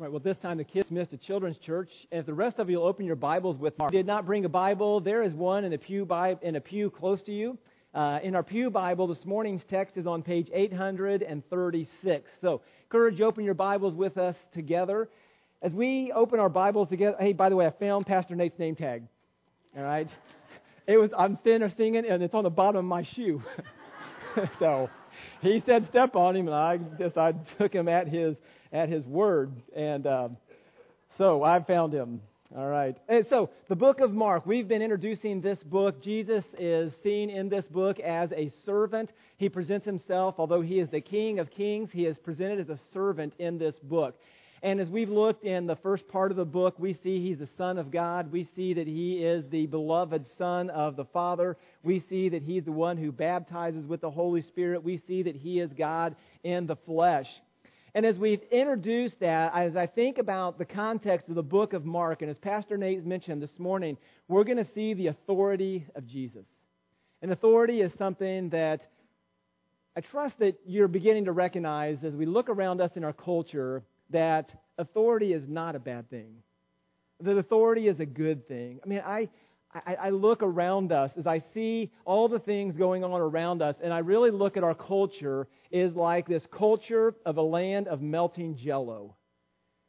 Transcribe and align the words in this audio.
Right, 0.00 0.12
well, 0.12 0.20
this 0.20 0.36
time 0.36 0.58
the 0.58 0.64
kids 0.64 0.92
missed 0.92 1.12
a 1.12 1.16
children's 1.16 1.58
church. 1.58 1.90
And 2.12 2.20
if 2.20 2.26
the 2.26 2.32
rest 2.32 2.60
of 2.60 2.70
you 2.70 2.78
will 2.78 2.86
open 2.86 3.04
your 3.04 3.16
Bibles 3.16 3.58
with 3.58 3.76
Mark, 3.78 3.90
did 3.90 4.06
not 4.06 4.26
bring 4.26 4.44
a 4.44 4.48
Bible, 4.48 5.00
there 5.00 5.24
is 5.24 5.34
one 5.34 5.64
in 5.64 5.72
a 5.72 5.78
pew, 5.78 6.06
in 6.40 6.54
a 6.54 6.60
pew 6.60 6.88
close 6.88 7.20
to 7.24 7.32
you. 7.32 7.58
Uh, 7.92 8.20
in 8.22 8.36
our 8.36 8.44
Pew 8.44 8.70
Bible, 8.70 9.08
this 9.08 9.24
morning's 9.24 9.64
text 9.68 9.96
is 9.96 10.06
on 10.06 10.22
page 10.22 10.50
836. 10.54 12.30
So, 12.40 12.60
courage, 12.90 13.20
open 13.20 13.44
your 13.44 13.54
Bibles 13.54 13.96
with 13.96 14.18
us 14.18 14.36
together. 14.54 15.08
As 15.62 15.72
we 15.72 16.12
open 16.14 16.38
our 16.38 16.48
Bibles 16.48 16.88
together, 16.90 17.16
hey, 17.18 17.32
by 17.32 17.48
the 17.48 17.56
way, 17.56 17.66
I 17.66 17.70
found 17.70 18.06
Pastor 18.06 18.36
Nate's 18.36 18.58
name 18.60 18.76
tag. 18.76 19.02
All 19.76 19.82
right? 19.82 20.08
It 20.86 20.96
was, 20.96 21.10
I'm 21.18 21.38
standing 21.38 21.68
there 21.68 21.76
singing, 21.76 22.06
and 22.08 22.22
it's 22.22 22.34
on 22.34 22.44
the 22.44 22.50
bottom 22.50 22.78
of 22.78 22.84
my 22.84 23.02
shoe. 23.16 23.42
so, 24.60 24.90
he 25.40 25.60
said 25.66 25.86
step 25.88 26.14
on 26.14 26.36
him, 26.36 26.46
and 26.46 26.54
I 26.54 26.76
guess 26.76 27.16
I 27.16 27.32
took 27.58 27.72
him 27.72 27.88
at 27.88 28.06
his 28.06 28.36
at 28.72 28.88
his 28.88 29.04
word. 29.04 29.52
And 29.74 30.06
um, 30.06 30.36
so 31.16 31.42
I 31.42 31.62
found 31.62 31.92
him. 31.92 32.20
All 32.56 32.66
right. 32.66 32.96
And 33.08 33.26
so 33.28 33.50
the 33.68 33.76
book 33.76 34.00
of 34.00 34.12
Mark, 34.12 34.46
we've 34.46 34.68
been 34.68 34.80
introducing 34.80 35.42
this 35.42 35.58
book. 35.62 36.02
Jesus 36.02 36.44
is 36.58 36.92
seen 37.02 37.28
in 37.28 37.50
this 37.50 37.66
book 37.66 38.00
as 38.00 38.32
a 38.32 38.50
servant. 38.64 39.10
He 39.36 39.50
presents 39.50 39.84
himself, 39.84 40.36
although 40.38 40.62
he 40.62 40.78
is 40.78 40.88
the 40.88 41.02
King 41.02 41.40
of 41.40 41.50
Kings, 41.50 41.90
he 41.92 42.06
is 42.06 42.16
presented 42.16 42.58
as 42.60 42.70
a 42.70 42.80
servant 42.94 43.34
in 43.38 43.58
this 43.58 43.74
book. 43.82 44.14
And 44.62 44.80
as 44.80 44.88
we've 44.88 45.10
looked 45.10 45.44
in 45.44 45.66
the 45.66 45.76
first 45.76 46.08
part 46.08 46.30
of 46.30 46.36
the 46.36 46.44
book, 46.44 46.78
we 46.78 46.94
see 46.94 47.20
he's 47.20 47.38
the 47.38 47.48
Son 47.58 47.78
of 47.78 47.90
God. 47.90 48.32
We 48.32 48.48
see 48.56 48.74
that 48.74 48.86
he 48.86 49.24
is 49.24 49.44
the 49.50 49.66
beloved 49.66 50.26
Son 50.36 50.70
of 50.70 50.96
the 50.96 51.04
Father. 51.04 51.56
We 51.84 52.00
see 52.08 52.30
that 52.30 52.42
he's 52.42 52.64
the 52.64 52.72
one 52.72 52.96
who 52.96 53.12
baptizes 53.12 53.86
with 53.86 54.00
the 54.00 54.10
Holy 54.10 54.42
Spirit. 54.42 54.82
We 54.82 55.00
see 55.06 55.22
that 55.22 55.36
he 55.36 55.60
is 55.60 55.70
God 55.72 56.16
in 56.42 56.66
the 56.66 56.76
flesh. 56.76 57.28
And 57.94 58.04
as 58.04 58.18
we've 58.18 58.42
introduced 58.50 59.20
that, 59.20 59.54
as 59.54 59.76
I 59.76 59.86
think 59.86 60.18
about 60.18 60.58
the 60.58 60.64
context 60.64 61.28
of 61.28 61.34
the 61.34 61.42
book 61.42 61.72
of 61.72 61.84
Mark, 61.84 62.22
and 62.22 62.30
as 62.30 62.38
Pastor 62.38 62.76
Nate 62.76 63.04
mentioned 63.04 63.42
this 63.42 63.58
morning, 63.58 63.96
we're 64.28 64.44
going 64.44 64.58
to 64.58 64.72
see 64.74 64.94
the 64.94 65.06
authority 65.08 65.86
of 65.94 66.06
Jesus. 66.06 66.44
And 67.22 67.32
authority 67.32 67.80
is 67.80 67.92
something 67.98 68.50
that 68.50 68.82
I 69.96 70.00
trust 70.00 70.38
that 70.38 70.60
you're 70.66 70.86
beginning 70.86 71.24
to 71.24 71.32
recognize 71.32 72.04
as 72.04 72.14
we 72.14 72.26
look 72.26 72.48
around 72.48 72.80
us 72.80 72.92
in 72.94 73.04
our 73.04 73.12
culture 73.12 73.82
that 74.10 74.50
authority 74.76 75.32
is 75.32 75.48
not 75.48 75.74
a 75.74 75.80
bad 75.80 76.08
thing. 76.10 76.34
That 77.20 77.36
authority 77.36 77.88
is 77.88 77.98
a 77.98 78.06
good 78.06 78.46
thing. 78.46 78.78
I 78.84 78.86
mean, 78.86 79.02
I, 79.04 79.28
I, 79.74 79.94
I, 79.94 80.10
look 80.10 80.42
around 80.42 80.92
us 80.92 81.10
as 81.18 81.26
I 81.26 81.42
see 81.52 81.90
all 82.04 82.28
the 82.28 82.38
things 82.38 82.76
going 82.76 83.02
on 83.02 83.20
around 83.20 83.60
us, 83.60 83.74
and 83.82 83.92
I 83.92 83.98
really 83.98 84.30
look 84.30 84.56
at 84.56 84.62
our 84.62 84.74
culture 84.74 85.48
is 85.70 85.94
like 85.94 86.26
this 86.26 86.46
culture 86.50 87.14
of 87.24 87.36
a 87.36 87.42
land 87.42 87.88
of 87.88 88.00
melting 88.00 88.56
jello. 88.56 89.16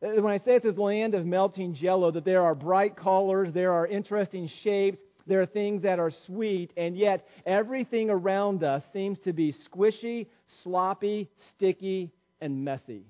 Uh, 0.03 0.21
when 0.21 0.33
I 0.33 0.37
say 0.37 0.55
it's 0.55 0.65
a 0.65 0.71
land 0.71 1.13
of 1.13 1.25
melting 1.25 1.75
jello, 1.75 2.11
that 2.11 2.25
there 2.25 2.43
are 2.43 2.55
bright 2.55 2.95
colors, 2.95 3.49
there 3.53 3.73
are 3.73 3.87
interesting 3.87 4.49
shapes, 4.63 4.99
there 5.27 5.41
are 5.41 5.45
things 5.45 5.83
that 5.83 5.99
are 5.99 6.11
sweet, 6.25 6.71
and 6.75 6.97
yet 6.97 7.27
everything 7.45 8.09
around 8.09 8.63
us 8.63 8.83
seems 8.93 9.19
to 9.19 9.33
be 9.33 9.53
squishy, 9.69 10.27
sloppy, 10.63 11.29
sticky, 11.51 12.11
and 12.41 12.63
messy. 12.63 13.05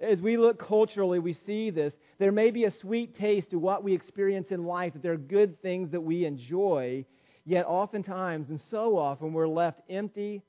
As 0.00 0.20
we 0.20 0.36
look 0.36 0.58
culturally, 0.58 1.20
we 1.20 1.34
see 1.46 1.70
this. 1.70 1.94
There 2.18 2.32
may 2.32 2.50
be 2.50 2.64
a 2.64 2.72
sweet 2.80 3.16
taste 3.16 3.50
to 3.50 3.58
what 3.58 3.84
we 3.84 3.94
experience 3.94 4.50
in 4.50 4.64
life, 4.64 4.94
that 4.94 5.02
there 5.02 5.12
are 5.12 5.16
good 5.16 5.62
things 5.62 5.92
that 5.92 6.00
we 6.00 6.24
enjoy, 6.24 7.04
yet 7.44 7.66
oftentimes 7.66 8.48
and 8.50 8.60
so 8.70 8.96
often 8.98 9.32
we're 9.32 9.46
left 9.46 9.80
empty 9.88 10.42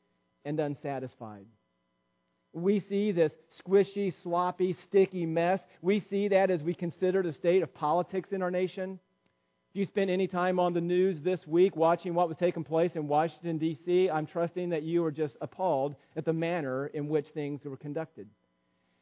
and 0.46 0.60
unsatisfied. 0.60 1.46
We 2.54 2.82
see 2.82 3.12
this 3.12 3.32
squishy, 3.60 4.14
sloppy, 4.22 4.74
sticky 4.88 5.26
mess. 5.26 5.60
We 5.82 6.00
see 6.02 6.28
that 6.28 6.52
as 6.52 6.62
we 6.62 6.76
consider 6.76 7.24
the 7.24 7.34
state 7.34 7.64
of 7.64 7.74
politics 7.74 8.30
in 8.32 8.44
our 8.44 8.52
nation. 8.52 9.00
If 9.72 9.80
you 9.80 9.86
spent 9.88 10.12
any 10.12 10.28
time 10.28 10.60
on 10.60 10.74
the 10.74 10.82
news 10.82 11.20
this 11.22 11.48
week 11.48 11.76
watching 11.76 12.14
what 12.14 12.28
was 12.28 12.38
taking 12.38 12.64
place 12.64 12.92
in 12.94 13.08
Washington, 13.08 13.58
D.C., 13.58 14.08
I'm 14.08 14.28
trusting 14.28 14.70
that 14.70 14.84
you 14.84 15.04
are 15.04 15.12
just 15.12 15.36
appalled 15.42 15.96
at 16.16 16.26
the 16.26 16.34
manner 16.34 16.88
in 16.88 17.08
which 17.08 17.26
things 17.34 17.66
were 17.66 17.76
conducted. 17.76 18.28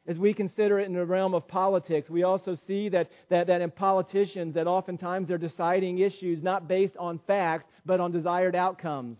As 0.06 0.18
we 0.18 0.32
consider 0.32 0.80
it 0.80 0.86
in 0.86 0.94
the 0.94 1.04
realm 1.04 1.34
of 1.34 1.46
politics, 1.46 2.08
we 2.08 2.22
also 2.22 2.56
see 2.66 2.88
that, 2.88 3.10
that, 3.28 3.48
that 3.48 3.60
in 3.60 3.70
politicians 3.70 4.54
that 4.54 4.66
oftentimes 4.66 5.28
they're 5.28 5.36
deciding 5.36 5.98
issues 5.98 6.42
not 6.42 6.66
based 6.66 6.96
on 6.96 7.20
facts, 7.26 7.66
but 7.84 8.00
on 8.00 8.10
desired 8.10 8.56
outcomes. 8.56 9.18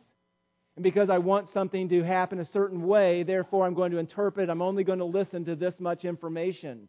And 0.77 0.83
because 0.83 1.11
I 1.11 1.19
want 1.19 1.49
something 1.51 1.89
to 1.91 2.03
happen 2.03 2.41
a 2.41 2.45
certain 2.47 2.87
way, 2.87 3.25
therefore 3.25 3.67
I'm 3.67 3.75
going 3.75 3.93
to 3.93 3.99
interpret, 3.99 4.49
I'm 4.49 4.63
only 4.63 4.85
going 4.85 5.01
to 5.01 5.05
listen 5.05 5.45
to 5.45 5.55
this 5.55 5.75
much 5.79 6.05
information. 6.05 6.89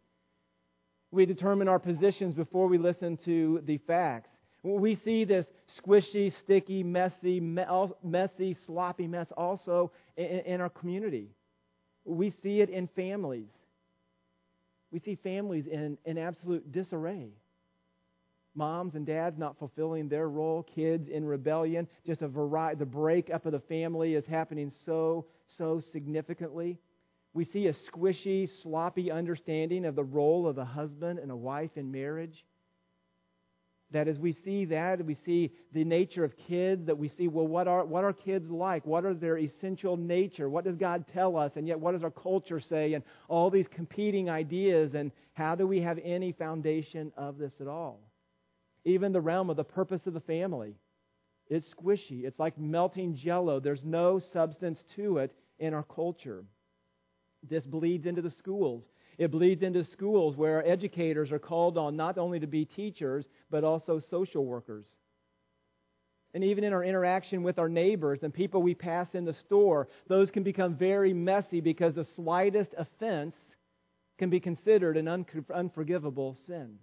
We 1.11 1.25
determine 1.25 1.67
our 1.67 1.79
positions 1.79 2.33
before 2.33 2.67
we 2.67 2.77
listen 2.77 3.17
to 3.25 3.61
the 3.65 3.77
facts. 3.79 4.29
We 4.63 4.95
see 4.95 5.25
this 5.25 5.45
squishy, 5.77 6.33
sticky, 6.39 6.83
messy, 6.83 7.41
messy, 7.41 8.55
sloppy 8.65 9.07
mess 9.07 9.27
also 9.35 9.91
in 10.15 10.61
our 10.61 10.69
community. 10.69 11.27
We 12.05 12.33
see 12.41 12.61
it 12.61 12.69
in 12.69 12.87
families. 12.95 13.49
We 14.91 14.99
see 14.99 15.15
families 15.21 15.65
in, 15.67 15.97
in 16.05 16.17
absolute 16.17 16.71
disarray. 16.71 17.31
Moms 18.55 18.95
and 18.95 19.05
dads 19.05 19.37
not 19.37 19.57
fulfilling 19.57 20.07
their 20.07 20.29
role, 20.29 20.63
kids 20.63 21.09
in 21.09 21.25
rebellion, 21.25 21.87
just 22.05 22.21
a 22.21 22.27
variety, 22.27 22.79
the 22.79 22.85
breakup 22.85 23.45
of 23.45 23.51
the 23.51 23.59
family 23.61 24.13
is 24.13 24.25
happening 24.25 24.71
so, 24.85 25.25
so 25.57 25.81
significantly. 25.91 26.77
We 27.33 27.45
see 27.45 27.67
a 27.67 27.73
squishy, 27.73 28.47
sloppy 28.61 29.09
understanding 29.09 29.85
of 29.85 29.95
the 29.95 30.03
role 30.03 30.47
of 30.47 30.59
a 30.59 30.65
husband 30.65 31.17
and 31.17 31.31
a 31.31 31.35
wife 31.35 31.71
in 31.75 31.91
marriage 31.91 32.45
that 33.93 34.07
as 34.07 34.19
we 34.19 34.33
see 34.43 34.65
that, 34.65 35.03
we 35.05 35.15
see 35.25 35.51
the 35.71 35.83
nature 35.83 36.23
of 36.23 36.35
kids, 36.47 36.85
that 36.87 36.97
we 36.97 37.07
see, 37.07 37.27
well, 37.27 37.47
what 37.47 37.67
are, 37.67 37.85
what 37.85 38.03
are 38.03 38.11
kids 38.11 38.49
like? 38.49 38.85
What 38.85 39.05
are 39.05 39.13
their 39.13 39.37
essential 39.37 39.95
nature? 39.95 40.49
What 40.49 40.65
does 40.65 40.75
God 40.75 41.05
tell 41.13 41.37
us? 41.37 41.53
And 41.55 41.67
yet, 41.67 41.79
what 41.79 41.93
does 41.93 42.03
our 42.03 42.11
culture 42.11 42.59
say? 42.59 42.93
And 42.93 43.03
all 43.29 43.49
these 43.49 43.67
competing 43.67 44.29
ideas, 44.29 44.95
and 44.95 45.11
how 45.33 45.55
do 45.55 45.65
we 45.65 45.81
have 45.81 45.99
any 46.03 46.31
foundation 46.33 47.13
of 47.15 47.37
this 47.37 47.53
at 47.61 47.67
all? 47.67 47.99
Even 48.85 49.11
the 49.11 49.21
realm 49.21 49.49
of 49.49 49.57
the 49.57 49.63
purpose 49.63 50.05
of 50.07 50.13
the 50.13 50.19
family. 50.21 50.75
It's 51.47 51.73
squishy. 51.73 52.23
It's 52.25 52.39
like 52.39 52.57
melting 52.57 53.15
jello. 53.15 53.59
There's 53.59 53.83
no 53.83 54.19
substance 54.19 54.83
to 54.95 55.17
it 55.17 55.33
in 55.59 55.73
our 55.73 55.83
culture. 55.83 56.43
This 57.49 57.65
bleeds 57.65 58.05
into 58.05 58.21
the 58.21 58.31
schools. 58.31 58.87
It 59.17 59.31
bleeds 59.31 59.61
into 59.61 59.83
schools 59.83 60.35
where 60.35 60.65
educators 60.67 61.31
are 61.31 61.39
called 61.39 61.77
on 61.77 61.95
not 61.95 62.17
only 62.17 62.39
to 62.39 62.47
be 62.47 62.65
teachers, 62.65 63.27
but 63.51 63.63
also 63.63 63.99
social 63.99 64.45
workers. 64.45 64.85
And 66.33 66.43
even 66.43 66.63
in 66.63 66.73
our 66.73 66.83
interaction 66.83 67.43
with 67.43 67.59
our 67.59 67.69
neighbors 67.69 68.19
and 68.23 68.33
people 68.33 68.63
we 68.63 68.73
pass 68.73 69.13
in 69.13 69.23
the 69.23 69.33
store, 69.33 69.87
those 70.07 70.31
can 70.31 70.41
become 70.41 70.75
very 70.75 71.13
messy 71.13 71.61
because 71.61 71.93
the 71.93 72.07
slightest 72.15 72.73
offense 72.77 73.35
can 74.17 74.29
be 74.29 74.39
considered 74.39 74.97
an 74.97 75.07
unforgivable 75.53 76.35
sin. 76.47 76.79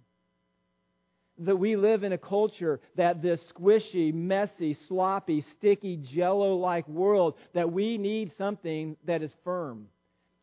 That 1.41 1.57
we 1.57 1.75
live 1.75 2.03
in 2.03 2.13
a 2.13 2.17
culture 2.17 2.79
that 2.95 3.21
this 3.21 3.41
squishy, 3.51 4.13
messy, 4.13 4.73
sloppy, 4.87 5.41
sticky, 5.41 5.97
jello 5.97 6.55
like 6.55 6.87
world, 6.87 7.35
that 7.53 7.71
we 7.71 7.97
need 7.97 8.31
something 8.37 8.95
that 9.05 9.21
is 9.21 9.35
firm 9.43 9.87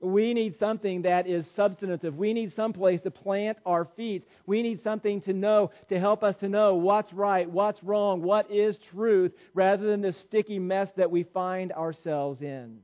we 0.00 0.32
need 0.32 0.58
something 0.58 1.02
that 1.02 1.26
is 1.26 1.44
substantive. 1.56 2.16
We 2.16 2.32
need 2.32 2.52
some 2.54 2.72
place 2.72 3.00
to 3.00 3.10
plant 3.10 3.58
our 3.66 3.84
feet. 3.96 4.28
We 4.46 4.62
need 4.62 4.80
something 4.82 5.20
to 5.22 5.32
know, 5.32 5.72
to 5.88 5.98
help 5.98 6.22
us 6.22 6.36
to 6.36 6.48
know 6.48 6.76
what's 6.76 7.12
right, 7.12 7.50
what's 7.50 7.82
wrong, 7.82 8.22
what 8.22 8.50
is 8.50 8.78
truth, 8.78 9.32
rather 9.54 9.86
than 9.86 10.00
this 10.00 10.16
sticky 10.16 10.60
mess 10.60 10.88
that 10.96 11.10
we 11.10 11.24
find 11.24 11.72
ourselves 11.72 12.42
in. 12.42 12.78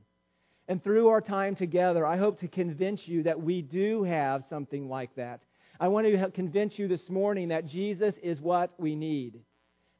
And 0.67 0.83
through 0.83 1.07
our 1.09 1.21
time 1.21 1.55
together, 1.55 2.05
I 2.05 2.17
hope 2.17 2.39
to 2.39 2.47
convince 2.47 3.07
you 3.07 3.23
that 3.23 3.41
we 3.41 3.61
do 3.61 4.03
have 4.03 4.43
something 4.49 4.89
like 4.89 5.15
that. 5.15 5.41
I 5.79 5.87
want 5.87 6.07
to 6.07 6.31
convince 6.31 6.79
you 6.79 6.87
this 6.87 7.09
morning 7.09 7.49
that 7.49 7.65
Jesus 7.67 8.13
is 8.21 8.39
what 8.39 8.71
we 8.79 8.95
need 8.95 9.41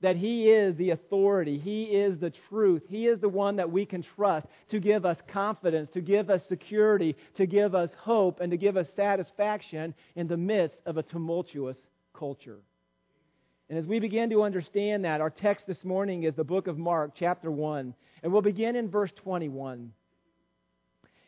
that 0.05 0.15
He 0.15 0.51
is 0.51 0.75
the 0.75 0.91
authority, 0.91 1.57
He 1.57 1.85
is 1.85 2.19
the 2.19 2.31
truth, 2.49 2.83
He 2.87 3.07
is 3.07 3.19
the 3.19 3.29
one 3.29 3.55
that 3.55 3.71
we 3.71 3.85
can 3.85 4.03
trust 4.03 4.45
to 4.69 4.79
give 4.79 5.05
us 5.05 5.17
confidence, 5.27 5.89
to 5.93 6.01
give 6.01 6.29
us 6.29 6.43
security, 6.47 7.15
to 7.37 7.47
give 7.47 7.73
us 7.73 7.89
hope, 7.97 8.39
and 8.39 8.51
to 8.51 8.57
give 8.57 8.77
us 8.77 8.87
satisfaction 8.95 9.95
in 10.15 10.27
the 10.27 10.37
midst 10.37 10.79
of 10.85 10.97
a 10.97 11.03
tumultuous 11.03 11.77
culture. 12.13 12.59
And 13.67 13.79
as 13.79 13.87
we 13.87 13.99
begin 13.99 14.29
to 14.29 14.43
understand 14.43 15.05
that, 15.05 15.21
our 15.21 15.31
text 15.31 15.65
this 15.65 15.83
morning 15.83 16.23
is 16.23 16.35
the 16.35 16.43
book 16.43 16.67
of 16.67 16.77
Mark, 16.77 17.13
chapter 17.15 17.49
1. 17.49 17.95
And 18.21 18.31
we'll 18.31 18.43
begin 18.43 18.75
in 18.75 18.91
verse 18.91 19.11
21. 19.23 19.91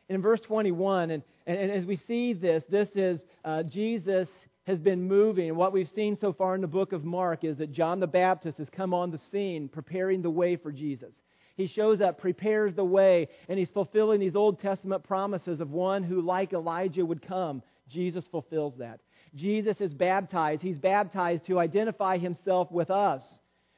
In 0.09 0.21
verse 0.21 0.41
21, 0.41 1.09
and, 1.09 1.23
and, 1.47 1.57
and 1.57 1.71
as 1.71 1.85
we 1.85 1.95
see 1.95 2.33
this, 2.33 2.63
this 2.69 2.89
is 2.95 3.21
uh, 3.43 3.63
Jesus 3.63 4.27
has 4.67 4.81
been 4.81 5.07
moving. 5.07 5.55
What 5.55 5.71
we've 5.71 5.89
seen 5.95 6.17
so 6.17 6.33
far 6.33 6.53
in 6.53 6.61
the 6.61 6.67
book 6.67 6.91
of 6.91 7.05
Mark 7.05 7.45
is 7.45 7.57
that 7.57 7.71
John 7.71 8.01
the 8.01 8.07
Baptist 8.07 8.57
has 8.57 8.69
come 8.69 8.93
on 8.93 9.11
the 9.11 9.17
scene, 9.31 9.69
preparing 9.69 10.21
the 10.21 10.29
way 10.29 10.57
for 10.57 10.73
Jesus. 10.73 11.13
He 11.55 11.65
shows 11.65 12.01
up, 12.01 12.19
prepares 12.19 12.75
the 12.75 12.85
way, 12.85 13.29
and 13.49 13.57
he's 13.57 13.69
fulfilling 13.69 14.19
these 14.19 14.35
Old 14.35 14.59
Testament 14.59 15.03
promises 15.03 15.61
of 15.61 15.71
one 15.71 16.03
who, 16.03 16.21
like 16.21 16.53
Elijah, 16.53 17.03
would 17.03 17.25
come. 17.25 17.63
Jesus 17.89 18.25
fulfills 18.29 18.77
that. 18.77 18.99
Jesus 19.33 19.79
is 19.81 19.93
baptized. 19.93 20.61
He's 20.61 20.77
baptized 20.77 21.45
to 21.45 21.59
identify 21.59 22.17
himself 22.17 22.71
with 22.71 22.91
us, 22.91 23.23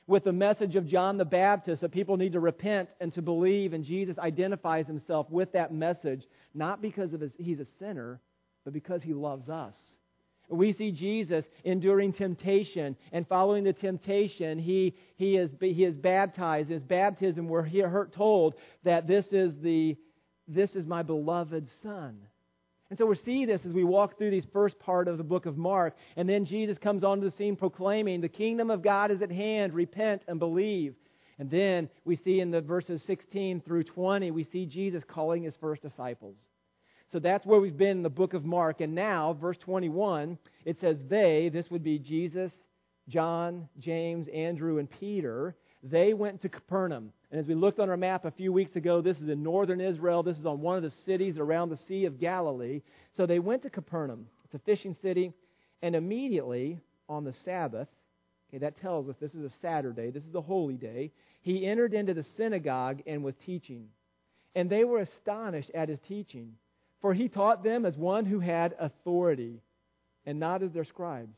with 0.09 0.23
the 0.23 0.33
message 0.33 0.75
of 0.75 0.87
John 0.87 1.17
the 1.17 1.25
Baptist 1.25 1.81
that 1.81 1.91
people 1.91 2.17
need 2.17 2.33
to 2.33 2.39
repent 2.39 2.89
and 2.99 3.13
to 3.13 3.21
believe. 3.21 3.73
And 3.73 3.85
Jesus 3.85 4.17
identifies 4.17 4.87
himself 4.87 5.29
with 5.29 5.51
that 5.51 5.71
message, 5.71 6.25
not 6.55 6.81
because 6.81 7.13
of 7.13 7.21
his, 7.21 7.31
he's 7.37 7.59
a 7.59 7.67
sinner, 7.77 8.19
but 8.65 8.73
because 8.73 9.03
he 9.03 9.13
loves 9.13 9.49
us. 9.49 9.75
We 10.49 10.73
see 10.73 10.91
Jesus 10.91 11.45
enduring 11.63 12.13
temptation, 12.13 12.95
and 13.11 13.27
following 13.27 13.63
the 13.63 13.73
temptation, 13.73 14.57
he, 14.57 14.95
he, 15.15 15.37
is, 15.37 15.51
he 15.59 15.85
is 15.85 15.95
baptized. 15.95 16.69
His 16.69 16.81
baptism, 16.81 17.47
where 17.47 17.63
he 17.63 17.77
here 17.77 18.09
told 18.11 18.55
that 18.83 19.05
this 19.07 19.27
is, 19.27 19.53
the, 19.61 19.95
this 20.47 20.71
is 20.75 20.87
my 20.87 21.03
beloved 21.03 21.67
Son. 21.83 22.17
And 22.89 22.97
so 22.97 23.05
we 23.05 23.15
see 23.15 23.45
this 23.45 23.65
as 23.65 23.73
we 23.73 23.83
walk 23.83 24.17
through 24.17 24.31
these 24.31 24.47
first 24.51 24.79
part 24.79 25.07
of 25.07 25.17
the 25.17 25.23
book 25.23 25.45
of 25.45 25.57
Mark. 25.57 25.95
And 26.15 26.27
then 26.27 26.45
Jesus 26.45 26.77
comes 26.77 27.03
onto 27.03 27.29
the 27.29 27.35
scene 27.35 27.55
proclaiming, 27.55 28.21
The 28.21 28.29
kingdom 28.29 28.71
of 28.71 28.81
God 28.81 29.11
is 29.11 29.21
at 29.21 29.31
hand, 29.31 29.73
repent 29.73 30.23
and 30.27 30.39
believe. 30.39 30.95
And 31.37 31.49
then 31.49 31.89
we 32.03 32.15
see 32.15 32.39
in 32.39 32.51
the 32.51 32.61
verses 32.61 33.03
16 33.05 33.61
through 33.61 33.83
20, 33.85 34.31
we 34.31 34.43
see 34.43 34.65
Jesus 34.65 35.03
calling 35.07 35.43
his 35.43 35.55
first 35.55 35.81
disciples. 35.81 36.35
So 37.11 37.19
that's 37.19 37.45
where 37.45 37.59
we've 37.59 37.77
been 37.77 37.97
in 37.97 38.03
the 38.03 38.09
book 38.09 38.33
of 38.33 38.43
Mark. 38.43 38.81
And 38.81 38.93
now, 38.93 39.33
verse 39.33 39.57
21, 39.59 40.37
it 40.65 40.79
says, 40.79 40.97
They, 41.07 41.49
this 41.51 41.69
would 41.69 41.83
be 41.83 41.97
Jesus, 41.97 42.51
John, 43.07 43.69
James, 43.79 44.27
Andrew, 44.27 44.79
and 44.79 44.89
Peter, 44.89 45.55
they 45.81 46.13
went 46.13 46.41
to 46.41 46.49
Capernaum. 46.49 47.13
And 47.31 47.39
as 47.39 47.47
we 47.47 47.53
looked 47.53 47.79
on 47.79 47.89
our 47.89 47.97
map 47.97 48.25
a 48.25 48.31
few 48.31 48.51
weeks 48.51 48.75
ago, 48.75 49.01
this 49.01 49.19
is 49.19 49.29
in 49.29 49.43
northern 49.43 49.81
Israel. 49.81 50.23
This 50.23 50.37
is 50.37 50.45
on 50.45 50.61
one 50.61 50.77
of 50.77 50.83
the 50.83 50.93
cities 51.05 51.37
around 51.37 51.69
the 51.69 51.77
Sea 51.87 52.05
of 52.05 52.19
Galilee. 52.19 52.81
So 53.15 53.25
they 53.25 53.39
went 53.39 53.63
to 53.63 53.69
Capernaum. 53.69 54.27
It's 54.45 54.55
a 54.55 54.59
fishing 54.59 54.95
city. 55.01 55.33
And 55.81 55.95
immediately 55.95 56.79
on 57.07 57.23
the 57.23 57.33
Sabbath, 57.45 57.87
okay, 58.49 58.57
that 58.59 58.81
tells 58.81 59.07
us 59.07 59.15
this 59.19 59.35
is 59.35 59.45
a 59.45 59.55
Saturday, 59.61 60.09
this 60.09 60.25
is 60.25 60.35
a 60.35 60.41
holy 60.41 60.75
day, 60.75 61.11
he 61.41 61.65
entered 61.65 61.93
into 61.93 62.13
the 62.13 62.25
synagogue 62.35 63.01
and 63.05 63.23
was 63.23 63.35
teaching. 63.45 63.87
And 64.55 64.69
they 64.69 64.83
were 64.83 64.99
astonished 64.99 65.71
at 65.73 65.89
his 65.89 65.99
teaching 65.99 66.55
for 67.01 67.13
he 67.13 67.29
taught 67.29 67.63
them 67.63 67.85
as 67.85 67.95
one 67.95 68.25
who 68.25 68.39
had 68.39 68.75
authority, 68.79 69.61
and 70.25 70.39
not 70.39 70.61
as 70.61 70.71
their 70.71 70.83
scribes. 70.83 71.37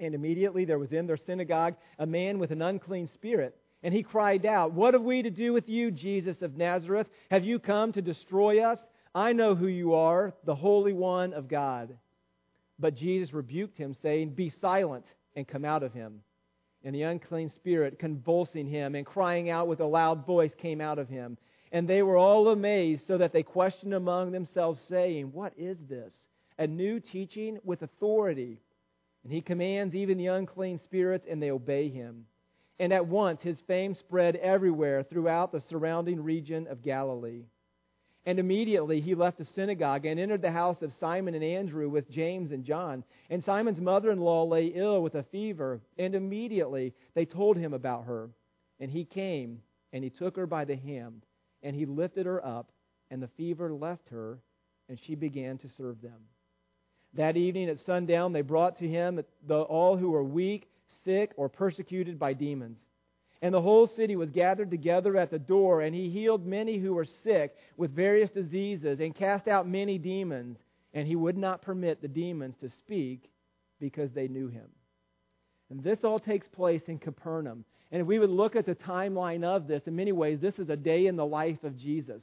And 0.00 0.14
immediately 0.14 0.64
there 0.64 0.78
was 0.78 0.92
in 0.92 1.06
their 1.06 1.16
synagogue 1.16 1.74
a 1.98 2.06
man 2.06 2.38
with 2.38 2.52
an 2.52 2.62
unclean 2.62 3.08
spirit. 3.08 3.56
And 3.82 3.94
he 3.94 4.02
cried 4.02 4.44
out, 4.44 4.72
What 4.72 4.94
have 4.94 5.02
we 5.02 5.22
to 5.22 5.30
do 5.30 5.52
with 5.52 5.68
you, 5.68 5.90
Jesus 5.90 6.42
of 6.42 6.56
Nazareth? 6.56 7.06
Have 7.30 7.44
you 7.44 7.58
come 7.58 7.92
to 7.92 8.02
destroy 8.02 8.62
us? 8.62 8.78
I 9.14 9.32
know 9.32 9.54
who 9.54 9.68
you 9.68 9.94
are, 9.94 10.34
the 10.44 10.54
Holy 10.54 10.92
One 10.92 11.32
of 11.32 11.48
God. 11.48 11.96
But 12.78 12.96
Jesus 12.96 13.32
rebuked 13.32 13.76
him, 13.76 13.94
saying, 14.02 14.30
Be 14.30 14.50
silent 14.60 15.04
and 15.36 15.46
come 15.46 15.64
out 15.64 15.82
of 15.82 15.92
him. 15.92 16.20
And 16.84 16.94
the 16.94 17.02
unclean 17.02 17.50
spirit, 17.50 17.98
convulsing 17.98 18.66
him 18.66 18.94
and 18.94 19.04
crying 19.04 19.50
out 19.50 19.66
with 19.66 19.80
a 19.80 19.86
loud 19.86 20.26
voice, 20.26 20.52
came 20.56 20.80
out 20.80 20.98
of 20.98 21.08
him. 21.08 21.36
And 21.70 21.88
they 21.88 22.02
were 22.02 22.16
all 22.16 22.48
amazed, 22.48 23.06
so 23.06 23.18
that 23.18 23.32
they 23.32 23.42
questioned 23.42 23.94
among 23.94 24.32
themselves, 24.32 24.80
saying, 24.88 25.32
What 25.32 25.52
is 25.56 25.76
this? 25.88 26.12
A 26.58 26.66
new 26.66 26.98
teaching 26.98 27.58
with 27.64 27.82
authority. 27.82 28.60
And 29.22 29.32
he 29.32 29.40
commands 29.40 29.94
even 29.94 30.18
the 30.18 30.26
unclean 30.26 30.78
spirits, 30.78 31.26
and 31.28 31.42
they 31.42 31.50
obey 31.50 31.88
him. 31.88 32.26
And 32.78 32.92
at 32.92 33.06
once 33.06 33.42
his 33.42 33.60
fame 33.62 33.94
spread 33.94 34.36
everywhere 34.36 35.02
throughout 35.02 35.52
the 35.52 35.60
surrounding 35.60 36.22
region 36.22 36.66
of 36.68 36.82
Galilee. 36.82 37.44
And 38.24 38.38
immediately 38.38 39.00
he 39.00 39.14
left 39.14 39.38
the 39.38 39.44
synagogue 39.44 40.04
and 40.04 40.20
entered 40.20 40.42
the 40.42 40.50
house 40.50 40.82
of 40.82 40.92
Simon 40.92 41.34
and 41.34 41.42
Andrew 41.42 41.88
with 41.88 42.10
James 42.10 42.52
and 42.52 42.64
John. 42.64 43.02
And 43.30 43.42
Simon's 43.42 43.80
mother 43.80 44.10
in 44.10 44.20
law 44.20 44.44
lay 44.44 44.66
ill 44.66 45.02
with 45.02 45.14
a 45.14 45.22
fever, 45.22 45.80
and 45.96 46.14
immediately 46.14 46.94
they 47.14 47.24
told 47.24 47.56
him 47.56 47.72
about 47.72 48.04
her. 48.04 48.30
And 48.80 48.90
he 48.90 49.04
came, 49.04 49.62
and 49.92 50.04
he 50.04 50.10
took 50.10 50.36
her 50.36 50.46
by 50.46 50.64
the 50.64 50.76
hand 50.76 51.22
and 51.62 51.74
he 51.74 51.86
lifted 51.86 52.26
her 52.26 52.44
up, 52.44 52.70
and 53.10 53.22
the 53.22 53.28
fever 53.28 53.72
left 53.72 54.08
her, 54.10 54.38
and 54.88 54.98
she 54.98 55.14
began 55.14 55.58
to 55.58 55.68
serve 55.68 56.00
them. 56.00 56.20
That 57.14 57.36
evening 57.36 57.68
at 57.68 57.78
sundown, 57.80 58.32
they 58.32 58.42
brought 58.42 58.76
to 58.76 58.88
him 58.88 59.20
all 59.50 59.96
who 59.96 60.10
were 60.10 60.24
weak, 60.24 60.70
sick, 61.04 61.32
or 61.36 61.48
persecuted 61.48 62.18
by 62.18 62.32
demons. 62.32 62.78
And 63.40 63.54
the 63.54 63.60
whole 63.60 63.86
city 63.86 64.16
was 64.16 64.30
gathered 64.30 64.70
together 64.70 65.16
at 65.16 65.30
the 65.30 65.38
door, 65.38 65.82
and 65.82 65.94
he 65.94 66.10
healed 66.10 66.44
many 66.44 66.78
who 66.78 66.94
were 66.94 67.04
sick 67.04 67.54
with 67.76 67.94
various 67.94 68.30
diseases, 68.30 69.00
and 69.00 69.14
cast 69.14 69.46
out 69.46 69.68
many 69.68 69.98
demons. 69.98 70.58
And 70.94 71.06
he 71.06 71.16
would 71.16 71.36
not 71.36 71.62
permit 71.62 72.00
the 72.00 72.08
demons 72.08 72.56
to 72.60 72.70
speak 72.70 73.30
because 73.78 74.10
they 74.12 74.26
knew 74.26 74.48
him. 74.48 74.68
And 75.70 75.82
this 75.82 76.02
all 76.02 76.18
takes 76.18 76.48
place 76.48 76.82
in 76.88 76.98
Capernaum. 76.98 77.64
And 77.92 78.00
if 78.00 78.06
we 78.06 78.18
would 78.18 78.30
look 78.30 78.56
at 78.56 78.66
the 78.66 78.74
timeline 78.74 79.44
of 79.44 79.66
this, 79.66 79.82
in 79.86 79.94
many 79.94 80.12
ways, 80.12 80.40
this 80.40 80.58
is 80.58 80.68
a 80.70 80.76
day 80.76 81.06
in 81.06 81.16
the 81.16 81.26
life 81.26 81.62
of 81.62 81.76
Jesus. 81.76 82.22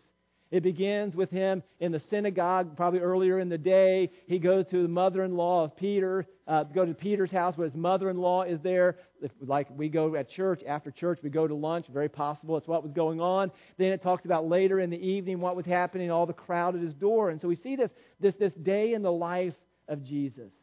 It 0.56 0.64
begins 0.64 1.18
with 1.18 1.32
him 1.32 1.64
in 1.82 1.92
the 1.92 2.00
synagogue, 2.00 2.78
probably 2.78 3.02
earlier 3.02 3.40
in 3.40 3.50
the 3.50 3.58
day. 3.58 4.10
He 4.26 4.40
goes 4.40 4.66
to 4.68 4.84
the 4.84 4.88
mother 4.88 5.26
in 5.26 5.36
law 5.36 5.66
of 5.66 5.76
Peter, 5.76 6.26
uh, 6.48 6.64
go 6.64 6.86
to 6.86 6.94
Peter's 6.94 7.30
house 7.30 7.58
where 7.58 7.68
his 7.68 7.76
mother 7.76 8.10
in 8.10 8.16
law 8.16 8.44
is 8.44 8.62
there. 8.62 8.96
If, 9.22 9.32
like 9.42 9.68
we 9.70 9.90
go 9.90 10.16
at 10.16 10.30
church, 10.30 10.64
after 10.66 10.92
church, 10.92 11.20
we 11.22 11.30
go 11.30 11.46
to 11.46 11.54
lunch. 11.54 11.88
Very 11.88 12.08
possible 12.08 12.56
it's 12.56 12.70
what 12.70 12.84
was 12.84 12.94
going 12.94 13.20
on. 13.20 13.52
Then 13.78 13.92
it 13.92 14.02
talks 14.02 14.24
about 14.24 14.48
later 14.48 14.80
in 14.80 14.90
the 14.90 14.98
evening 14.98 15.42
what 15.42 15.58
was 15.58 15.66
happening, 15.66 16.10
all 16.10 16.26
the 16.26 16.32
crowd 16.32 16.74
at 16.74 16.82
his 16.82 16.94
door. 16.94 17.32
And 17.32 17.42
so 17.42 17.50
we 17.50 17.58
see 17.58 17.76
this, 17.76 17.92
this, 18.22 18.36
this 18.36 18.54
day 18.54 18.94
in 18.94 19.02
the 19.02 19.12
life 19.12 19.56
of 19.90 20.06
Jesus. 20.06 20.54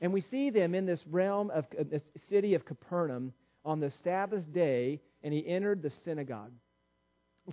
And 0.00 0.14
we 0.14 0.22
see 0.22 0.48
them 0.48 0.74
in 0.74 0.86
this 0.86 1.06
realm 1.06 1.50
of 1.50 1.66
uh, 1.78 1.84
this 1.86 2.04
city 2.30 2.54
of 2.54 2.64
Capernaum 2.64 3.34
on 3.62 3.78
the 3.78 3.90
Sabbath 3.90 4.50
day, 4.54 5.02
and 5.22 5.34
he 5.34 5.46
entered 5.46 5.82
the 5.82 5.90
synagogue. 5.90 6.52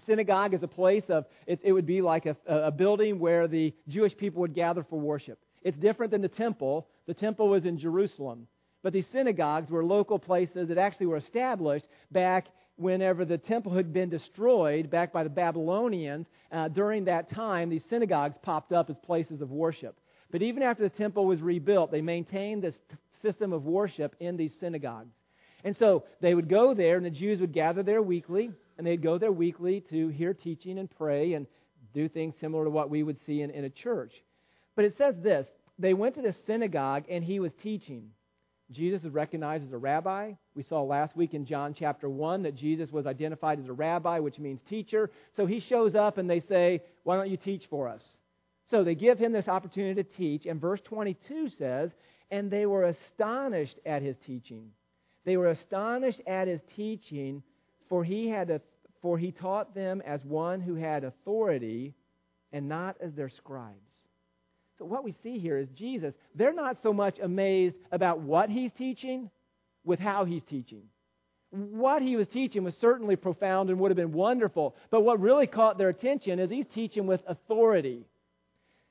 Synagogue 0.06 0.54
is 0.54 0.64
a 0.64 0.68
place 0.68 1.04
of, 1.10 1.26
it 1.48 1.72
would 1.72 1.88
be 1.88 2.02
like 2.02 2.26
a, 2.26 2.36
a 2.48 2.72
building 2.72 3.20
where 3.20 3.48
the 3.48 3.74
Jewish 3.88 4.16
people 4.16 4.42
would 4.42 4.54
gather 4.54 4.84
for 4.84 5.00
worship. 5.00 5.40
It's 5.64 5.78
different 5.78 6.12
than 6.12 6.22
the 6.22 6.28
temple. 6.28 6.88
The 7.08 7.14
temple 7.14 7.50
was 7.50 7.66
in 7.66 7.80
Jerusalem. 7.80 8.48
But 8.84 8.94
these 8.94 9.08
synagogues 9.12 9.70
were 9.70 9.84
local 9.84 10.20
places 10.20 10.70
that 10.70 10.78
actually 10.78 11.08
were 11.08 11.18
established 11.18 11.88
back 12.12 12.48
whenever 12.78 13.26
the 13.26 13.38
temple 13.38 13.74
had 13.74 13.92
been 13.92 14.10
destroyed 14.10 14.90
back 14.90 15.12
by 15.12 15.24
the 15.24 15.30
Babylonians. 15.30 16.28
Uh, 16.52 16.70
during 16.70 17.06
that 17.06 17.30
time, 17.30 17.70
these 17.70 17.84
synagogues 17.90 18.38
popped 18.42 18.72
up 18.72 18.90
as 18.90 18.98
places 19.00 19.42
of 19.42 19.52
worship. 19.52 20.00
But 20.32 20.44
even 20.44 20.64
after 20.64 20.84
the 20.84 20.90
temple 20.90 21.26
was 21.26 21.42
rebuilt, 21.42 21.92
they 21.92 22.02
maintained 22.02 22.64
this 22.64 22.76
system 23.22 23.52
of 23.52 23.66
worship 23.66 24.16
in 24.20 24.38
these 24.38 24.54
synagogues. 24.60 25.14
And 25.64 25.76
so 25.76 26.06
they 26.22 26.34
would 26.34 26.48
go 26.48 26.74
there, 26.74 26.96
and 26.96 27.06
the 27.06 27.10
Jews 27.10 27.42
would 27.42 27.52
gather 27.52 27.84
there 27.84 28.02
weekly, 28.02 28.52
and 28.80 28.88
they'd 28.88 29.04
go 29.04 29.20
there 29.20 29.32
weekly 29.32 29.82
to 29.92 30.08
hear 30.08 30.34
teaching 30.34 30.80
and 30.80 30.90
pray 30.90 31.34
and 31.34 31.46
do 31.94 32.10
things 32.10 32.34
similar 32.40 32.64
to 32.64 32.72
what 32.72 32.90
we 32.90 33.04
would 33.04 33.18
see 33.28 33.42
in, 33.42 33.52
in 33.52 33.66
a 33.66 33.70
church. 33.70 34.14
But 34.76 34.86
it 34.86 34.98
says 34.98 35.16
this 35.22 35.46
they 35.78 35.94
went 35.94 36.16
to 36.16 36.24
the 36.24 36.34
synagogue, 36.48 37.04
and 37.10 37.24
he 37.24 37.40
was 37.40 37.52
teaching. 37.62 38.10
Jesus 38.72 39.04
is 39.04 39.12
recognized 39.12 39.66
as 39.66 39.72
a 39.72 39.78
rabbi. 39.78 40.34
We 40.56 40.64
saw 40.64 40.82
last 40.82 41.16
week 41.16 41.34
in 41.34 41.46
John 41.46 41.74
chapter 41.74 42.10
1 42.10 42.44
that 42.44 42.56
Jesus 42.56 42.92
was 42.92 43.08
identified 43.08 43.60
as 43.60 43.68
a 43.68 43.74
rabbi, 43.74 44.20
which 44.20 44.40
means 44.40 44.62
teacher. 44.70 45.10
So 45.36 45.46
he 45.46 45.60
shows 45.60 45.96
up 45.96 46.18
and 46.18 46.30
they 46.30 46.40
say, 46.40 46.82
Why 47.04 47.16
don't 47.16 47.30
you 47.30 47.38
teach 47.38 47.66
for 47.70 47.88
us? 47.88 48.04
So 48.66 48.84
they 48.84 48.96
give 48.96 49.20
him 49.20 49.32
this 49.32 49.48
opportunity 49.48 50.04
to 50.04 50.10
teach. 50.10 50.46
And 50.46 50.62
verse 50.62 50.82
22 50.82 51.50
says, 51.58 51.92
And 52.32 52.50
they 52.50 52.66
were 52.66 52.84
astonished 52.84 53.80
at 53.86 54.02
his 54.02 54.16
teaching 54.26 54.72
they 55.30 55.38
were 55.38 55.50
astonished 55.50 56.22
at 56.26 56.48
his 56.48 56.62
teaching, 56.76 57.44
for 57.88 58.04
he, 58.04 58.30
had 58.30 58.50
a, 58.50 58.62
for 59.02 59.18
he 59.18 59.32
taught 59.32 59.74
them 59.74 60.02
as 60.06 60.24
one 60.24 60.62
who 60.62 60.76
had 60.76 61.04
authority 61.04 61.94
and 62.52 62.68
not 62.68 62.98
as 63.02 63.14
their 63.14 63.30
scribes. 63.30 63.76
So, 64.78 64.86
what 64.86 65.04
we 65.04 65.14
see 65.24 65.40
here 65.40 65.58
is 65.58 65.68
Jesus, 65.70 66.14
they're 66.36 66.54
not 66.54 66.78
so 66.82 66.94
much 66.94 67.20
amazed 67.20 67.76
about 67.92 68.22
what 68.22 68.50
he's 68.50 68.72
teaching 68.72 69.30
with 69.84 70.00
how 70.00 70.26
he's 70.26 70.44
teaching. 70.44 70.84
What 71.52 72.02
he 72.02 72.16
was 72.16 72.28
teaching 72.28 72.64
was 72.64 72.76
certainly 72.76 73.16
profound 73.16 73.70
and 73.70 73.80
would 73.80 73.92
have 73.92 73.98
been 73.98 74.14
wonderful, 74.14 74.76
but 74.92 75.02
what 75.02 75.20
really 75.20 75.48
caught 75.48 75.78
their 75.78 75.90
attention 75.90 76.40
is 76.40 76.50
he's 76.50 76.68
teaching 76.68 77.08
with 77.08 77.22
authority. 77.28 78.06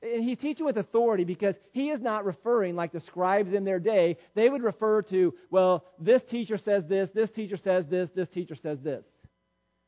And 0.01 0.23
he's 0.23 0.37
teaching 0.37 0.65
with 0.65 0.77
authority 0.77 1.23
because 1.23 1.55
he 1.71 1.89
is 1.89 2.01
not 2.01 2.25
referring 2.25 2.75
like 2.75 2.91
the 2.91 2.99
scribes 3.01 3.53
in 3.53 3.65
their 3.65 3.79
day. 3.79 4.17
They 4.35 4.49
would 4.49 4.61
refer 4.61 5.01
to, 5.03 5.33
well, 5.49 5.85
this 5.99 6.21
teacher 6.23 6.57
says 6.57 6.83
this, 6.87 7.09
this 7.13 7.29
teacher 7.31 7.57
says 7.57 7.85
this, 7.89 8.09
this 8.15 8.29
teacher 8.29 8.55
says 8.55 8.79
this. 8.81 9.03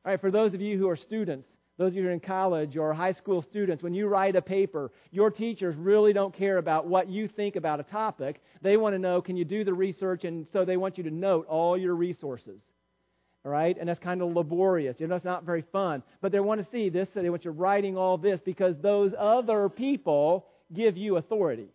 All 0.06 0.12
right, 0.12 0.22
for 0.22 0.32
those 0.32 0.54
of 0.54 0.62
you 0.62 0.78
who 0.78 0.90
are 0.90 0.96
students, 0.96 1.48
those 1.78 1.92
of 1.92 1.96
you 1.96 2.04
who 2.04 2.10
are 2.10 2.14
in 2.14 2.20
college 2.20 2.78
or 2.78 2.94
high 2.94 3.12
school 3.12 3.42
students, 3.42 3.84
when 3.84 3.94
you 3.94 4.08
write 4.08 4.36
a 4.36 4.42
paper, 4.42 4.92
your 5.12 5.30
teachers 5.30 5.76
really 5.76 6.14
don't 6.14 6.34
care 6.34 6.58
about 6.58 6.88
what 6.88 7.08
you 7.08 7.28
think 7.28 7.56
about 7.56 7.80
a 7.80 7.84
topic. 7.84 8.42
They 8.62 8.78
want 8.78 8.96
to 8.96 9.00
know, 9.00 9.22
can 9.22 9.38
you 9.38 9.46
do 9.46 9.64
the 9.64 9.74
research? 9.74 10.24
And 10.24 10.48
so 10.52 10.66
they 10.66 10.78
want 10.78 10.98
you 10.98 11.04
to 11.06 11.12
note 11.12 11.46
all 11.48 11.78
your 11.78 11.96
resources 11.96 12.62
all 13.44 13.52
right? 13.52 13.78
And 13.80 13.90
that's 13.90 14.00
kind 14.00 14.22
of 14.22 14.34
laborious. 14.34 15.00
You 15.00 15.08
know, 15.08 15.16
it's 15.16 15.26
not 15.26 15.44
very 15.44 15.64
fun. 15.72 16.04
But 16.22 16.32
they 16.32 16.40
want 16.40 16.62
to 16.64 16.72
see 16.72 16.90
this, 16.90 17.10
so 17.14 17.22
they 17.22 17.30
want 17.30 17.46
you 17.46 17.52
writing 17.52 17.98
all 17.98 18.18
this 18.18 18.42
because 18.42 18.76
those 18.82 19.14
other 19.18 19.70
people 19.70 20.46
give 20.74 20.98
you 20.98 21.18
authority. 21.18 21.68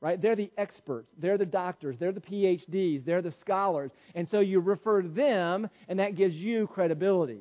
Right? 0.00 0.20
They're 0.20 0.36
the 0.36 0.50
experts. 0.58 1.10
They're 1.18 1.38
the 1.38 1.46
doctors. 1.46 1.96
They're 1.98 2.12
the 2.12 2.20
PhDs. 2.20 3.04
They're 3.04 3.22
the 3.22 3.32
scholars. 3.40 3.90
And 4.14 4.28
so 4.28 4.40
you 4.40 4.60
refer 4.60 5.02
to 5.02 5.08
them, 5.08 5.68
and 5.88 5.98
that 5.98 6.16
gives 6.16 6.34
you 6.34 6.66
credibility. 6.66 7.40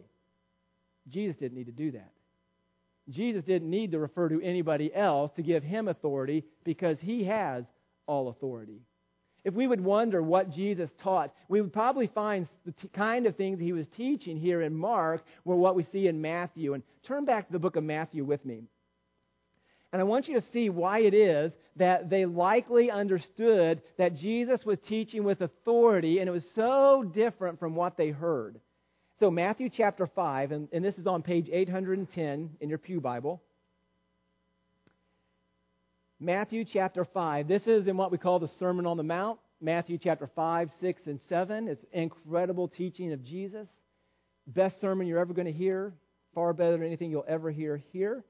Jesus 1.10 1.36
didn't 1.36 1.58
need 1.58 1.66
to 1.66 1.72
do 1.72 1.92
that. 1.92 2.12
Jesus 3.10 3.44
didn't 3.44 3.70
need 3.70 3.92
to 3.92 4.00
refer 4.00 4.30
to 4.30 4.42
anybody 4.42 4.94
else 4.94 5.32
to 5.34 5.44
give 5.44 5.64
him 5.64 5.88
authority 5.88 6.44
because 6.64 6.98
he 7.00 7.26
has 7.26 7.66
all 8.08 8.30
authority. 8.30 8.82
If 9.44 9.54
we 9.54 9.68
would 9.68 9.82
wonder 9.82 10.24
what 10.24 10.50
Jesus 10.50 10.90
taught, 10.98 11.32
we 11.48 11.62
would 11.62 11.72
probably 11.72 12.08
find 12.08 12.48
the 12.66 12.72
t- 12.72 12.88
kind 12.88 13.28
of 13.28 13.36
things 13.36 13.60
he 13.60 13.74
was 13.74 13.86
teaching 13.96 14.38
here 14.38 14.64
in 14.64 14.76
Mark 14.76 15.24
were 15.44 15.56
what 15.56 15.76
we 15.76 15.84
see 15.84 16.08
in 16.08 16.20
Matthew. 16.20 16.74
And 16.74 16.82
turn 17.04 17.26
back 17.26 17.46
to 17.46 17.54
the 17.54 17.60
book 17.60 17.76
of 17.76 17.84
Matthew 17.84 18.26
with 18.26 18.44
me. 18.44 18.64
And 19.96 20.02
I 20.02 20.04
want 20.04 20.28
you 20.28 20.38
to 20.38 20.46
see 20.52 20.70
why 20.70 21.00
it 21.00 21.14
is 21.14 21.54
that 21.78 22.10
they 22.10 22.25
likely 22.25 22.92
understood 22.92 23.82
that 23.98 24.18
Jesus 24.18 24.66
was 24.66 24.78
teaching 24.90 25.24
with 25.24 25.40
authority 25.40 26.20
and 26.20 26.28
it 26.28 26.34
was 26.34 26.44
so 26.54 27.10
different 27.16 27.62
from 27.62 27.75
what 27.75 27.96
they 27.96 28.10
heard. 28.10 28.60
So, 29.22 29.32
Matthew 29.32 29.70
chapter 29.70 30.06
5, 30.06 30.52
and, 30.52 30.68
and 30.74 30.84
this 30.84 30.98
is 30.98 31.08
on 31.08 31.22
page 31.22 31.48
810 31.50 32.58
in 32.60 32.68
your 32.68 32.78
Pew 32.78 33.00
Bible. 33.00 33.42
Matthew 36.20 36.66
chapter 36.66 37.06
5. 37.06 37.48
This 37.48 37.66
is 37.66 37.88
in 37.88 37.96
what 37.96 38.12
we 38.12 38.18
call 38.18 38.40
the 38.40 38.50
Sermon 38.60 38.86
on 38.86 38.98
the 38.98 39.04
Mount. 39.04 39.40
Matthew 39.62 39.98
chapter 39.98 40.30
5, 40.36 40.72
6, 40.82 41.02
and 41.06 41.22
7. 41.30 41.70
It's 41.70 41.86
incredible 41.94 42.68
teaching 42.68 43.14
of 43.14 43.24
Jesus. 43.24 43.70
Best 44.46 44.82
sermon 44.82 45.08
you're 45.08 45.20
ever 45.20 45.34
going 45.34 45.48
to 45.48 45.54
hear. 45.54 45.94
Far 46.34 46.52
better 46.52 46.74
than 46.74 46.84
anything 46.86 47.12
you'll 47.12 47.24
ever 47.30 47.50
hear 47.50 47.82
here. 47.94 48.25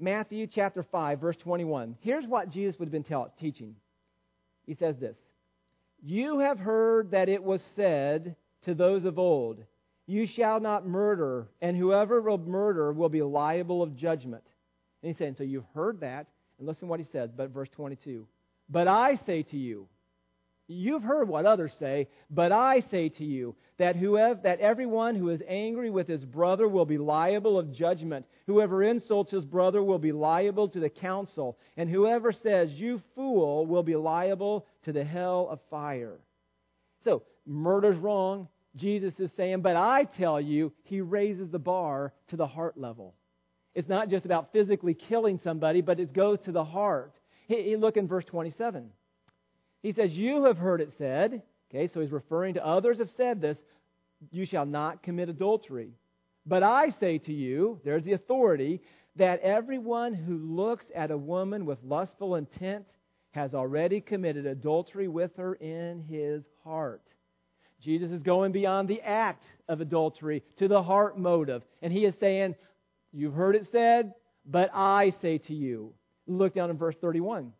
Matthew 0.00 0.46
chapter 0.46 0.82
5, 0.82 1.20
verse 1.20 1.36
21. 1.38 1.96
Here's 2.00 2.26
what 2.26 2.50
Jesus 2.50 2.78
would 2.78 2.86
have 2.86 2.92
been 2.92 3.04
taught, 3.04 3.36
teaching. 3.38 3.74
He 4.66 4.74
says 4.74 4.96
this 4.98 5.16
You 6.02 6.40
have 6.40 6.58
heard 6.58 7.12
that 7.12 7.28
it 7.28 7.42
was 7.42 7.62
said, 7.74 8.36
to 8.62 8.74
those 8.74 9.04
of 9.04 9.18
old, 9.18 9.62
You 10.06 10.26
shall 10.26 10.60
not 10.60 10.86
murder, 10.86 11.48
and 11.60 11.76
whoever 11.76 12.20
will 12.20 12.38
murder 12.38 12.92
will 12.92 13.08
be 13.08 13.22
liable 13.22 13.82
of 13.82 13.96
judgment. 13.96 14.44
And 15.02 15.10
he's 15.10 15.18
saying, 15.18 15.36
So 15.36 15.44
you've 15.44 15.64
heard 15.74 16.00
that, 16.00 16.26
and 16.58 16.66
listen 16.66 16.80
to 16.82 16.86
what 16.86 17.00
he 17.00 17.06
says, 17.12 17.30
but 17.36 17.50
verse 17.50 17.68
22. 17.70 18.26
But 18.68 18.88
I 18.88 19.18
say 19.26 19.42
to 19.44 19.56
you, 19.56 19.88
You've 20.70 21.02
heard 21.02 21.28
what 21.28 21.46
others 21.46 21.74
say, 21.78 22.08
but 22.30 22.52
I 22.52 22.80
say 22.90 23.08
to 23.08 23.24
you 23.24 23.56
that 23.78 23.96
whoever 23.96 24.38
that 24.42 24.60
everyone 24.60 25.14
who 25.14 25.30
is 25.30 25.40
angry 25.48 25.88
with 25.88 26.06
his 26.06 26.24
brother 26.26 26.68
will 26.68 26.84
be 26.84 26.98
liable 26.98 27.58
of 27.58 27.72
judgment. 27.72 28.26
Whoever 28.46 28.82
insults 28.82 29.30
his 29.30 29.46
brother 29.46 29.82
will 29.82 29.98
be 29.98 30.12
liable 30.12 30.68
to 30.68 30.80
the 30.80 30.90
council, 30.90 31.58
and 31.78 31.88
whoever 31.88 32.32
says 32.32 32.70
you 32.72 33.00
fool 33.14 33.64
will 33.64 33.82
be 33.82 33.96
liable 33.96 34.66
to 34.84 34.92
the 34.92 35.04
hell 35.04 35.48
of 35.50 35.60
fire. 35.70 36.18
So, 37.00 37.22
murder's 37.46 37.96
wrong. 37.96 38.48
Jesus 38.76 39.18
is 39.18 39.32
saying, 39.36 39.62
but 39.62 39.76
I 39.76 40.04
tell 40.04 40.40
you, 40.40 40.72
he 40.84 41.00
raises 41.00 41.50
the 41.50 41.58
bar 41.58 42.12
to 42.28 42.36
the 42.36 42.46
heart 42.46 42.76
level. 42.76 43.14
It's 43.74 43.88
not 43.88 44.08
just 44.10 44.24
about 44.24 44.52
physically 44.52 44.94
killing 44.94 45.40
somebody, 45.42 45.80
but 45.80 45.98
it 45.98 46.12
goes 46.12 46.38
to 46.40 46.52
the 46.52 46.64
heart. 46.64 47.18
He, 47.46 47.62
he, 47.62 47.76
look 47.76 47.96
in 47.96 48.06
verse 48.06 48.24
27. 48.26 48.90
He 49.82 49.92
says, 49.92 50.12
You 50.12 50.44
have 50.44 50.58
heard 50.58 50.80
it 50.80 50.92
said, 50.98 51.42
okay, 51.70 51.88
so 51.88 52.00
he's 52.00 52.10
referring 52.10 52.54
to 52.54 52.66
others 52.66 52.98
have 52.98 53.10
said 53.16 53.40
this, 53.40 53.58
you 54.30 54.46
shall 54.46 54.66
not 54.66 55.02
commit 55.02 55.28
adultery. 55.28 55.90
But 56.46 56.62
I 56.62 56.90
say 56.98 57.18
to 57.18 57.32
you, 57.32 57.80
there's 57.84 58.04
the 58.04 58.14
authority, 58.14 58.80
that 59.16 59.40
everyone 59.40 60.14
who 60.14 60.38
looks 60.38 60.86
at 60.94 61.10
a 61.10 61.18
woman 61.18 61.66
with 61.66 61.78
lustful 61.84 62.36
intent 62.36 62.86
has 63.32 63.54
already 63.54 64.00
committed 64.00 64.46
adultery 64.46 65.08
with 65.08 65.36
her 65.36 65.54
in 65.54 66.02
his 66.08 66.42
heart. 66.64 67.02
Jesus 67.80 68.10
is 68.10 68.22
going 68.22 68.52
beyond 68.52 68.88
the 68.88 69.02
act 69.02 69.44
of 69.68 69.80
adultery 69.80 70.42
to 70.56 70.66
the 70.66 70.82
heart 70.82 71.18
motive. 71.18 71.62
And 71.82 71.92
he 71.92 72.04
is 72.04 72.14
saying, 72.18 72.56
You've 73.12 73.34
heard 73.34 73.56
it 73.56 73.66
said, 73.72 74.12
but 74.44 74.70
I 74.74 75.12
say 75.22 75.38
to 75.38 75.54
you. 75.54 75.94
Look 76.26 76.54
down 76.54 76.70
in 76.70 76.76
verse 76.76 76.96
31. 77.00 77.52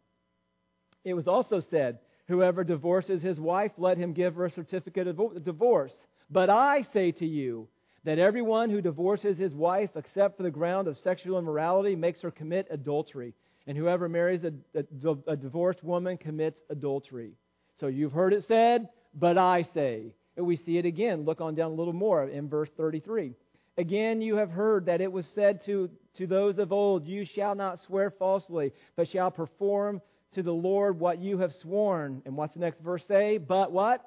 It 1.05 1.15
was 1.15 1.27
also 1.27 1.61
said, 1.61 1.99
Whoever 2.29 2.63
divorces 2.63 3.23
his 3.23 3.41
wife, 3.41 3.73
let 3.79 3.97
him 3.97 4.13
give 4.13 4.35
her 4.37 4.45
a 4.45 4.51
certificate 4.51 5.07
of 5.07 5.45
divorce. 5.45 5.95
But 6.31 6.51
I 6.51 6.87
say 6.93 7.11
to 7.13 7.27
you 7.27 7.69
that 8.05 8.19
everyone 8.19 8.69
who 8.69 8.83
divorces 8.83 9.39
his 9.39 9.55
wife, 9.55 9.91
except 9.97 10.37
for 10.37 10.43
the 10.43 10.51
ground 10.51 10.89
of 10.89 10.99
sexual 10.99 11.39
immorality, 11.39 11.97
makes 11.97 12.21
her 12.21 12.31
commit 12.31 12.67
adultery. 12.71 13.35
And 13.67 13.77
whoever 13.77 14.09
marries 14.09 14.45
a, 14.45 14.53
a, 14.75 15.17
a 15.27 15.37
divorced 15.37 15.83
woman 15.83 16.19
commits 16.19 16.61
adultery. 16.69 17.33
So 17.81 17.87
you've 17.87 18.13
heard 18.13 18.35
it 18.35 18.45
said, 18.47 18.89
but 19.15 19.39
I 19.39 19.63
say. 19.63 20.13
And 20.37 20.47
we 20.47 20.57
see 20.57 20.77
it 20.77 20.85
again. 20.85 21.25
Look 21.25 21.41
on 21.41 21.55
down 21.55 21.73
a 21.73 21.75
little 21.75 21.93
more 21.95 22.25
in 22.25 22.49
verse 22.49 22.71
33. 22.77 23.35
Again, 23.79 24.21
you 24.21 24.37
have 24.37 24.51
heard 24.51 24.87
that 24.87 25.01
it 25.01 25.11
was 25.11 25.27
said 25.35 25.65
to, 25.65 25.89
to 26.17 26.27
those 26.27 26.59
of 26.59 26.73
old, 26.73 27.07
You 27.07 27.25
shall 27.25 27.55
not 27.55 27.81
swear 27.81 28.11
falsely, 28.11 28.73
but 28.97 29.09
shall 29.09 29.31
perform 29.31 30.03
to 30.35 30.43
the 30.43 30.53
Lord 30.53 30.99
what 30.99 31.19
you 31.19 31.39
have 31.39 31.53
sworn. 31.63 32.23
And 32.25 32.37
what's 32.37 32.55
the 32.55 32.61
next 32.61 32.81
verse 32.81 33.05
say? 33.07 33.39
But 33.39 33.73
what? 33.73 34.05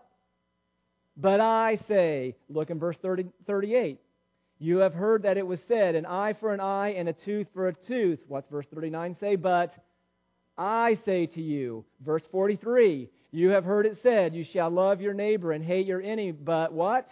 But 1.18 1.40
I 1.40 1.80
say, 1.88 2.36
look 2.50 2.70
in 2.70 2.80
verse 2.80 2.98
30, 3.02 3.26
38. 3.46 4.00
You 4.60 4.78
have 4.78 4.94
heard 4.94 5.24
that 5.24 5.38
it 5.38 5.46
was 5.46 5.60
said, 5.68 5.96
an 5.96 6.06
eye 6.06 6.34
for 6.34 6.54
an 6.54 6.60
eye 6.60 6.90
and 6.90 7.10
a 7.10 7.14
tooth 7.14 7.48
for 7.54 7.68
a 7.68 7.74
tooth. 7.74 8.20
What's 8.28 8.48
verse 8.48 8.68
39 8.74 9.18
say? 9.20 9.36
But 9.36 9.74
I 10.56 11.00
say 11.04 11.26
to 11.26 11.42
you, 11.42 11.84
verse 12.06 12.24
43, 12.32 13.10
you 13.32 13.50
have 13.50 13.64
heard 13.64 13.88
it 13.88 13.98
said, 14.04 14.36
You 14.36 14.44
shall 14.44 14.70
love 14.70 15.02
your 15.02 15.16
neighbor 15.16 15.52
and 15.52 15.64
hate 15.64 15.88
your 15.88 16.02
enemy. 16.02 16.32
But 16.32 16.74
what? 16.74 17.08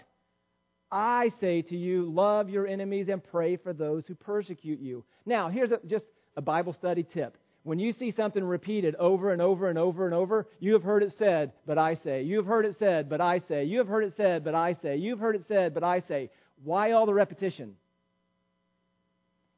I 0.91 1.31
say 1.39 1.63
to 1.63 1.75
you, 1.75 2.11
love 2.11 2.49
your 2.49 2.67
enemies 2.67 3.09
and 3.09 3.23
pray 3.23 3.57
for 3.57 3.73
those 3.73 4.05
who 4.07 4.13
persecute 4.13 4.79
you. 4.79 5.03
Now, 5.25 5.49
here's 5.49 5.71
a, 5.71 5.79
just 5.87 6.05
a 6.35 6.41
Bible 6.41 6.73
study 6.73 7.03
tip. 7.03 7.35
When 7.63 7.79
you 7.79 7.91
see 7.91 8.11
something 8.11 8.43
repeated 8.43 8.95
over 8.95 9.31
and 9.31 9.41
over 9.41 9.69
and 9.69 9.77
over 9.77 10.05
and 10.05 10.15
over, 10.15 10.47
you 10.59 10.73
have 10.73 10.83
heard 10.83 11.03
it 11.03 11.13
said, 11.17 11.51
but 11.65 11.77
I 11.77 11.95
say. 11.95 12.23
You 12.23 12.37
have 12.37 12.45
heard 12.45 12.65
it 12.65 12.77
said, 12.79 13.09
but 13.09 13.21
I 13.21 13.39
say. 13.39 13.65
You 13.65 13.79
have 13.79 13.87
heard 13.87 14.05
it 14.05 14.13
said, 14.15 14.43
but 14.43 14.55
I 14.55 14.75
say. 14.81 14.95
You've 14.95 15.19
heard 15.19 15.35
it 15.35 15.45
said, 15.47 15.73
but 15.73 15.83
I 15.83 15.99
say. 16.07 16.29
Why 16.63 16.91
all 16.91 17.05
the 17.05 17.13
repetition? 17.13 17.75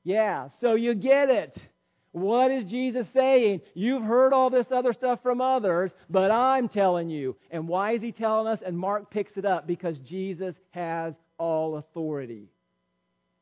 Yeah, 0.04 0.50
so 0.60 0.74
you 0.76 0.96
get 0.96 1.30
it. 1.30 1.56
What 2.12 2.52
is 2.52 2.66
Jesus 2.66 3.08
saying? 3.14 3.62
You've 3.74 4.04
heard 4.04 4.34
all 4.34 4.50
this 4.50 4.68
other 4.72 4.94
stuff 4.94 5.20
from 5.24 5.40
others, 5.40 5.92
but 6.10 6.32
I'm 6.32 6.68
telling 6.68 7.10
you. 7.10 7.38
And 7.52 7.68
why 7.68 7.94
is 7.94 8.02
he 8.02 8.12
telling 8.12 8.48
us? 8.48 8.60
And 8.66 8.78
Mark 8.78 9.12
picks 9.12 9.38
it 9.38 9.46
up 9.46 9.66
because 9.68 9.98
Jesus 10.00 10.56
has 10.72 11.14
all 11.38 11.78
authority. 11.78 12.50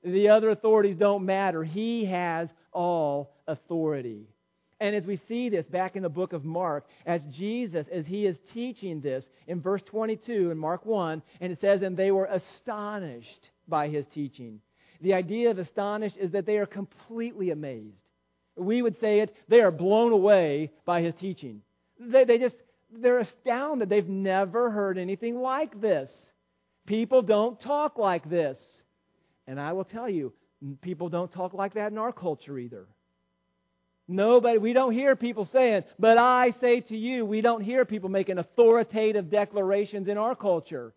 The 0.03 0.29
other 0.29 0.49
authorities 0.49 0.97
don't 0.97 1.25
matter. 1.25 1.63
He 1.63 2.05
has 2.05 2.49
all 2.71 3.35
authority. 3.47 4.27
And 4.79 4.95
as 4.95 5.05
we 5.05 5.19
see 5.27 5.49
this 5.49 5.65
back 5.65 5.95
in 5.95 6.03
the 6.03 6.09
book 6.09 6.33
of 6.33 6.45
Mark, 6.45 6.85
as 7.05 7.21
Jesus, 7.31 7.85
as 7.91 8.05
he 8.05 8.25
is 8.25 8.37
teaching 8.53 9.01
this 9.01 9.25
in 9.47 9.61
verse 9.61 9.83
22 9.83 10.51
in 10.51 10.57
Mark 10.57 10.85
1, 10.85 11.21
and 11.41 11.51
it 11.51 11.59
says, 11.59 11.81
and 11.81 11.97
they 11.97 12.11
were 12.11 12.25
astonished 12.25 13.49
by 13.67 13.89
his 13.89 14.05
teaching. 14.07 14.61
The 15.01 15.13
idea 15.13 15.51
of 15.51 15.59
astonished 15.59 16.17
is 16.17 16.31
that 16.31 16.45
they 16.45 16.57
are 16.57 16.65
completely 16.65 17.51
amazed 17.51 18.01
we 18.59 18.81
would 18.81 18.99
say 18.99 19.19
it, 19.19 19.35
they 19.47 19.61
are 19.61 19.71
blown 19.71 20.11
away 20.11 20.71
by 20.85 21.01
his 21.01 21.13
teaching. 21.15 21.61
They, 21.99 22.25
they 22.25 22.37
just, 22.37 22.55
they're 22.91 23.19
astounded. 23.19 23.89
They've 23.89 24.07
never 24.07 24.69
heard 24.69 24.97
anything 24.97 25.39
like 25.39 25.79
this. 25.79 26.11
People 26.85 27.21
don't 27.21 27.59
talk 27.59 27.97
like 27.97 28.29
this. 28.29 28.59
And 29.47 29.59
I 29.59 29.73
will 29.73 29.83
tell 29.83 30.09
you, 30.09 30.33
people 30.81 31.09
don't 31.09 31.31
talk 31.31 31.53
like 31.53 31.73
that 31.73 31.91
in 31.91 31.97
our 31.97 32.11
culture 32.11 32.57
either. 32.57 32.87
Nobody, 34.11 34.57
we 34.57 34.73
don't 34.73 34.91
hear 34.91 35.15
people 35.15 35.45
saying, 35.45 35.83
but 35.99 36.17
I 36.17 36.53
say 36.59 36.81
to 36.81 36.97
you, 36.97 37.25
we 37.25 37.41
don't 37.41 37.61
hear 37.61 37.85
people 37.85 38.09
making 38.09 38.39
authoritative 38.39 39.29
declarations 39.29 40.07
in 40.07 40.17
our 40.17 40.35
culture. 40.35 40.95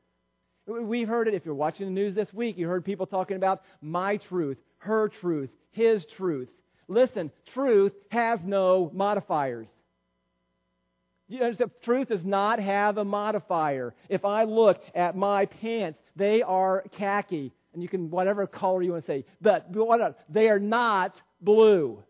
We've 0.66 1.06
heard 1.06 1.28
it, 1.28 1.34
if 1.34 1.44
you're 1.44 1.54
watching 1.54 1.84
the 1.84 1.92
news 1.92 2.14
this 2.14 2.32
week, 2.32 2.56
you 2.56 2.68
heard 2.68 2.86
people 2.86 3.04
talking 3.04 3.36
about 3.36 3.60
my 3.82 4.16
truth, 4.16 4.56
her 4.78 5.10
truth, 5.20 5.50
his 5.72 6.06
truth. 6.16 6.48
Listen, 6.88 7.30
truth 7.52 7.92
has 8.08 8.40
no 8.42 8.90
modifiers. 8.94 9.68
You 11.28 11.42
understand? 11.42 11.70
Truth 11.84 12.08
does 12.08 12.24
not 12.24 12.60
have 12.60 12.96
a 12.96 13.04
modifier. 13.04 13.94
If 14.08 14.24
I 14.24 14.44
look 14.44 14.80
at 14.94 15.16
my 15.16 15.44
pants, 15.44 15.98
they 16.16 16.40
are 16.40 16.84
khaki, 16.96 17.52
and 17.74 17.82
you 17.82 17.90
can 17.90 18.10
whatever 18.10 18.46
color 18.46 18.82
you 18.82 18.92
want 18.92 19.04
to 19.04 19.12
say, 19.12 19.26
but 19.42 19.66
they 20.30 20.48
are 20.48 20.58
not 20.58 21.20
blue. 21.42 22.02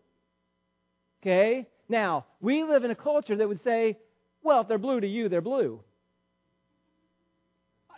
Okay? 1.23 1.67
Now, 1.87 2.25
we 2.41 2.63
live 2.63 2.83
in 2.83 2.91
a 2.91 2.95
culture 2.95 3.37
that 3.37 3.47
would 3.47 3.63
say, 3.63 3.97
well, 4.41 4.61
if 4.61 4.67
they're 4.67 4.77
blue 4.77 4.99
to 4.99 5.07
you, 5.07 5.29
they're 5.29 5.39
blue. 5.39 5.79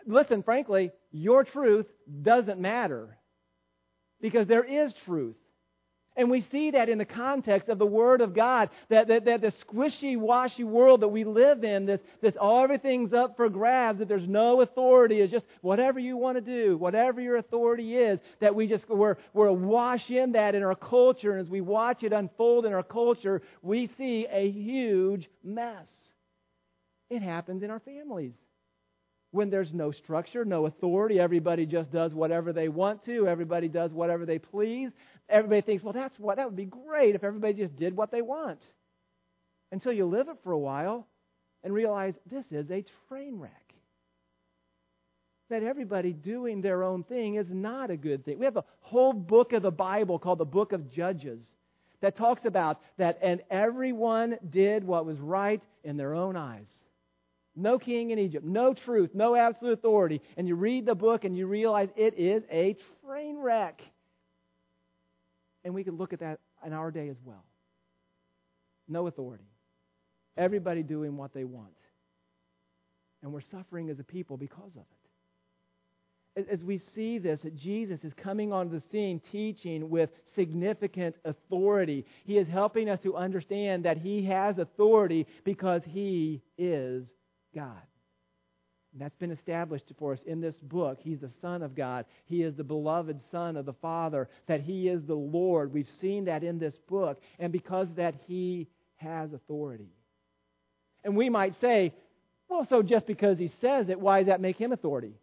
Listen, 0.05 0.43
frankly, 0.43 0.91
your 1.11 1.43
truth 1.43 1.87
doesn't 2.21 2.59
matter 2.59 3.17
because 4.21 4.47
there 4.47 4.63
is 4.63 4.93
truth. 5.05 5.37
And 6.17 6.31
we 6.31 6.41
see 6.49 6.71
that 6.71 6.87
in 6.87 6.97
the 6.97 7.05
context 7.05 7.67
of 7.67 7.77
the 7.77 7.85
Word 7.85 8.21
of 8.21 8.33
God, 8.33 8.69
that, 8.87 9.09
that, 9.09 9.25
that 9.25 9.41
the 9.41 9.51
squishy, 9.65 10.17
washy 10.17 10.63
world 10.63 11.01
that 11.01 11.09
we 11.09 11.25
live 11.25 11.65
in, 11.65 11.85
this, 11.85 11.99
this 12.21 12.35
all 12.37 12.63
everything's 12.63 13.13
up 13.13 13.35
for 13.35 13.49
grabs, 13.49 13.99
that 13.99 14.07
there's 14.07 14.27
no 14.27 14.61
authority, 14.61 15.19
it's 15.19 15.31
just 15.31 15.45
whatever 15.59 15.99
you 15.99 16.15
want 16.15 16.37
to 16.37 16.41
do, 16.41 16.77
whatever 16.77 17.19
your 17.19 17.35
authority 17.35 17.97
is, 17.97 18.19
that 18.39 18.55
we 18.55 18.65
just, 18.65 18.87
we're, 18.89 19.17
we're 19.33 19.47
awash 19.47 20.09
in 20.09 20.31
that 20.33 20.55
in 20.55 20.63
our 20.63 20.75
culture. 20.75 21.33
And 21.33 21.41
as 21.41 21.49
we 21.49 21.59
watch 21.59 22.03
it 22.03 22.13
unfold 22.13 22.65
in 22.65 22.73
our 22.73 22.83
culture, 22.83 23.41
we 23.61 23.87
see 23.97 24.25
a 24.31 24.49
huge 24.49 25.29
mess. 25.43 25.87
It 27.09 27.21
happens 27.21 27.61
in 27.61 27.69
our 27.71 27.81
families 27.81 28.33
when 29.35 29.49
there's 29.49 29.73
no 29.73 29.91
structure, 29.91 30.45
no 30.45 30.65
authority, 30.65 31.19
everybody 31.19 31.65
just 31.65 31.91
does 31.91 32.13
whatever 32.13 32.53
they 32.53 32.69
want 32.69 33.03
to, 33.03 33.27
everybody 33.27 33.67
does 33.67 33.93
whatever 33.93 34.25
they 34.25 34.39
please. 34.39 34.91
Everybody 35.27 35.61
thinks, 35.61 35.83
well, 35.83 35.93
that's 35.93 36.17
what 36.17 36.37
that 36.37 36.47
would 36.47 36.55
be 36.55 36.65
great 36.65 37.15
if 37.15 37.23
everybody 37.23 37.53
just 37.53 37.75
did 37.75 37.95
what 37.95 38.11
they 38.11 38.21
want. 38.21 38.59
Until 39.71 39.91
you 39.91 40.05
live 40.05 40.29
it 40.29 40.37
for 40.43 40.51
a 40.51 40.57
while 40.57 41.07
and 41.63 41.73
realize 41.73 42.13
this 42.29 42.45
is 42.51 42.71
a 42.71 42.85
train 43.09 43.39
wreck. 43.39 43.51
That 45.49 45.63
everybody 45.63 46.13
doing 46.13 46.61
their 46.61 46.83
own 46.83 47.03
thing 47.03 47.35
is 47.35 47.47
not 47.49 47.91
a 47.91 47.97
good 47.97 48.23
thing. 48.23 48.39
We 48.39 48.45
have 48.45 48.57
a 48.57 48.63
whole 48.79 49.13
book 49.13 49.53
of 49.53 49.61
the 49.61 49.71
Bible 49.71 50.17
called 50.17 50.39
the 50.39 50.45
Book 50.45 50.71
of 50.71 50.91
Judges 50.91 51.41
that 52.01 52.15
talks 52.15 52.45
about 52.45 52.81
that, 52.97 53.19
and 53.21 53.41
everyone 53.49 54.37
did 54.49 54.83
what 54.83 55.05
was 55.05 55.19
right 55.19 55.61
in 55.83 55.97
their 55.97 56.13
own 56.13 56.35
eyes. 56.35 56.67
No 57.55 57.79
king 57.79 58.09
in 58.09 58.19
Egypt, 58.19 58.45
no 58.45 58.73
truth, 58.73 59.11
no 59.13 59.35
absolute 59.35 59.73
authority. 59.73 60.21
And 60.35 60.47
you 60.47 60.55
read 60.55 60.85
the 60.85 60.95
book 60.95 61.23
and 61.23 61.37
you 61.37 61.47
realize 61.47 61.89
it 61.95 62.15
is 62.17 62.43
a 62.51 62.75
train 63.05 63.37
wreck. 63.37 63.81
And 65.63 65.73
we 65.73 65.83
can 65.83 65.95
look 65.95 66.11
at 66.11 66.19
that 66.19 66.39
in 66.65 66.73
our 66.73 66.91
day 66.91 67.07
as 67.07 67.17
well. 67.23 67.45
No 68.87 69.07
authority. 69.07 69.45
Everybody 70.37 70.83
doing 70.83 71.15
what 71.15 71.33
they 71.33 71.45
want. 71.45 71.69
And 73.23 73.31
we're 73.31 73.41
suffering 73.41 73.89
as 73.89 73.99
a 73.99 74.03
people 74.03 74.37
because 74.37 74.75
of 74.75 74.83
it. 76.37 76.47
As 76.51 76.61
we 76.61 76.77
see 76.77 77.17
this, 77.17 77.41
that 77.41 77.55
Jesus 77.55 78.03
is 78.03 78.13
coming 78.13 78.51
onto 78.51 78.77
the 78.77 78.83
scene 78.91 79.21
teaching 79.31 79.89
with 79.89 80.09
significant 80.35 81.15
authority. 81.23 82.05
He 82.25 82.37
is 82.37 82.49
helping 82.49 82.89
us 82.89 82.99
to 82.99 83.15
understand 83.15 83.85
that 83.85 83.97
He 83.97 84.25
has 84.25 84.59
authority 84.59 85.27
because 85.45 85.81
He 85.85 86.41
is 86.57 87.07
God. 87.55 87.81
And 88.95 89.01
that's 89.01 89.15
been 89.17 89.31
established 89.31 89.91
for 89.99 90.13
us 90.13 90.19
in 90.25 90.39
this 90.39 90.55
book. 90.55 90.99
He's 91.01 91.19
the 91.19 91.31
Son 91.41 91.63
of 91.63 91.75
God. 91.75 92.05
He 92.25 92.43
is 92.43 92.55
the 92.55 92.63
beloved 92.63 93.19
Son 93.31 93.57
of 93.57 93.65
the 93.65 93.73
Father, 93.73 94.29
that 94.47 94.61
He 94.61 94.87
is 94.87 95.03
the 95.03 95.15
Lord. 95.15 95.73
We've 95.73 95.89
seen 95.99 96.25
that 96.25 96.43
in 96.43 96.59
this 96.59 96.75
book. 96.87 97.19
And 97.39 97.51
because 97.51 97.87
that, 97.97 98.15
He 98.27 98.67
has 98.97 99.33
authority. 99.33 99.89
And 101.03 101.17
we 101.17 101.29
might 101.29 101.59
say, 101.59 101.93
well, 102.47 102.65
so 102.69 102.81
just 102.81 103.05
because 103.05 103.37
He 103.37 103.51
says 103.59 103.89
it, 103.89 103.99
why 103.99 104.19
does 104.19 104.27
that 104.27 104.39
make 104.39 104.57
Him 104.57 104.71
authority? 104.71 105.15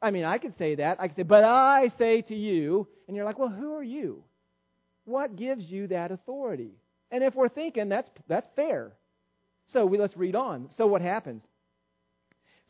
I 0.00 0.10
mean, 0.10 0.24
I 0.24 0.38
could 0.38 0.56
say 0.58 0.76
that. 0.76 1.00
I 1.00 1.08
could 1.08 1.16
say, 1.16 1.22
but 1.22 1.44
I 1.44 1.90
say 1.98 2.22
to 2.22 2.36
you, 2.36 2.86
and 3.08 3.16
you're 3.16 3.24
like, 3.24 3.38
well, 3.38 3.48
who 3.48 3.74
are 3.74 3.82
you? 3.82 4.22
What 5.04 5.36
gives 5.36 5.64
you 5.64 5.88
that 5.88 6.12
authority? 6.12 6.70
And 7.10 7.24
if 7.24 7.34
we're 7.34 7.48
thinking 7.48 7.88
that's 7.88 8.08
that's 8.28 8.48
fair, 8.54 8.92
so 9.72 9.86
we, 9.86 9.98
let's 9.98 10.16
read 10.16 10.34
on. 10.36 10.70
So 10.76 10.86
what 10.86 11.02
happens? 11.02 11.42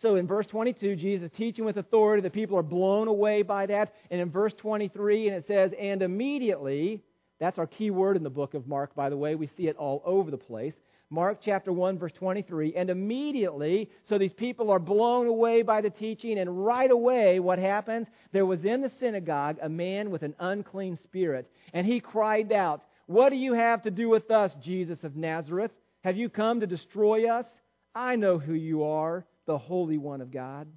So 0.03 0.17
in 0.17 0.27
verse 0.27 0.49
22, 0.49 0.97
Jesus 0.97 1.31
teaching 1.31 1.65
with 1.65 1.77
authority. 1.77 2.23
The 2.23 2.31
people 2.31 2.59
are 2.59 2.65
blown 2.65 3.07
away 3.07 3.43
by 3.43 3.67
that. 3.67 3.95
And 4.11 4.21
in 4.21 4.31
verse 4.31 4.53
23, 4.53 5.29
and 5.29 5.37
it 5.37 5.47
says, 5.47 5.71
and 5.79 6.03
immediately, 6.03 7.01
that's 7.39 7.57
our 7.57 7.69
key 7.69 7.93
word 7.93 8.17
in 8.17 8.25
the 8.25 8.31
book 8.31 8.55
of 8.55 8.67
Mark, 8.67 8.97
by 8.97 9.09
the 9.09 9.17
way. 9.17 9.37
We 9.37 9.47
see 9.47 9.69
it 9.69 9.77
all 9.77 10.03
over 10.05 10.33
the 10.33 10.37
place. 10.37 10.75
Mark 11.09 11.39
chapter 11.41 11.73
1, 11.73 12.01
verse 12.01 12.13
23. 12.15 12.75
And 12.75 12.91
immediately, 12.91 13.91
so 14.03 14.19
these 14.19 14.33
people 14.33 14.73
are 14.73 14.81
blown 14.81 15.29
away 15.29 15.63
by 15.63 15.81
the 15.81 15.91
teaching, 15.91 16.39
and 16.39 16.67
right 16.67 16.91
away, 16.91 17.39
what 17.39 17.61
happens? 17.61 18.09
There 18.33 18.47
was 18.47 18.65
in 18.65 18.81
the 18.81 18.91
synagogue 18.99 19.59
a 19.63 19.69
man 19.69 20.11
with 20.11 20.23
an 20.23 20.35
unclean 20.41 20.97
spirit, 20.97 21.49
and 21.75 21.87
he 21.87 22.01
cried 22.01 22.51
out, 22.51 22.83
What 23.07 23.31
do 23.31 23.37
you 23.37 23.53
have 23.53 23.83
to 23.83 23.91
do 23.91 24.09
with 24.09 24.33
us, 24.33 24.53
Jesus 24.61 25.05
of 25.05 25.15
Nazareth? 25.15 25.71
Have 26.03 26.17
you 26.17 26.29
come 26.29 26.59
to 26.61 26.67
destroy 26.67 27.31
us? 27.31 27.47
I 27.95 28.17
know 28.17 28.39
who 28.39 28.55
you 28.55 28.85
are 28.85 29.27
the 29.47 29.59
Holy 29.59 29.99
One 29.99 30.21
of 30.21 30.31
God. 30.31 30.69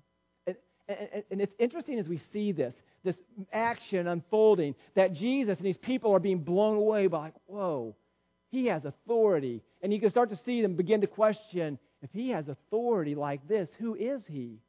And, 0.48 0.56
and, 0.88 1.24
and, 1.32 1.42
it's 1.42 1.54
interesting 1.60 2.00
as 2.00 2.08
we 2.08 2.22
see 2.32 2.52
this, 2.52 2.74
this 3.04 3.16
action 3.52 4.08
unfolding, 4.08 4.76
that 4.96 5.14
Jesus 5.14 5.58
and 5.58 5.66
these 5.66 5.78
people 5.78 6.14
are 6.14 6.20
being 6.20 6.40
blown 6.40 6.78
away 6.78 7.08
by, 7.08 7.20
like, 7.20 7.34
whoa, 7.46 7.96
he 8.52 8.68
has 8.68 8.86
authority. 8.86 9.62
And 9.82 9.94
you 9.94 10.00
can 10.00 10.10
start 10.10 10.30
to 10.30 10.40
see 10.46 10.62
them 10.62 10.76
begin 10.76 11.02
to 11.02 11.08
question 11.08 11.80
if 12.02 12.10
he 12.14 12.30
has 12.30 12.48
authority 12.48 13.16
like 13.16 13.48
this, 13.48 13.70
who 13.80 13.96
is 13.96 14.24
he? 14.28 14.60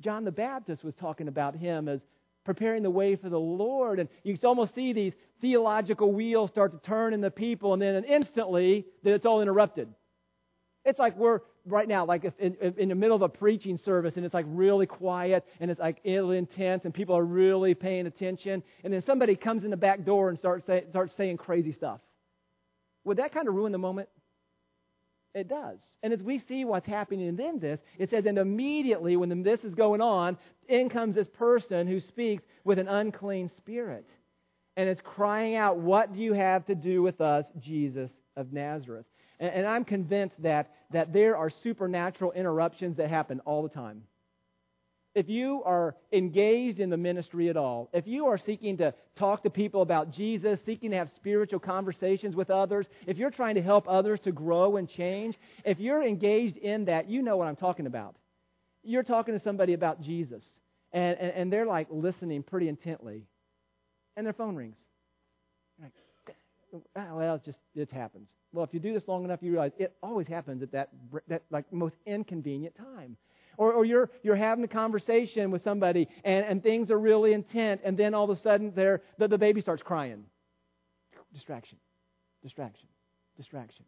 John 0.00 0.24
the 0.24 0.32
Baptist 0.32 0.84
was 0.84 0.94
talking 0.94 1.28
about 1.28 1.54
him 1.56 1.88
as 1.88 2.00
preparing 2.44 2.82
the 2.82 2.90
way 2.90 3.14
for 3.16 3.28
the 3.28 3.38
Lord. 3.38 3.98
And 3.98 4.08
you 4.22 4.36
can 4.36 4.46
almost 4.46 4.74
see 4.74 4.92
these 4.92 5.12
theological 5.40 6.12
wheels 6.12 6.50
start 6.50 6.72
to 6.72 6.88
turn 6.88 7.12
in 7.12 7.20
the 7.20 7.30
people, 7.30 7.74
and 7.74 7.82
then 7.82 8.04
instantly 8.04 8.86
that 9.04 9.12
it's 9.12 9.26
all 9.26 9.42
interrupted. 9.42 9.88
It's 10.84 10.98
like 10.98 11.16
we're 11.16 11.40
right 11.68 11.88
now, 11.88 12.04
like 12.04 12.24
in, 12.38 12.56
in 12.76 12.88
the 12.88 12.94
middle 12.94 13.16
of 13.16 13.22
a 13.22 13.28
preaching 13.28 13.76
service 13.76 14.16
and 14.16 14.24
it's 14.24 14.34
like 14.34 14.46
really 14.48 14.86
quiet 14.86 15.46
and 15.60 15.70
it's 15.70 15.80
like 15.80 16.00
really 16.04 16.38
intense 16.38 16.84
and 16.84 16.94
people 16.94 17.16
are 17.16 17.24
really 17.24 17.74
paying 17.74 18.06
attention, 18.06 18.62
and 18.84 18.92
then 18.92 19.02
somebody 19.02 19.36
comes 19.36 19.64
in 19.64 19.70
the 19.70 19.76
back 19.76 20.04
door 20.04 20.28
and 20.28 20.38
starts, 20.38 20.66
say, 20.66 20.84
starts 20.90 21.14
saying 21.16 21.36
crazy 21.36 21.72
stuff. 21.72 22.00
Would 23.04 23.18
that 23.18 23.32
kind 23.32 23.48
of 23.48 23.54
ruin 23.54 23.72
the 23.72 23.78
moment? 23.78 24.08
It 25.34 25.48
does. 25.48 25.78
And 26.02 26.12
as 26.12 26.22
we 26.22 26.38
see 26.38 26.64
what's 26.64 26.86
happening 26.86 27.28
in 27.38 27.58
this, 27.60 27.78
it 27.98 28.10
says, 28.10 28.26
and 28.26 28.38
immediately 28.38 29.16
when 29.16 29.42
this 29.42 29.62
is 29.62 29.74
going 29.74 30.00
on, 30.00 30.36
in 30.68 30.88
comes 30.88 31.14
this 31.14 31.28
person 31.28 31.86
who 31.86 32.00
speaks 32.00 32.44
with 32.64 32.78
an 32.78 32.88
unclean 32.88 33.50
spirit. 33.56 34.08
And 34.76 34.88
is 34.88 35.00
crying 35.02 35.56
out, 35.56 35.78
What 35.78 36.14
do 36.14 36.20
you 36.20 36.32
have 36.32 36.64
to 36.66 36.74
do 36.74 37.02
with 37.02 37.20
us, 37.20 37.46
Jesus 37.58 38.10
of 38.36 38.52
Nazareth? 38.52 39.06
And, 39.40 39.50
and 39.52 39.66
I'm 39.66 39.84
convinced 39.84 40.40
that, 40.42 40.70
that 40.92 41.12
there 41.12 41.36
are 41.36 41.50
supernatural 41.50 42.32
interruptions 42.32 42.96
that 42.96 43.10
happen 43.10 43.40
all 43.40 43.62
the 43.62 43.68
time. 43.68 44.02
If 45.14 45.28
you 45.28 45.62
are 45.64 45.96
engaged 46.12 46.78
in 46.78 46.90
the 46.90 46.96
ministry 46.96 47.48
at 47.48 47.56
all, 47.56 47.88
if 47.92 48.06
you 48.06 48.26
are 48.26 48.38
seeking 48.38 48.76
to 48.76 48.94
talk 49.16 49.42
to 49.42 49.50
people 49.50 49.82
about 49.82 50.12
Jesus, 50.12 50.60
seeking 50.64 50.90
to 50.92 50.96
have 50.96 51.10
spiritual 51.16 51.58
conversations 51.58 52.36
with 52.36 52.50
others, 52.50 52.86
if 53.06 53.16
you're 53.16 53.30
trying 53.30 53.56
to 53.56 53.62
help 53.62 53.86
others 53.88 54.20
to 54.20 54.32
grow 54.32 54.76
and 54.76 54.88
change, 54.88 55.36
if 55.64 55.80
you're 55.80 56.04
engaged 56.04 56.56
in 56.58 56.84
that, 56.84 57.08
you 57.08 57.22
know 57.22 57.36
what 57.36 57.48
I'm 57.48 57.56
talking 57.56 57.86
about. 57.86 58.14
You're 58.84 59.02
talking 59.02 59.34
to 59.34 59.40
somebody 59.40 59.72
about 59.72 60.02
Jesus, 60.02 60.44
and, 60.92 61.18
and, 61.18 61.32
and 61.32 61.52
they're 61.52 61.66
like 61.66 61.88
listening 61.90 62.44
pretty 62.44 62.68
intently, 62.68 63.24
and 64.16 64.24
their 64.24 64.34
phone 64.34 64.54
rings. 64.54 64.76
Ah, 66.96 67.08
well, 67.12 67.34
it 67.36 67.44
just 67.44 67.60
it 67.74 67.90
happens. 67.90 68.34
Well, 68.52 68.64
if 68.64 68.74
you 68.74 68.80
do 68.80 68.92
this 68.92 69.08
long 69.08 69.24
enough, 69.24 69.40
you 69.42 69.52
realize 69.52 69.72
it 69.78 69.96
always 70.02 70.26
happens 70.26 70.62
at 70.62 70.72
that 70.72 70.90
that 71.28 71.42
like 71.50 71.72
most 71.72 71.96
inconvenient 72.06 72.74
time. 72.76 73.16
Or, 73.56 73.72
or 73.72 73.84
you're 73.84 74.10
you're 74.22 74.36
having 74.36 74.64
a 74.64 74.68
conversation 74.68 75.50
with 75.50 75.62
somebody 75.62 76.08
and, 76.24 76.44
and 76.46 76.62
things 76.62 76.90
are 76.90 76.98
really 76.98 77.32
intent, 77.32 77.80
and 77.84 77.96
then 77.98 78.14
all 78.14 78.24
of 78.24 78.30
a 78.30 78.40
sudden 78.40 78.72
they 78.74 78.96
the, 79.18 79.28
the 79.28 79.38
baby 79.38 79.60
starts 79.60 79.82
crying. 79.82 80.24
Distraction, 81.32 81.78
distraction, 82.42 82.88
distraction. 83.36 83.84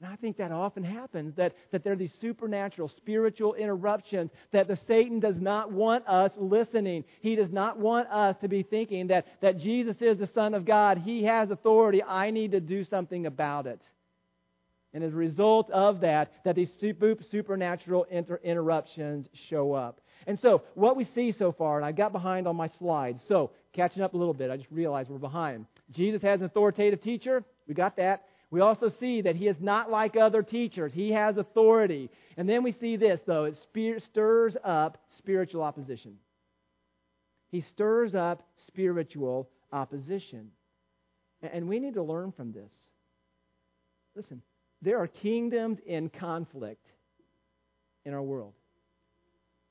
And 0.00 0.10
I 0.10 0.16
think 0.16 0.38
that 0.38 0.50
often 0.50 0.82
happens 0.82 1.36
that, 1.36 1.54
that 1.72 1.84
there 1.84 1.92
are 1.92 1.96
these 1.96 2.14
supernatural, 2.22 2.88
spiritual 2.88 3.52
interruptions 3.52 4.30
that 4.50 4.66
the 4.66 4.78
Satan 4.88 5.20
does 5.20 5.36
not 5.38 5.72
want 5.72 6.08
us 6.08 6.32
listening. 6.38 7.04
He 7.20 7.36
does 7.36 7.50
not 7.50 7.78
want 7.78 8.08
us 8.08 8.34
to 8.40 8.48
be 8.48 8.62
thinking 8.62 9.08
that, 9.08 9.26
that 9.42 9.58
Jesus 9.58 9.96
is 10.00 10.18
the 10.18 10.28
Son 10.28 10.54
of 10.54 10.64
God. 10.64 10.98
He 10.98 11.24
has 11.24 11.50
authority. 11.50 12.02
I 12.02 12.30
need 12.30 12.52
to 12.52 12.60
do 12.60 12.82
something 12.84 13.26
about 13.26 13.66
it. 13.66 13.82
And 14.94 15.04
as 15.04 15.12
a 15.12 15.16
result 15.16 15.70
of 15.70 16.00
that, 16.00 16.32
that 16.44 16.56
these 16.56 16.72
supernatural 17.30 18.04
inter- 18.04 18.40
interruptions 18.42 19.28
show 19.48 19.74
up. 19.74 20.00
And 20.26 20.38
so, 20.38 20.62
what 20.74 20.96
we 20.96 21.04
see 21.04 21.32
so 21.32 21.52
far, 21.52 21.76
and 21.76 21.84
I 21.84 21.92
got 21.92 22.12
behind 22.12 22.46
on 22.46 22.56
my 22.56 22.68
slides, 22.78 23.20
so 23.28 23.52
catching 23.72 24.02
up 24.02 24.14
a 24.14 24.16
little 24.16 24.34
bit, 24.34 24.50
I 24.50 24.56
just 24.56 24.70
realized 24.70 25.08
we're 25.10 25.18
behind. 25.18 25.66
Jesus 25.92 26.20
has 26.22 26.40
an 26.40 26.46
authoritative 26.46 27.00
teacher. 27.00 27.44
We 27.66 27.74
got 27.74 27.96
that. 27.96 28.24
We 28.50 28.60
also 28.60 28.88
see 28.88 29.22
that 29.22 29.36
he 29.36 29.46
is 29.46 29.56
not 29.60 29.90
like 29.90 30.16
other 30.16 30.42
teachers. 30.42 30.92
He 30.92 31.12
has 31.12 31.36
authority. 31.36 32.10
And 32.36 32.48
then 32.48 32.62
we 32.62 32.72
see 32.72 32.96
this, 32.96 33.20
though. 33.24 33.44
It 33.44 33.56
stirs 34.02 34.56
up 34.64 34.98
spiritual 35.18 35.62
opposition. 35.62 36.16
He 37.50 37.60
stirs 37.60 38.14
up 38.14 38.42
spiritual 38.66 39.48
opposition. 39.72 40.50
And 41.42 41.68
we 41.68 41.78
need 41.78 41.94
to 41.94 42.02
learn 42.02 42.32
from 42.32 42.52
this. 42.52 42.72
Listen, 44.16 44.42
there 44.82 44.98
are 44.98 45.06
kingdoms 45.06 45.78
in 45.86 46.10
conflict 46.10 46.84
in 48.04 48.14
our 48.14 48.22
world. 48.22 48.54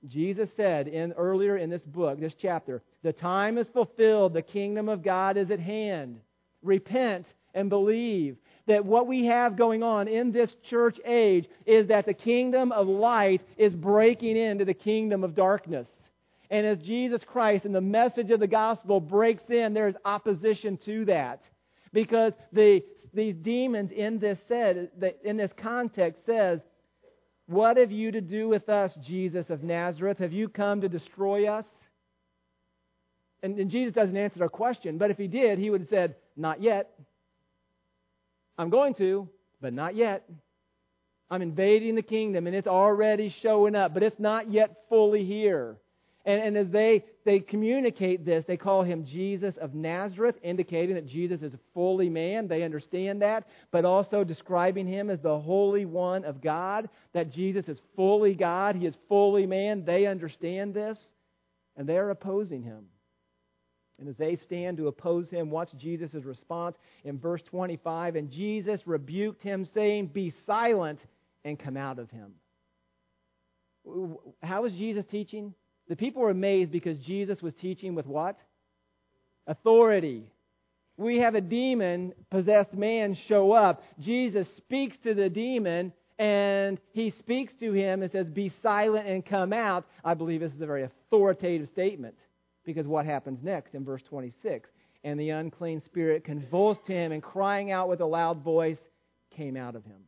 Jesus 0.08 0.50
said 0.56 0.88
in 0.88 1.12
earlier 1.14 1.58
in 1.58 1.70
this 1.70 1.82
book, 1.82 2.20
this 2.20 2.36
chapter, 2.42 2.82
the 3.04 3.12
time 3.12 3.58
is 3.58 3.68
fulfilled, 3.68 4.34
the 4.34 4.42
kingdom 4.42 4.88
of 4.88 5.04
God 5.04 5.36
is 5.36 5.52
at 5.52 5.60
hand. 5.60 6.22
repent 6.62 7.26
and 7.54 7.70
believe 7.70 8.38
that 8.68 8.86
what 8.86 9.08
we 9.08 9.26
have 9.26 9.58
going 9.58 9.82
on 9.84 10.08
in 10.08 10.32
this 10.32 10.56
church 10.70 11.00
age 11.06 11.48
is 11.66 11.88
that 11.88 12.06
the 12.06 12.14
kingdom 12.14 12.72
of 12.72 12.88
light 12.88 13.42
is 13.58 13.74
breaking 13.74 14.38
into 14.38 14.64
the 14.64 14.74
kingdom 14.74 15.24
of 15.24 15.36
darkness. 15.36 15.88
And 16.52 16.66
as 16.66 16.80
Jesus 16.80 17.24
Christ 17.24 17.66
and 17.66 17.76
the 17.76 17.82
message 17.82 18.32
of 18.32 18.40
the 18.40 18.48
gospel 18.48 19.00
breaks 19.00 19.44
in, 19.50 19.74
there 19.74 19.88
is 19.88 19.96
opposition 20.06 20.78
to 20.86 21.06
that. 21.06 21.42
Because 21.94 22.34
the, 22.54 22.84
these 23.14 23.36
demons 23.36 23.92
in 23.92 24.20
this 24.20 24.38
said 24.48 24.90
in 25.24 25.38
this 25.38 25.52
context 25.58 26.26
says, 26.26 26.60
What 27.48 27.78
have 27.78 27.92
you 27.92 28.12
to 28.12 28.22
do 28.22 28.48
with 28.48 28.70
us, 28.70 28.96
Jesus 29.02 29.50
of 29.50 29.64
Nazareth? 29.64 30.20
Have 30.20 30.34
you 30.34 30.50
come 30.50 30.82
to 30.82 30.90
destroy 30.90 31.48
us? 31.48 31.66
And, 33.42 33.58
and 33.58 33.72
Jesus 33.72 33.94
doesn't 33.94 34.18
answer 34.18 34.44
our 34.44 34.50
question, 34.50 34.98
but 34.98 35.12
if 35.12 35.18
he 35.18 35.28
did, 35.28 35.58
he 35.58 35.70
would 35.70 35.82
have 35.82 35.90
said, 35.90 36.16
Not 36.36 36.62
yet. 36.62 36.92
I'm 38.60 38.70
going 38.70 38.94
to, 38.96 39.30
but 39.62 39.72
not 39.72 39.96
yet. 39.96 40.30
I'm 41.32 41.42
invading 41.42 41.96
the 41.96 42.02
kingdom 42.02 42.46
and 42.46 42.54
it's 42.54 42.68
already 42.68 43.34
showing 43.42 43.74
up, 43.74 43.94
but 43.94 44.04
it's 44.04 44.20
not 44.20 44.52
yet 44.52 44.84
fully 44.90 45.24
here. 45.24 45.78
And, 46.26 46.42
and, 46.42 46.58
as 46.58 46.68
they, 46.68 47.06
they 47.24 47.40
communicate 47.40 48.26
this, 48.26 48.44
they 48.46 48.58
call 48.58 48.84
him 48.84 49.06
Jesus 49.06 49.56
of 49.56 49.74
Nazareth, 49.74 50.36
indicating 50.44 50.96
that 50.96 51.08
Jesus 51.08 51.42
is 51.42 51.54
fully 51.74 52.10
man. 52.10 52.50
They 52.50 52.64
understand 52.64 53.22
that, 53.22 53.48
but 53.72 53.86
also 53.86 54.26
describing 54.26 54.86
him 54.86 55.10
as 55.10 55.22
the 55.22 55.40
Holy 55.40 55.86
One 55.86 56.26
of 56.26 56.42
God, 56.42 56.90
that 57.14 57.32
Jesus 57.32 57.70
is 57.70 57.82
fully 57.96 58.36
God, 58.36 58.76
he 58.76 58.86
is 58.86 58.96
fully 59.08 59.46
man. 59.46 59.86
They 59.86 60.06
understand 60.06 60.74
this, 60.74 61.00
and 61.78 61.88
they're 61.88 62.10
opposing 62.10 62.64
him. 62.64 62.88
And 64.00 64.08
as 64.08 64.16
they 64.16 64.38
stand 64.38 64.78
to 64.78 64.88
oppose 64.88 65.30
him, 65.30 65.50
watch 65.50 65.70
Jesus' 65.78 66.14
response 66.24 66.76
in 67.04 67.20
verse 67.20 67.42
25. 67.44 68.16
And 68.16 68.32
Jesus 68.32 68.82
rebuked 68.86 69.44
him, 69.44 69.66
saying, 69.74 70.08
Be 70.08 70.34
silent 70.46 71.00
and 71.44 71.60
come 71.60 71.78
out 71.78 72.00
of 72.00 72.10
him. 72.10 72.34
How 74.42 74.62
was 74.62 74.74
Jesus 74.74 75.06
teaching? 75.10 75.54
The 75.88 75.96
people 75.96 76.22
were 76.22 76.30
amazed 76.30 76.72
because 76.72 76.98
Jesus 77.00 77.42
was 77.42 77.54
teaching 77.56 77.96
with 77.96 78.06
what? 78.06 78.38
Authority. 79.48 80.32
We 80.98 81.18
have 81.20 81.36
a 81.36 81.42
demon 81.42 82.14
possessed 82.30 82.74
man 82.74 83.18
show 83.28 83.52
up. 83.52 83.82
Jesus 84.00 84.48
speaks 84.58 84.98
to 85.04 85.14
the 85.14 85.30
demon 85.30 85.94
and 86.20 86.78
he 86.92 87.12
speaks 87.12 87.54
to 87.62 87.72
him 87.72 88.04
and 88.04 88.12
says, 88.12 88.28
Be 88.28 88.52
silent 88.62 89.08
and 89.08 89.26
come 89.26 89.54
out. 89.54 89.86
I 90.04 90.14
believe 90.14 90.42
this 90.42 90.52
is 90.52 90.62
a 90.62 90.66
very 90.66 90.84
authoritative 90.84 91.70
statement. 91.70 92.16
Because 92.66 92.88
what 92.88 93.06
happens 93.06 93.42
next 93.42 93.74
in 93.76 93.84
verse 93.84 94.02
26? 94.04 94.70
And 95.04 95.20
the 95.20 95.30
unclean 95.30 95.82
spirit 95.82 96.24
convulsed 96.24 96.86
him, 96.86 97.12
and 97.12 97.24
crying 97.24 97.72
out 97.72 97.88
with 97.88 98.02
a 98.02 98.06
loud 98.06 98.44
voice, 98.44 98.80
came 99.36 99.56
out 99.56 99.76
of 99.76 99.86
him. 99.86 100.02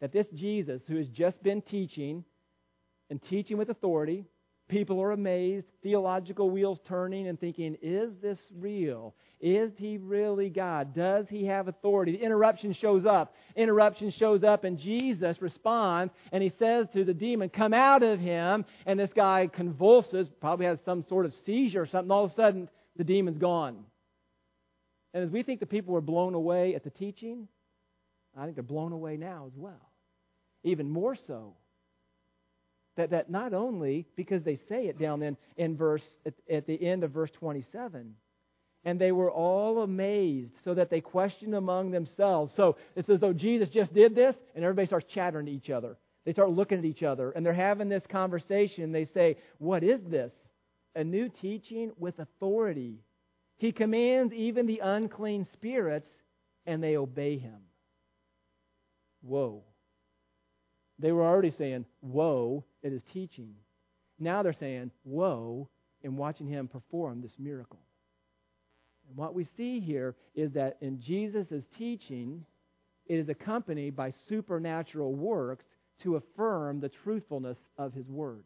That 0.00 0.12
this 0.12 0.28
Jesus, 0.28 0.82
who 0.86 0.96
has 0.96 1.08
just 1.08 1.42
been 1.42 1.62
teaching, 1.62 2.24
and 3.08 3.22
teaching 3.22 3.56
with 3.56 3.70
authority, 3.70 4.26
people 4.72 5.02
are 5.02 5.12
amazed, 5.12 5.66
theological 5.82 6.48
wheels 6.48 6.80
turning, 6.88 7.28
and 7.28 7.38
thinking, 7.38 7.76
is 7.82 8.10
this 8.22 8.38
real? 8.58 9.14
Is 9.38 9.70
he 9.76 9.98
really 9.98 10.48
God? 10.48 10.94
Does 10.94 11.26
he 11.28 11.44
have 11.44 11.68
authority? 11.68 12.12
The 12.12 12.24
interruption 12.24 12.72
shows 12.72 13.04
up. 13.04 13.34
Interruption 13.54 14.10
shows 14.10 14.42
up, 14.42 14.64
and 14.64 14.78
Jesus 14.78 15.42
responds, 15.42 16.14
and 16.32 16.42
he 16.42 16.50
says 16.58 16.86
to 16.94 17.04
the 17.04 17.12
demon, 17.12 17.50
Come 17.50 17.74
out 17.74 18.02
of 18.02 18.18
him. 18.18 18.64
And 18.86 18.98
this 18.98 19.12
guy 19.14 19.50
convulses, 19.52 20.26
probably 20.40 20.64
has 20.64 20.78
some 20.86 21.02
sort 21.02 21.26
of 21.26 21.34
seizure 21.44 21.82
or 21.82 21.86
something. 21.86 22.10
All 22.10 22.24
of 22.24 22.30
a 22.30 22.34
sudden, 22.34 22.68
the 22.96 23.04
demon's 23.04 23.38
gone. 23.38 23.84
And 25.12 25.22
as 25.22 25.30
we 25.30 25.42
think 25.42 25.60
the 25.60 25.66
people 25.66 25.92
were 25.92 26.00
blown 26.00 26.32
away 26.32 26.74
at 26.74 26.82
the 26.82 26.90
teaching, 26.90 27.46
I 28.34 28.44
think 28.44 28.56
they're 28.56 28.62
blown 28.62 28.92
away 28.92 29.18
now 29.18 29.44
as 29.46 29.52
well. 29.54 29.92
Even 30.64 30.88
more 30.88 31.14
so. 31.14 31.56
That, 32.96 33.10
that 33.10 33.30
not 33.30 33.54
only, 33.54 34.06
because 34.16 34.42
they 34.42 34.56
say 34.68 34.86
it 34.86 34.98
down 34.98 35.22
in, 35.22 35.36
in 35.56 35.76
verse, 35.76 36.04
at, 36.26 36.34
at 36.50 36.66
the 36.66 36.86
end 36.86 37.04
of 37.04 37.10
verse 37.10 37.30
27, 37.38 38.14
and 38.84 39.00
they 39.00 39.12
were 39.12 39.30
all 39.30 39.82
amazed, 39.82 40.52
so 40.64 40.74
that 40.74 40.90
they 40.90 41.00
questioned 41.00 41.54
among 41.54 41.90
themselves. 41.90 42.52
So 42.54 42.76
it's 42.94 43.08
as 43.08 43.20
though 43.20 43.32
Jesus 43.32 43.70
just 43.70 43.94
did 43.94 44.14
this, 44.14 44.36
and 44.54 44.64
everybody 44.64 44.86
starts 44.86 45.10
chattering 45.12 45.46
to 45.46 45.52
each 45.52 45.70
other. 45.70 45.96
They 46.26 46.32
start 46.32 46.50
looking 46.50 46.78
at 46.78 46.84
each 46.84 47.02
other, 47.02 47.30
and 47.30 47.46
they're 47.46 47.54
having 47.54 47.88
this 47.88 48.04
conversation. 48.06 48.92
They 48.92 49.06
say, 49.06 49.38
What 49.58 49.82
is 49.82 50.00
this? 50.08 50.32
A 50.94 51.02
new 51.02 51.28
teaching 51.28 51.92
with 51.96 52.18
authority. 52.18 52.98
He 53.56 53.72
commands 53.72 54.34
even 54.34 54.66
the 54.66 54.80
unclean 54.80 55.46
spirits, 55.52 56.08
and 56.66 56.82
they 56.82 56.96
obey 56.96 57.38
him. 57.38 57.60
Whoa. 59.22 59.62
They 60.98 61.12
were 61.12 61.24
already 61.24 61.50
saying, 61.50 61.86
Whoa 62.00 62.64
at 62.84 62.92
his 62.92 63.02
teaching. 63.12 63.54
Now 64.18 64.42
they're 64.42 64.52
saying, 64.52 64.90
Whoa 65.04 65.68
in 66.02 66.16
watching 66.16 66.46
him 66.46 66.68
perform 66.68 67.20
this 67.20 67.34
miracle. 67.38 67.80
And 69.08 69.16
what 69.16 69.34
we 69.34 69.46
see 69.56 69.80
here 69.80 70.14
is 70.34 70.52
that 70.52 70.78
in 70.80 71.00
Jesus' 71.00 71.64
teaching, 71.78 72.44
it 73.06 73.16
is 73.16 73.28
accompanied 73.28 73.96
by 73.96 74.12
supernatural 74.28 75.14
works 75.14 75.64
to 76.02 76.16
affirm 76.16 76.80
the 76.80 76.88
truthfulness 76.88 77.58
of 77.78 77.92
his 77.92 78.08
word. 78.08 78.44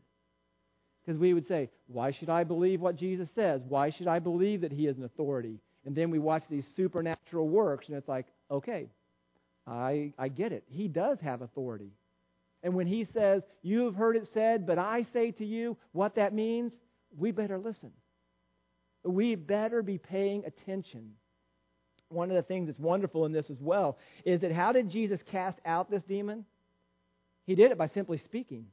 Because 1.05 1.21
we 1.21 1.35
would 1.35 1.47
say, 1.47 1.71
why 1.87 2.11
should 2.11 2.29
I 2.31 2.43
believe 2.45 2.81
what 2.81 2.97
Jesus 2.97 3.29
says? 3.35 3.63
Why 3.69 3.91
should 3.91 4.09
I 4.09 4.19
believe 4.19 4.63
that 4.63 4.73
he 4.73 4.87
is 4.87 4.97
an 4.97 5.05
authority? 5.05 5.61
And 5.85 5.95
then 5.95 6.11
we 6.11 6.19
watch 6.19 6.43
these 6.51 6.67
supernatural 6.75 7.49
works, 7.49 7.87
and 7.87 7.97
it's 7.97 8.09
like, 8.09 8.27
okay, 8.51 8.89
I, 9.69 10.13
I 10.19 10.29
get 10.29 10.53
it. 10.53 10.65
He 10.69 10.89
does 10.89 11.19
have 11.21 11.43
authority. 11.43 11.93
And 12.67 12.75
when 12.75 12.87
he 12.87 13.07
says, 13.15 13.43
You 13.63 13.87
have 13.87 13.95
heard 13.95 14.17
it 14.17 14.29
said, 14.35 14.67
but 14.67 14.79
I 14.79 15.07
say 15.15 15.31
to 15.31 15.47
you, 15.47 15.79
what 15.93 16.17
that 16.17 16.35
means, 16.35 16.75
we 17.17 17.31
better 17.31 17.57
listen 17.59 17.93
we 19.07 19.35
better 19.35 19.83
be 19.83 19.99
paying 19.99 20.45
attention. 20.45 21.13
One 22.09 22.31
of 22.31 22.37
the 22.37 22.43
things 22.43 22.67
that's 22.67 22.79
wonderful 22.79 23.25
in 23.27 23.33
this 23.33 23.51
as 23.51 23.61
well 23.61 23.99
is 24.25 24.41
that 24.43 24.53
how 24.53 24.73
did 24.73 24.91
Jesus 24.91 25.21
cast 25.31 25.59
out 25.65 25.91
this 25.91 26.03
demon? 26.03 26.45
He 27.47 27.55
did 27.55 27.71
it 27.71 27.79
by 27.79 27.89
simply 27.89 28.19
speaking, 28.19 28.67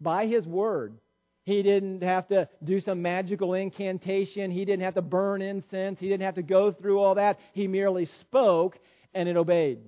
by 0.00 0.26
his 0.26 0.46
word. 0.46 0.94
He 1.44 1.62
didn't 1.62 2.02
have 2.02 2.28
to 2.28 2.48
do 2.62 2.80
some 2.80 3.02
magical 3.02 3.54
incantation. 3.54 4.50
He 4.50 4.64
didn't 4.64 4.82
have 4.82 4.94
to 4.94 5.02
burn 5.02 5.42
incense. 5.42 6.00
He 6.00 6.08
didn't 6.08 6.24
have 6.24 6.36
to 6.36 6.42
go 6.42 6.72
through 6.72 7.00
all 7.00 7.16
that. 7.16 7.38
He 7.52 7.66
merely 7.66 8.06
spoke 8.06 8.78
and 9.12 9.28
it 9.28 9.36
obeyed. 9.36 9.80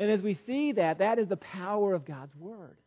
And 0.00 0.10
as 0.10 0.22
we 0.22 0.38
see 0.46 0.72
that, 0.72 0.98
that 0.98 1.18
is 1.18 1.28
the 1.28 1.36
power 1.36 1.92
of 1.92 2.06
God's 2.06 2.34
word. 2.34 2.78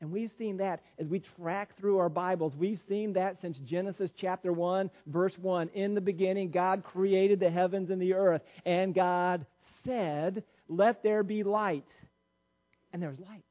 And 0.00 0.10
we've 0.10 0.32
seen 0.36 0.56
that 0.56 0.82
as 0.98 1.06
we 1.06 1.20
track 1.20 1.78
through 1.78 1.98
our 1.98 2.08
Bibles. 2.08 2.56
We've 2.56 2.80
seen 2.88 3.12
that 3.12 3.40
since 3.40 3.56
Genesis 3.58 4.10
chapter 4.16 4.52
1, 4.52 4.90
verse 5.06 5.38
1. 5.38 5.70
In 5.74 5.94
the 5.94 6.00
beginning, 6.00 6.50
God 6.50 6.82
created 6.82 7.38
the 7.38 7.50
heavens 7.50 7.90
and 7.90 8.02
the 8.02 8.14
earth. 8.14 8.42
And 8.66 8.94
God 8.94 9.46
said, 9.84 10.42
Let 10.68 11.04
there 11.04 11.22
be 11.22 11.44
light. 11.44 11.86
And 12.92 13.00
there's 13.00 13.18
light. 13.20 13.44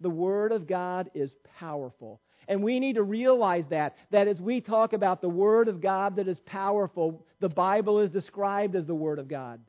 The 0.00 0.10
Word 0.10 0.52
of 0.52 0.66
God 0.66 1.10
is 1.14 1.32
powerful. 1.58 2.20
And 2.46 2.62
we 2.62 2.78
need 2.78 2.96
to 2.96 3.02
realize 3.02 3.64
that, 3.70 3.96
that 4.10 4.28
as 4.28 4.38
we 4.38 4.60
talk 4.60 4.92
about 4.92 5.22
the 5.22 5.30
Word 5.30 5.68
of 5.68 5.80
God 5.80 6.16
that 6.16 6.28
is 6.28 6.40
powerful, 6.40 7.24
the 7.40 7.48
Bible 7.48 8.00
is 8.00 8.10
described 8.10 8.76
as 8.76 8.84
the 8.84 8.94
Word 8.94 9.18
of 9.18 9.28
God. 9.28 9.60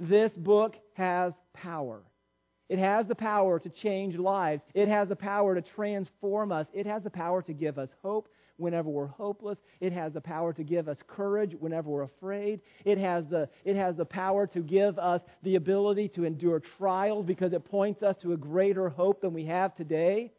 This 0.00 0.32
book 0.32 0.76
has 0.94 1.34
power. 1.52 2.02
It 2.70 2.78
has 2.78 3.06
the 3.06 3.14
power 3.14 3.58
to 3.58 3.68
change 3.68 4.16
lives. 4.16 4.62
It 4.72 4.88
has 4.88 5.08
the 5.08 5.16
power 5.16 5.54
to 5.54 5.60
transform 5.60 6.52
us. 6.52 6.66
It 6.72 6.86
has 6.86 7.02
the 7.02 7.10
power 7.10 7.42
to 7.42 7.52
give 7.52 7.78
us 7.78 7.90
hope 8.02 8.28
whenever 8.56 8.88
we're 8.88 9.08
hopeless. 9.08 9.58
It 9.80 9.92
has 9.92 10.14
the 10.14 10.20
power 10.20 10.54
to 10.54 10.64
give 10.64 10.88
us 10.88 10.96
courage 11.06 11.54
whenever 11.58 11.90
we're 11.90 12.04
afraid. 12.04 12.60
It 12.86 12.96
has 12.96 13.26
the, 13.28 13.50
it 13.64 13.76
has 13.76 13.96
the 13.96 14.06
power 14.06 14.46
to 14.48 14.60
give 14.60 14.98
us 14.98 15.20
the 15.42 15.56
ability 15.56 16.08
to 16.10 16.24
endure 16.24 16.62
trials 16.78 17.26
because 17.26 17.52
it 17.52 17.64
points 17.66 18.02
us 18.02 18.16
to 18.22 18.32
a 18.32 18.38
greater 18.38 18.88
hope 18.88 19.20
than 19.20 19.34
we 19.34 19.44
have 19.46 19.74
today. 19.74 20.32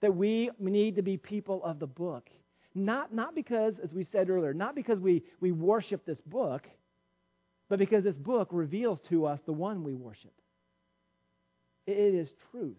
That 0.00 0.14
we 0.14 0.50
need 0.58 0.96
to 0.96 1.02
be 1.02 1.18
people 1.18 1.62
of 1.64 1.80
the 1.80 1.86
book. 1.86 2.30
Not, 2.74 3.12
not 3.12 3.34
because, 3.34 3.74
as 3.82 3.92
we 3.92 4.04
said 4.04 4.30
earlier, 4.30 4.54
not 4.54 4.74
because 4.74 5.00
we, 5.00 5.22
we 5.40 5.52
worship 5.52 6.06
this 6.06 6.20
book, 6.20 6.66
but 7.68 7.78
because 7.78 8.04
this 8.04 8.16
book 8.16 8.48
reveals 8.50 9.00
to 9.02 9.26
us 9.26 9.40
the 9.46 9.52
one 9.52 9.82
we 9.82 9.94
worship. 9.94 10.32
It 11.86 11.96
is 11.96 12.30
truth. 12.50 12.76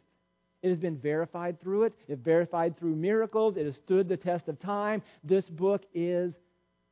It 0.61 0.69
has 0.69 0.79
been 0.79 0.97
verified 0.97 1.61
through 1.61 1.83
it. 1.83 1.93
it 2.07 2.19
verified 2.19 2.77
through 2.77 2.95
miracles. 2.95 3.57
It 3.57 3.65
has 3.65 3.75
stood 3.75 4.09
the 4.09 4.17
test 4.17 4.47
of 4.47 4.59
time. 4.59 5.01
This 5.23 5.47
book 5.49 5.83
is 5.93 6.33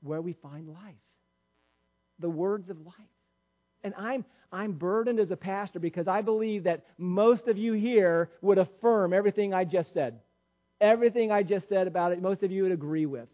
where 0.02 0.22
we 0.22 0.34
find 0.34 0.70
life. 0.70 0.96
The 2.20 2.30
words 2.30 2.70
of 2.70 2.80
life. 2.86 2.94
And 3.84 3.94
I'm, 3.98 4.24
I'm 4.52 4.74
burdened 4.74 5.20
as 5.20 5.32
a 5.32 5.38
pastor 5.38 5.80
because 5.80 6.08
I 6.08 6.22
believe 6.22 6.64
that 6.64 6.86
most 6.98 7.48
of 7.48 7.58
you 7.58 7.74
here 7.74 8.30
would 8.42 8.58
affirm 8.58 9.14
everything 9.14 9.54
I 9.54 9.64
just 9.64 9.94
said. 9.94 10.20
Everything 10.80 11.32
I 11.32 11.44
just 11.44 11.68
said 11.68 11.88
about 11.88 12.12
it, 12.12 12.22
most 12.22 12.44
of 12.44 12.52
you 12.52 12.64
would 12.64 12.72
agree 12.72 13.06
with. 13.06 13.28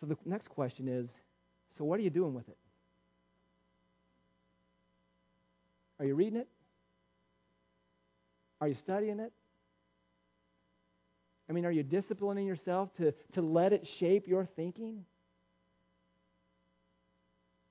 So 0.00 0.06
the 0.06 0.16
next 0.24 0.48
question 0.48 0.88
is 0.88 1.08
So, 1.76 1.84
what 1.84 1.98
are 2.00 2.02
you 2.02 2.10
doing 2.10 2.34
with 2.34 2.48
it? 2.48 2.56
Are 6.02 6.04
you 6.04 6.16
reading 6.16 6.40
it? 6.40 6.48
Are 8.60 8.66
you 8.66 8.74
studying 8.74 9.20
it? 9.20 9.32
I 11.48 11.52
mean, 11.52 11.64
are 11.64 11.70
you 11.70 11.84
disciplining 11.84 12.44
yourself 12.44 12.92
to, 12.96 13.14
to 13.34 13.40
let 13.40 13.72
it 13.72 13.86
shape 14.00 14.26
your 14.26 14.48
thinking? 14.56 15.04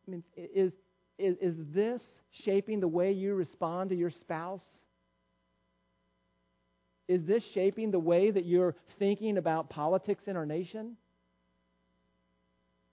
I 0.08 0.12
mean, 0.12 0.24
is, 0.38 0.72
is, 1.20 1.36
is 1.42 1.56
this 1.74 2.02
shaping 2.46 2.80
the 2.80 2.88
way 2.88 3.12
you 3.12 3.36
respond 3.36 3.90
to 3.90 3.98
your 3.98 4.12
spouse? 4.12 4.64
Is 7.10 7.26
this 7.26 7.44
shaping 7.54 7.92
the 7.92 8.00
way 8.00 8.32
that 8.32 8.46
you're 8.46 8.78
thinking 8.98 9.40
about 9.40 9.70
politics 9.70 10.24
in 10.28 10.38
our 10.38 10.46
nation? 10.46 10.96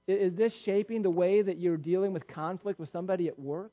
Is 0.08 0.34
this 0.34 0.52
shaping 0.64 1.02
the 1.02 1.10
way 1.10 1.42
that 1.42 1.58
you're 1.58 1.76
dealing 1.76 2.12
with 2.12 2.26
conflict 2.26 2.80
with 2.80 2.90
somebody 2.90 3.28
at 3.28 3.38
work? 3.38 3.70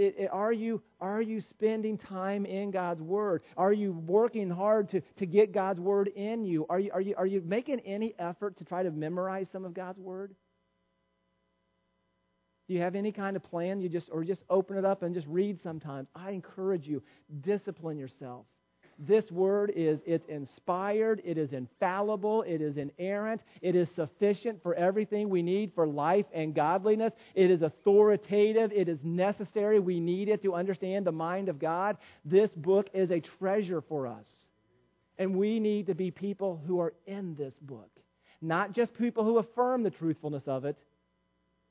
It, 0.00 0.14
it, 0.16 0.30
are, 0.32 0.50
you, 0.50 0.80
are 0.98 1.20
you 1.20 1.42
spending 1.42 1.98
time 1.98 2.46
in 2.46 2.70
God's 2.70 3.02
Word? 3.02 3.42
Are 3.58 3.72
you 3.74 3.92
working 3.92 4.48
hard 4.48 4.88
to, 4.92 5.02
to 5.18 5.26
get 5.26 5.52
God's 5.52 5.78
Word 5.78 6.08
in 6.08 6.46
you? 6.46 6.64
Are 6.70 6.80
you, 6.80 6.90
are, 6.90 7.02
you, 7.02 7.14
are 7.18 7.26
you 7.26 7.42
making 7.44 7.80
any 7.80 8.14
effort 8.18 8.56
to 8.56 8.64
try 8.64 8.82
to 8.82 8.90
memorize 8.90 9.48
some 9.52 9.66
of 9.66 9.74
God's 9.74 9.98
Word? 9.98 10.34
Do 12.66 12.72
you 12.72 12.80
have 12.80 12.94
any 12.94 13.12
kind 13.12 13.36
of 13.36 13.42
plan? 13.42 13.82
You 13.82 13.90
just 13.90 14.08
or 14.10 14.24
just 14.24 14.42
open 14.48 14.78
it 14.78 14.86
up 14.86 15.02
and 15.02 15.14
just 15.14 15.26
read 15.26 15.60
sometimes. 15.60 16.08
I 16.14 16.30
encourage 16.30 16.88
you, 16.88 17.02
discipline 17.42 17.98
yourself. 17.98 18.46
This 19.02 19.30
word 19.30 19.72
is 19.74 19.98
it's 20.04 20.26
inspired, 20.26 21.22
it 21.24 21.38
is 21.38 21.54
infallible, 21.54 22.42
it 22.42 22.60
is 22.60 22.76
inerrant, 22.76 23.40
it 23.62 23.74
is 23.74 23.88
sufficient 23.96 24.62
for 24.62 24.74
everything 24.74 25.30
we 25.30 25.40
need 25.40 25.72
for 25.74 25.86
life 25.86 26.26
and 26.34 26.54
godliness. 26.54 27.14
It 27.34 27.50
is 27.50 27.62
authoritative, 27.62 28.72
it 28.72 28.90
is 28.90 28.98
necessary. 29.02 29.80
We 29.80 30.00
need 30.00 30.28
it 30.28 30.42
to 30.42 30.54
understand 30.54 31.06
the 31.06 31.12
mind 31.12 31.48
of 31.48 31.58
God. 31.58 31.96
This 32.26 32.50
book 32.50 32.90
is 32.92 33.10
a 33.10 33.20
treasure 33.20 33.80
for 33.80 34.06
us. 34.06 34.30
And 35.16 35.34
we 35.34 35.60
need 35.60 35.86
to 35.86 35.94
be 35.94 36.10
people 36.10 36.62
who 36.66 36.80
are 36.80 36.92
in 37.06 37.34
this 37.36 37.54
book. 37.62 37.88
Not 38.42 38.72
just 38.72 38.92
people 38.92 39.24
who 39.24 39.38
affirm 39.38 39.82
the 39.82 39.90
truthfulness 39.90 40.44
of 40.46 40.66
it, 40.66 40.76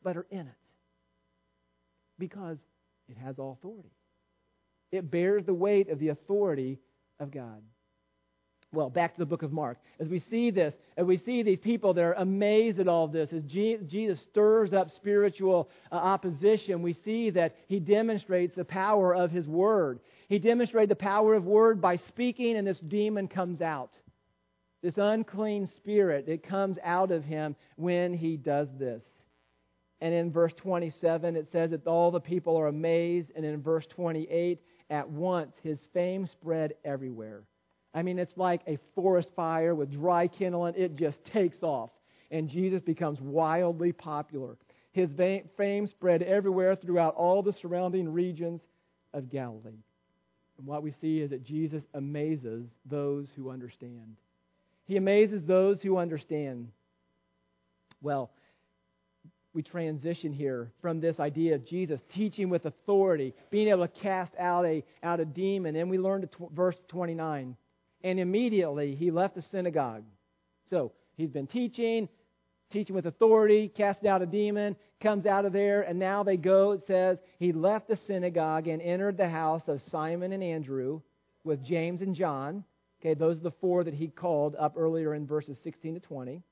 but 0.01 0.17
are 0.17 0.25
in 0.31 0.47
it. 0.47 0.57
Because 2.17 2.57
it 3.07 3.17
has 3.17 3.37
all 3.37 3.59
authority. 3.59 3.91
It 4.91 5.11
bears 5.11 5.45
the 5.45 5.53
weight 5.53 5.89
of 5.89 5.99
the 5.99 6.09
authority 6.09 6.79
of 7.19 7.31
God. 7.31 7.61
Well, 8.71 8.89
back 8.91 9.15
to 9.15 9.19
the 9.19 9.25
book 9.25 9.41
of 9.41 9.51
Mark. 9.51 9.79
As 9.99 10.07
we 10.07 10.19
see 10.19 10.51
this, 10.51 10.75
as 10.95 11.03
we 11.03 11.17
see 11.17 11.41
these 11.41 11.59
people 11.59 11.93
that 11.95 12.03
are 12.03 12.13
amazed 12.13 12.79
at 12.79 12.87
all 12.87 13.07
this, 13.07 13.33
as 13.33 13.41
Jesus 13.43 14.21
stirs 14.29 14.73
up 14.73 14.91
spiritual 14.91 15.69
uh, 15.91 15.95
opposition, 15.95 16.83
we 16.83 16.93
see 16.93 17.31
that 17.31 17.55
he 17.67 17.79
demonstrates 17.79 18.55
the 18.55 18.65
power 18.65 19.15
of 19.15 19.31
his 19.31 19.47
word. 19.47 19.99
He 20.27 20.37
demonstrated 20.37 20.89
the 20.89 20.95
power 20.95 21.33
of 21.33 21.45
word 21.45 21.81
by 21.81 21.95
speaking, 21.95 22.57
and 22.57 22.67
this 22.67 22.79
demon 22.79 23.27
comes 23.27 23.59
out. 23.59 23.97
This 24.83 24.97
unclean 24.97 25.67
spirit, 25.77 26.29
it 26.29 26.43
comes 26.43 26.77
out 26.83 27.11
of 27.11 27.23
him 27.23 27.55
when 27.75 28.13
he 28.13 28.37
does 28.37 28.67
this. 28.77 29.01
And 29.99 30.13
in 30.13 30.31
verse 30.31 30.53
27, 30.53 31.35
it 31.35 31.47
says 31.51 31.71
that 31.71 31.87
all 31.87 32.11
the 32.11 32.21
people 32.21 32.55
are 32.55 32.67
amazed. 32.67 33.31
And 33.35 33.43
in 33.43 33.61
verse 33.61 33.85
28, 33.87 34.61
at 34.89 35.09
once 35.09 35.55
his 35.63 35.79
fame 35.93 36.27
spread 36.27 36.73
everywhere. 36.83 37.43
I 37.93 38.03
mean, 38.03 38.19
it's 38.19 38.37
like 38.37 38.61
a 38.67 38.77
forest 38.95 39.31
fire 39.35 39.73
with 39.73 39.91
dry 39.91 40.27
kindling. 40.27 40.75
It 40.77 40.95
just 40.95 41.23
takes 41.25 41.63
off. 41.63 41.89
And 42.31 42.47
Jesus 42.47 42.81
becomes 42.81 43.19
wildly 43.19 43.91
popular. 43.91 44.57
His 44.91 45.09
fame 45.57 45.87
spread 45.87 46.21
everywhere 46.21 46.75
throughout 46.75 47.15
all 47.15 47.41
the 47.41 47.53
surrounding 47.53 48.11
regions 48.11 48.61
of 49.13 49.29
Galilee. 49.29 49.83
And 50.57 50.67
what 50.67 50.83
we 50.83 50.91
see 50.91 51.21
is 51.21 51.29
that 51.31 51.43
Jesus 51.43 51.83
amazes 51.93 52.65
those 52.85 53.29
who 53.35 53.49
understand. 53.49 54.17
He 54.85 54.97
amazes 54.97 55.41
those 55.43 55.81
who 55.81 55.97
understand. 55.97 56.69
Well, 58.01 58.31
we 59.53 59.63
transition 59.63 60.31
here 60.31 60.71
from 60.81 60.99
this 60.99 61.19
idea 61.19 61.55
of 61.55 61.65
Jesus 61.65 62.01
teaching 62.13 62.49
with 62.49 62.65
authority, 62.65 63.33
being 63.49 63.67
able 63.67 63.87
to 63.87 64.01
cast 64.01 64.33
out 64.37 64.65
a, 64.65 64.83
out 65.01 65.19
a 65.19 65.25
demon. 65.25 65.75
And 65.75 65.89
we 65.89 65.97
learn 65.97 66.21
to 66.21 66.27
tw- 66.27 66.51
verse 66.51 66.77
29. 66.89 67.55
And 68.03 68.19
immediately 68.19 68.95
he 68.95 69.11
left 69.11 69.35
the 69.35 69.41
synagogue. 69.41 70.03
So 70.69 70.91
he's 71.17 71.31
been 71.31 71.47
teaching, 71.47 72.07
teaching 72.71 72.95
with 72.95 73.07
authority, 73.07 73.69
cast 73.69 74.05
out 74.05 74.21
a 74.21 74.27
demon, 74.27 74.75
comes 75.01 75.25
out 75.25 75.45
of 75.45 75.53
there, 75.53 75.81
and 75.81 75.97
now 75.97 76.23
they 76.23 76.37
go, 76.37 76.73
it 76.73 76.83
says, 76.85 77.17
he 77.39 77.51
left 77.51 77.87
the 77.87 77.97
synagogue 78.07 78.67
and 78.67 78.81
entered 78.81 79.17
the 79.17 79.29
house 79.29 79.67
of 79.67 79.81
Simon 79.89 80.31
and 80.31 80.43
Andrew 80.43 81.01
with 81.43 81.63
James 81.65 82.01
and 82.01 82.13
John. 82.13 82.63
Okay, 83.01 83.15
those 83.15 83.37
are 83.37 83.43
the 83.43 83.51
four 83.61 83.83
that 83.83 83.93
he 83.93 84.09
called 84.09 84.55
up 84.59 84.73
earlier 84.77 85.15
in 85.15 85.25
verses 85.25 85.57
16 85.63 85.95
to 85.95 85.99
20 86.01 86.43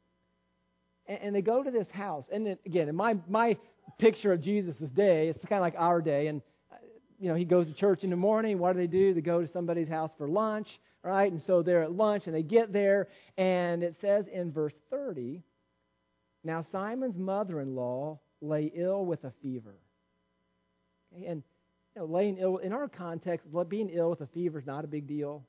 and, 1.08 1.20
and 1.22 1.36
they 1.36 1.42
go 1.42 1.64
to 1.64 1.72
this 1.72 1.90
house. 1.90 2.26
And 2.32 2.46
then, 2.46 2.58
again, 2.66 2.90
in 2.90 2.96
my, 2.96 3.18
my 3.28 3.58
picture 4.00 4.32
of 4.32 4.42
Jesus' 4.42 4.76
day, 4.96 5.30
it's 5.30 5.40
kind 5.46 5.60
of 5.60 5.62
like 5.62 5.76
our 5.78 6.02
day. 6.02 6.28
And, 6.28 6.42
uh, 6.72 6.76
you 7.20 7.30
know, 7.30 7.36
he 7.36 7.46
goes 7.46 7.68
to 7.68 7.74
church 7.74 8.04
in 8.04 8.10
the 8.10 8.16
morning. 8.16 8.60
What 8.60 8.74
do 8.74 8.80
they 8.80 8.88
do? 8.88 9.14
They 9.14 9.22
go 9.22 9.42
to 9.42 9.48
somebody's 9.52 9.90
house 9.90 10.12
for 10.18 10.28
lunch, 10.28 10.68
right? 11.04 11.32
And 11.32 11.42
so 11.44 11.62
they're 11.62 11.84
at 11.84 11.92
lunch 11.92 12.24
and 12.28 12.36
they 12.36 12.44
get 12.44 12.72
there. 12.74 13.08
And 13.38 13.84
it 13.84 13.96
says 14.02 14.26
in 14.32 14.52
verse 14.52 14.74
30 14.90 15.44
Now 16.44 16.66
Simon's 16.72 17.18
mother 17.18 17.62
in 17.62 17.76
law 17.76 18.20
lay 18.42 18.72
ill 18.76 19.06
with 19.06 19.24
a 19.24 19.34
fever. 19.42 19.76
Okay, 21.14 21.26
and 21.26 21.44
you 21.96 22.02
know, 22.02 22.08
laying 22.08 22.38
ill, 22.38 22.58
in 22.58 22.74
our 22.74 22.88
context, 22.88 23.48
being 23.70 23.90
ill 23.90 24.12
with 24.12 24.22
a 24.22 24.28
fever 24.28 24.60
is 24.60 24.68
not 24.68 24.84
a 24.84 24.88
big 24.88 25.08
deal 25.08 25.44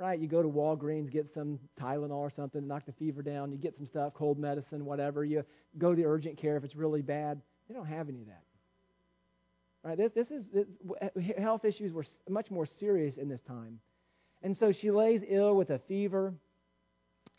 right? 0.00 0.18
You 0.18 0.26
go 0.28 0.42
to 0.42 0.48
Walgreens, 0.48 1.10
get 1.10 1.32
some 1.32 1.60
Tylenol 1.78 2.12
or 2.12 2.30
something, 2.30 2.66
knock 2.66 2.86
the 2.86 2.92
fever 2.92 3.22
down. 3.22 3.52
You 3.52 3.58
get 3.58 3.76
some 3.76 3.86
stuff, 3.86 4.14
cold 4.14 4.38
medicine, 4.38 4.86
whatever. 4.86 5.24
You 5.24 5.44
go 5.76 5.90
to 5.90 5.96
the 5.96 6.06
urgent 6.06 6.38
care 6.38 6.56
if 6.56 6.64
it's 6.64 6.74
really 6.74 7.02
bad. 7.02 7.40
They 7.68 7.74
don't 7.74 7.86
have 7.86 8.08
any 8.08 8.22
of 8.22 8.26
that. 8.28 8.42
Right? 9.84 10.14
This, 10.14 10.30
is 10.30 10.44
health 11.38 11.64
issues 11.64 11.92
were 11.92 12.04
much 12.28 12.50
more 12.50 12.66
serious 12.66 13.16
in 13.16 13.28
this 13.28 13.40
time, 13.42 13.78
and 14.42 14.56
so 14.56 14.72
she 14.72 14.90
lays 14.90 15.22
ill 15.28 15.54
with 15.54 15.70
a 15.70 15.78
fever, 15.86 16.34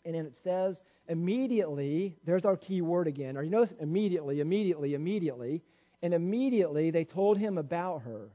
and 0.04 0.14
then 0.14 0.26
it 0.26 0.34
says 0.42 0.76
immediately. 1.08 2.16
There's 2.24 2.44
our 2.44 2.56
key 2.56 2.80
word 2.80 3.06
again. 3.06 3.36
Or 3.36 3.42
you 3.42 3.50
notice 3.50 3.74
immediately, 3.80 4.40
immediately, 4.40 4.94
immediately, 4.94 5.62
and 6.02 6.14
immediately 6.14 6.90
they 6.90 7.04
told 7.04 7.38
him 7.38 7.58
about 7.58 8.02
her, 8.02 8.30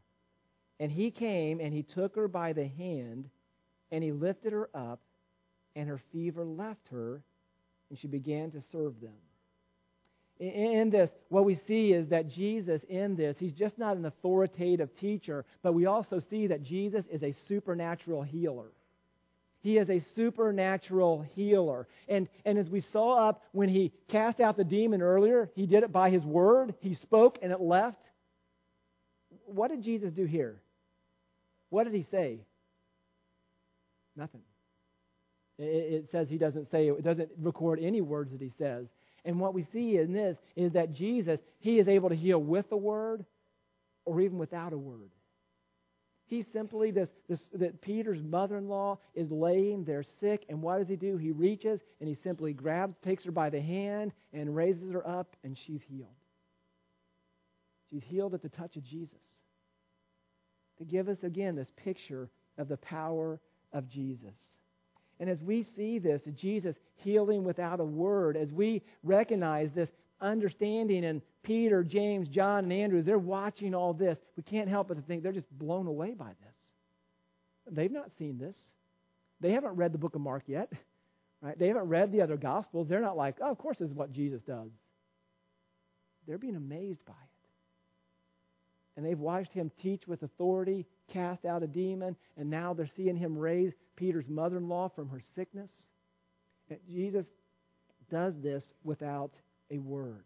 and 0.80 0.92
he 0.92 1.12
came 1.12 1.60
and 1.60 1.74
he 1.74 1.84
took 1.84 2.16
her 2.16 2.28
by 2.30 2.54
the 2.54 2.68
hand 2.68 3.30
and 3.92 4.04
he 4.04 4.12
lifted 4.12 4.54
her 4.54 4.70
up, 4.74 5.00
and 5.76 5.88
her 5.88 6.02
fever 6.12 6.44
left 6.44 6.88
her, 6.92 7.22
and 7.90 8.00
she 8.00 8.08
began 8.08 8.52
to 8.52 8.62
serve 8.72 9.00
them. 9.00 9.14
In 10.40 10.92
this, 10.92 11.10
what 11.30 11.46
we 11.46 11.60
see 11.68 11.94
is 11.94 12.10
that 12.10 12.30
Jesus, 12.30 12.82
in 12.90 13.16
this, 13.16 13.38
he's 13.40 13.54
just 13.54 13.80
not 13.80 13.98
an 13.98 14.06
authoritative 14.06 14.96
teacher, 15.00 15.46
but 15.64 15.74
we 15.74 15.88
also 15.88 16.20
see 16.30 16.48
that 16.48 16.62
Jesus 16.62 17.04
is 17.12 17.24
a 17.24 17.34
supernatural 17.48 18.22
healer. 18.22 18.68
He 19.62 19.78
is 19.78 19.90
a 19.90 20.00
supernatural 20.16 21.26
healer. 21.34 21.88
And, 22.08 22.30
and 22.46 22.60
as 22.60 22.70
we 22.70 22.82
saw 22.94 23.30
up 23.30 23.42
when 23.52 23.68
he 23.68 23.92
cast 24.10 24.40
out 24.40 24.58
the 24.58 24.64
demon 24.64 25.02
earlier, 25.02 25.50
he 25.56 25.66
did 25.66 25.84
it 25.84 25.92
by 25.92 26.12
his 26.12 26.24
word. 26.24 26.76
He 26.82 26.94
spoke 26.96 27.40
and 27.42 27.52
it 27.52 27.60
left. 27.60 27.98
What 29.46 29.72
did 29.72 29.82
Jesus 29.82 30.14
do 30.14 30.26
here? 30.26 30.62
What 31.70 31.86
did 31.86 31.94
he 31.94 32.06
say? 32.12 32.42
Nothing. 34.18 34.42
It, 35.60 36.10
says 36.12 36.28
he 36.30 36.38
doesn't 36.38 36.70
say, 36.70 36.88
it 36.88 37.04
doesn't 37.04 37.30
record 37.40 37.80
any 37.82 38.02
words 38.02 38.32
that 38.32 38.42
he 38.42 38.52
says. 38.58 38.88
And 39.26 39.40
what 39.40 39.54
we 39.54 39.66
see 39.74 39.98
in 39.98 40.14
this 40.14 40.38
is 40.56 40.74
that 40.74 40.94
Jesus, 40.94 41.40
he 41.60 41.80
is 41.80 41.88
able 41.88 42.10
to 42.10 42.16
heal 42.16 42.40
with 42.40 42.66
a 42.72 42.78
word 42.78 43.26
or 44.06 44.22
even 44.22 44.38
without 44.38 44.74
a 44.74 44.78
word. 44.78 45.10
He 46.28 46.46
simply, 46.54 46.92
this, 46.92 47.10
this, 47.30 47.40
that 47.54 47.82
Peter's 47.82 48.22
mother 48.22 48.58
in 48.58 48.68
law 48.68 49.00
is 49.16 49.32
laying 49.32 49.86
there 49.86 50.04
sick, 50.20 50.46
and 50.50 50.62
what 50.62 50.80
does 50.80 50.90
he 50.90 50.98
do? 50.98 51.18
He 51.18 51.32
reaches 51.32 51.80
and 52.00 52.10
he 52.10 52.16
simply 52.16 52.54
grabs, 52.54 52.96
takes 53.02 53.24
her 53.24 53.32
by 53.32 53.50
the 53.50 53.62
hand, 53.62 54.12
and 54.34 54.56
raises 54.56 54.92
her 54.92 55.08
up, 55.08 55.36
and 55.44 55.58
she's 55.66 55.82
healed. 55.88 56.10
She's 57.90 58.04
healed 58.04 58.34
at 58.34 58.42
the 58.42 58.50
touch 58.50 58.76
of 58.76 58.84
Jesus. 58.84 59.18
To 60.80 60.86
give 60.86 61.08
us 61.08 61.18
again 61.24 61.56
this 61.56 61.72
picture 61.78 62.30
of 62.58 62.68
the 62.68 62.78
power 62.78 63.40
of 63.74 63.90
Jesus. 63.90 64.36
And 65.20 65.30
as 65.30 65.42
we 65.42 65.64
see 65.64 66.00
this, 66.00 66.22
Jesus 66.36 66.76
healing 66.96 67.44
without 67.44 67.80
a 67.80 67.86
word, 67.86 68.38
as 68.38 68.52
we 68.52 68.84
recognize 69.04 69.72
this 69.74 69.90
understanding, 70.22 71.06
and 71.06 71.22
Peter, 71.44 71.84
James, 71.84 72.28
John, 72.28 72.66
and 72.66 72.74
Andrew, 72.74 73.02
they're 73.02 73.18
watching 73.18 73.74
all 73.74 73.94
this, 73.94 74.18
we 74.36 74.44
can't 74.44 74.70
help 74.70 74.90
but 74.90 74.96
to 74.96 75.02
think 75.02 75.24
they're 75.24 75.32
just 75.32 75.50
blown 75.58 75.88
away 75.88 76.12
by 76.12 76.30
this. 76.30 77.76
They've 77.76 77.92
not 77.92 78.12
seen 78.18 78.38
this. 78.38 78.58
They 79.40 79.52
haven't 79.52 79.76
read 79.76 79.92
the 79.92 79.98
book 79.98 80.16
of 80.16 80.22
Mark 80.22 80.44
yet. 80.48 80.72
Right? 81.42 81.58
They 81.58 81.68
haven't 81.68 81.88
read 81.88 82.12
the 82.12 82.22
other 82.22 82.38
Gospels. 82.38 82.88
They're 82.88 83.02
not 83.02 83.18
like, 83.18 83.38
oh, 83.42 83.52
of 83.52 83.58
course, 83.58 83.78
this 83.78 83.90
is 83.90 83.94
what 83.94 84.12
Jesus 84.12 84.42
does. 84.42 84.72
They're 86.28 86.40
being 86.40 86.56
amazed 86.56 87.06
by 87.06 87.14
it. 87.14 87.27
And 88.98 89.06
they've 89.06 89.18
watched 89.18 89.54
him 89.54 89.72
teach 89.80 90.08
with 90.08 90.24
authority, 90.24 90.88
cast 91.14 91.46
out 91.46 91.62
a 91.62 91.68
demon, 91.68 92.16
and 92.36 92.50
now 92.50 92.74
they're 92.74 92.88
seeing 92.88 93.16
him 93.16 93.38
raise 93.38 93.72
Peter's 93.96 94.28
mother 94.28 94.58
in 94.58 94.68
law 94.68 94.90
from 94.90 95.08
her 95.10 95.22
sickness. 95.36 95.72
And 96.72 96.80
Jesus 96.90 97.28
does 98.10 98.34
this 98.42 98.64
without 98.84 99.34
a 99.70 99.78
word. 99.78 100.26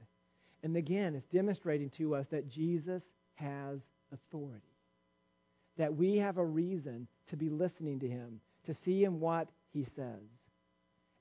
And 0.63 0.77
again, 0.77 1.15
it's 1.15 1.27
demonstrating 1.27 1.89
to 1.97 2.15
us 2.15 2.25
that 2.31 2.47
Jesus 2.47 3.03
has 3.35 3.79
authority. 4.13 4.63
That 5.77 5.93
we 5.93 6.17
have 6.17 6.37
a 6.37 6.45
reason 6.45 7.07
to 7.29 7.35
be 7.35 7.49
listening 7.49 7.99
to 7.99 8.07
him, 8.07 8.39
to 8.67 8.73
see 8.85 9.03
in 9.03 9.19
what 9.19 9.49
he 9.73 9.85
says. 9.95 10.21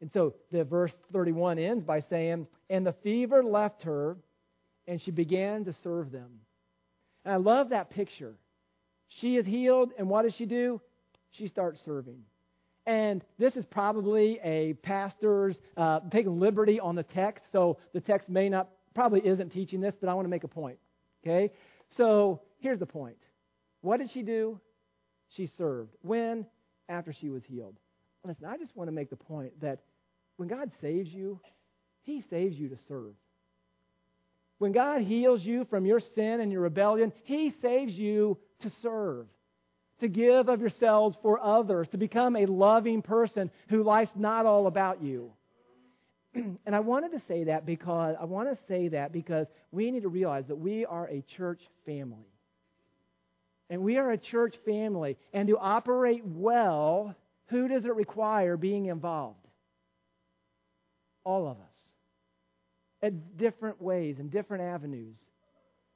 And 0.01 0.13
so 0.13 0.35
the 0.53 0.63
verse 0.63 0.93
31 1.13 1.59
ends 1.59 1.83
by 1.83 2.01
saying, 2.01 2.47
And 2.69 2.87
the 2.87 2.95
fever 3.03 3.43
left 3.43 3.83
her, 3.83 4.17
and 4.87 5.01
she 5.01 5.11
began 5.11 5.65
to 5.65 5.73
serve 5.83 6.13
them. 6.13 6.31
And 7.25 7.35
I 7.35 7.37
love 7.37 7.71
that 7.71 7.91
picture. 7.91 8.35
She 9.21 9.37
is 9.37 9.47
healed, 9.47 9.91
and 9.99 10.09
what 10.09 10.23
does 10.23 10.35
she 10.35 10.47
do? 10.47 10.81
She 11.33 11.49
starts 11.49 11.81
serving. 11.85 12.23
And 12.87 13.23
this 13.39 13.57
is 13.57 13.65
probably 13.67 14.39
a 14.43 14.75
pastor's 14.83 15.59
uh, 15.77 16.01
taking 16.11 16.41
liberty 16.41 16.81
on 16.81 16.95
the 16.95 17.03
text, 17.03 17.45
so 17.53 17.79
the 17.93 18.01
text 18.01 18.29
may 18.29 18.49
not, 18.49 18.69
probably 18.95 19.21
isn't 19.21 19.51
teaching 19.51 19.81
this, 19.81 19.95
but 20.01 20.09
I 20.09 20.15
want 20.15 20.25
to 20.25 20.31
make 20.31 20.45
a 20.45 20.49
point. 20.49 20.79
Okay? 21.23 21.53
So 21.97 22.41
here's 22.59 22.79
the 22.79 22.87
point. 22.87 23.19
What 23.83 23.99
did 23.99 24.11
she 24.13 24.23
do? 24.23 24.61
She 25.37 25.47
served. 25.47 25.95
When? 26.03 26.47
After 26.89 27.13
she 27.13 27.29
was 27.29 27.43
healed. 27.45 27.77
Listen, 28.25 28.47
I 28.47 28.57
just 28.57 28.77
want 28.77 28.89
to 28.89 28.93
make 28.93 29.11
the 29.11 29.17
point 29.17 29.61
that 29.61 29.81
when 30.37 30.49
God 30.49 30.71
saves 30.81 31.09
you, 31.11 31.41
He 32.03 32.23
saves 32.23 32.57
you 32.57 32.69
to 32.69 32.77
serve. 32.89 33.15
When 34.61 34.73
God 34.73 35.01
heals 35.01 35.43
you 35.43 35.65
from 35.71 35.87
your 35.87 36.01
sin 36.15 36.41
and 36.41 36.53
your 36.53 36.61
rebellion, 36.61 37.15
He 37.25 37.55
saves 37.63 37.95
you 37.95 38.37
to 38.61 38.71
serve, 38.83 39.27
to 40.01 40.09
give 40.09 40.51
of 40.51 40.61
yourselves 40.61 41.17
for 41.23 41.43
others, 41.43 41.89
to 41.93 41.97
become 41.97 42.37
a 42.37 42.45
loving 42.45 43.01
person 43.01 43.51
who 43.71 43.83
life's 43.83 44.13
not 44.15 44.45
all 44.45 44.67
about 44.67 45.03
you. 45.03 45.33
and 46.35 46.77
I 46.77 46.81
wanted 46.81 47.13
to 47.13 47.23
say 47.27 47.45
that 47.45 47.65
because 47.65 48.17
I 48.21 48.27
want 48.27 48.51
to 48.51 48.59
say 48.69 48.89
that 48.89 49.15
because 49.15 49.47
we 49.73 49.91
need 49.91 50.03
to 50.03 50.11
realize 50.11 50.45
that 50.49 50.57
we 50.57 50.85
are 50.85 51.09
a 51.09 51.25
church 51.39 51.63
family. 51.87 52.29
And 53.71 53.81
we 53.81 53.97
are 53.97 54.11
a 54.11 54.19
church 54.19 54.57
family. 54.67 55.17
And 55.33 55.49
to 55.49 55.57
operate 55.57 56.21
well, 56.23 57.17
who 57.47 57.67
does 57.67 57.87
it 57.87 57.95
require 57.95 58.59
being 58.59 58.87
involved? 58.87 59.39
All 61.25 61.49
of 61.49 61.57
us. 61.57 61.70
At 63.03 63.37
different 63.37 63.81
ways 63.81 64.19
and 64.19 64.31
different 64.31 64.63
avenues. 64.65 65.17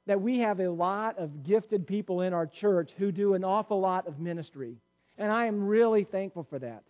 That 0.07 0.21
we 0.21 0.39
have 0.39 0.59
a 0.59 0.69
lot 0.69 1.17
of 1.17 1.43
gifted 1.43 1.87
people 1.87 2.21
in 2.21 2.33
our 2.33 2.47
church 2.47 2.91
who 2.97 3.11
do 3.11 3.33
an 3.33 3.43
awful 3.43 3.79
lot 3.79 4.07
of 4.07 4.19
ministry. 4.19 4.77
And 5.17 5.31
I 5.31 5.45
am 5.45 5.65
really 5.65 6.03
thankful 6.03 6.45
for 6.49 6.59
that. 6.59 6.83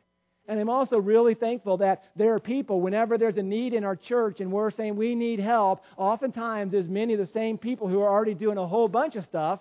And 0.47 0.59
I'm 0.59 0.69
also 0.69 0.97
really 0.97 1.33
thankful 1.33 1.77
that 1.77 2.03
there 2.15 2.33
are 2.35 2.39
people, 2.39 2.79
whenever 2.79 3.17
there's 3.17 3.37
a 3.37 3.43
need 3.43 3.73
in 3.73 3.83
our 3.83 3.95
church 3.95 4.41
and 4.41 4.51
we're 4.51 4.69
saying 4.69 4.95
we 4.95 5.15
need 5.15 5.39
help, 5.39 5.81
oftentimes 5.97 6.71
there's 6.71 6.87
many 6.87 7.13
of 7.13 7.19
the 7.19 7.33
same 7.33 7.57
people 7.57 7.87
who 7.87 8.01
are 8.01 8.09
already 8.09 8.35
doing 8.35 8.57
a 8.57 8.67
whole 8.67 8.87
bunch 8.87 9.15
of 9.15 9.23
stuff 9.23 9.59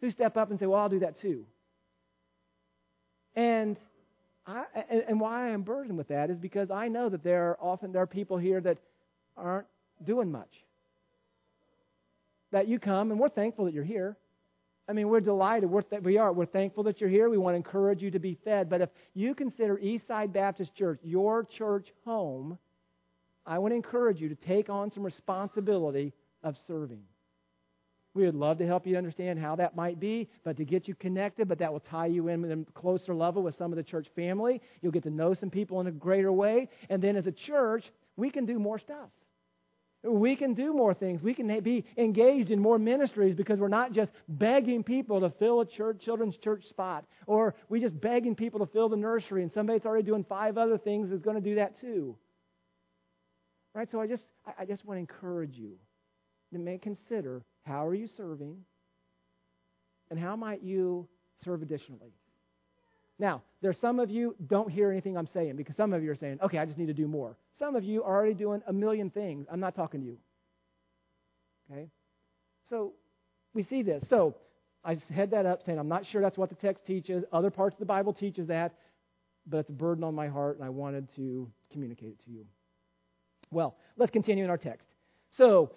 who 0.00 0.10
step 0.10 0.36
up 0.36 0.50
and 0.50 0.58
say, 0.58 0.66
Well, 0.66 0.80
I'll 0.80 0.88
do 0.88 0.98
that 1.00 1.20
too. 1.20 1.46
And 3.36 3.76
I, 4.44 4.64
and 5.08 5.20
why 5.20 5.46
I 5.46 5.50
am 5.50 5.62
burdened 5.62 5.96
with 5.96 6.08
that 6.08 6.30
is 6.30 6.38
because 6.38 6.70
I 6.70 6.88
know 6.88 7.08
that 7.08 7.22
there 7.22 7.50
are 7.50 7.58
often 7.60 7.92
there 7.92 8.02
are 8.02 8.06
people 8.06 8.38
here 8.38 8.60
that 8.60 8.78
aren't 9.36 9.66
doing 10.02 10.30
much. 10.30 10.64
That 12.50 12.68
you 12.68 12.78
come, 12.78 13.10
and 13.10 13.18
we're 13.18 13.28
thankful 13.28 13.64
that 13.64 13.74
you're 13.74 13.84
here. 13.84 14.16
I 14.88 14.92
mean, 14.92 15.08
we're 15.08 15.20
delighted. 15.20 15.70
We're 15.70 15.82
th- 15.82 16.02
we 16.02 16.18
are. 16.18 16.32
We're 16.32 16.44
thankful 16.44 16.82
that 16.84 17.00
you're 17.00 17.08
here. 17.08 17.30
We 17.30 17.38
want 17.38 17.54
to 17.54 17.56
encourage 17.56 18.02
you 18.02 18.10
to 18.10 18.18
be 18.18 18.36
fed. 18.44 18.68
But 18.68 18.80
if 18.80 18.90
you 19.14 19.34
consider 19.34 19.76
Eastside 19.78 20.32
Baptist 20.32 20.74
Church 20.74 21.00
your 21.02 21.44
church 21.44 21.92
home, 22.04 22.58
I 23.46 23.58
want 23.58 23.72
to 23.72 23.76
encourage 23.76 24.20
you 24.20 24.28
to 24.28 24.34
take 24.34 24.68
on 24.68 24.90
some 24.90 25.02
responsibility 25.02 26.12
of 26.42 26.56
serving. 26.66 27.02
We 28.14 28.24
would 28.26 28.34
love 28.34 28.58
to 28.58 28.66
help 28.66 28.86
you 28.86 28.98
understand 28.98 29.38
how 29.38 29.56
that 29.56 29.74
might 29.74 29.98
be, 29.98 30.28
but 30.44 30.56
to 30.58 30.64
get 30.64 30.86
you 30.86 30.94
connected, 30.94 31.48
but 31.48 31.58
that 31.60 31.72
will 31.72 31.80
tie 31.80 32.06
you 32.06 32.28
in 32.28 32.44
at 32.44 32.58
a 32.58 32.64
closer 32.72 33.14
level 33.14 33.42
with 33.42 33.54
some 33.54 33.72
of 33.72 33.76
the 33.76 33.82
church 33.82 34.08
family. 34.14 34.60
You'll 34.82 34.92
get 34.92 35.04
to 35.04 35.10
know 35.10 35.32
some 35.32 35.48
people 35.48 35.80
in 35.80 35.86
a 35.86 35.92
greater 35.92 36.30
way. 36.30 36.68
And 36.90 37.00
then 37.00 37.16
as 37.16 37.26
a 37.26 37.32
church, 37.32 37.90
we 38.16 38.30
can 38.30 38.44
do 38.44 38.58
more 38.58 38.78
stuff. 38.78 39.08
We 40.04 40.34
can 40.34 40.54
do 40.54 40.72
more 40.72 40.94
things. 40.94 41.22
We 41.22 41.32
can 41.32 41.60
be 41.60 41.84
engaged 41.96 42.50
in 42.50 42.58
more 42.58 42.78
ministries 42.78 43.36
because 43.36 43.60
we're 43.60 43.68
not 43.68 43.92
just 43.92 44.10
begging 44.28 44.82
people 44.82 45.20
to 45.20 45.30
fill 45.30 45.60
a 45.60 45.66
church, 45.66 46.00
children's 46.04 46.36
church 46.36 46.68
spot, 46.68 47.04
or 47.26 47.54
we 47.68 47.80
just 47.80 48.00
begging 48.00 48.34
people 48.34 48.58
to 48.60 48.72
fill 48.72 48.88
the 48.88 48.96
nursery, 48.96 49.42
and 49.42 49.52
somebody 49.52 49.78
that's 49.78 49.86
already 49.86 50.04
doing 50.04 50.24
five 50.28 50.58
other 50.58 50.76
things 50.76 51.12
is 51.12 51.20
going 51.20 51.36
to 51.36 51.42
do 51.42 51.54
that 51.54 51.78
too. 51.80 52.16
Right? 53.74 53.88
So 53.90 54.00
I 54.00 54.08
just, 54.08 54.24
I 54.58 54.64
just 54.64 54.84
want 54.84 54.96
to 54.96 55.00
encourage 55.00 55.56
you 55.56 55.76
to 56.52 56.78
consider 56.78 57.44
how 57.64 57.86
are 57.86 57.94
you 57.94 58.08
serving 58.08 58.56
and 60.10 60.18
how 60.18 60.34
might 60.36 60.62
you 60.62 61.08
serve 61.44 61.62
additionally. 61.62 62.12
Now, 63.18 63.42
there's 63.60 63.78
some 63.78 64.00
of 64.00 64.10
you 64.10 64.34
don't 64.46 64.68
hear 64.68 64.90
anything 64.90 65.16
I'm 65.16 65.28
saying 65.28 65.56
because 65.56 65.76
some 65.76 65.92
of 65.92 66.02
you 66.02 66.10
are 66.10 66.16
saying, 66.16 66.38
okay, 66.42 66.58
I 66.58 66.66
just 66.66 66.76
need 66.76 66.86
to 66.86 66.92
do 66.92 67.06
more. 67.06 67.36
Some 67.58 67.76
of 67.76 67.84
you 67.84 68.02
are 68.02 68.14
already 68.14 68.34
doing 68.34 68.62
a 68.66 68.72
million 68.72 69.10
things. 69.10 69.46
I'm 69.50 69.60
not 69.60 69.74
talking 69.74 70.00
to 70.00 70.06
you. 70.06 70.18
Okay? 71.70 71.88
So 72.68 72.92
we 73.54 73.62
see 73.62 73.82
this. 73.82 74.04
So 74.08 74.36
I 74.84 74.94
just 74.94 75.08
head 75.08 75.30
that 75.30 75.46
up 75.46 75.64
saying, 75.64 75.78
I'm 75.78 75.88
not 75.88 76.06
sure 76.06 76.20
that's 76.20 76.38
what 76.38 76.48
the 76.48 76.56
text 76.56 76.86
teaches. 76.86 77.24
Other 77.32 77.50
parts 77.50 77.74
of 77.74 77.80
the 77.80 77.86
Bible 77.86 78.12
teaches 78.12 78.48
that, 78.48 78.74
but 79.46 79.58
it's 79.58 79.70
a 79.70 79.74
burden 79.74 80.04
on 80.04 80.14
my 80.14 80.28
heart, 80.28 80.56
and 80.56 80.64
I 80.64 80.70
wanted 80.70 81.08
to 81.16 81.50
communicate 81.70 82.10
it 82.10 82.24
to 82.24 82.30
you. 82.30 82.46
Well, 83.50 83.76
let's 83.96 84.10
continue 84.10 84.44
in 84.44 84.50
our 84.50 84.58
text. 84.58 84.86
So 85.36 85.72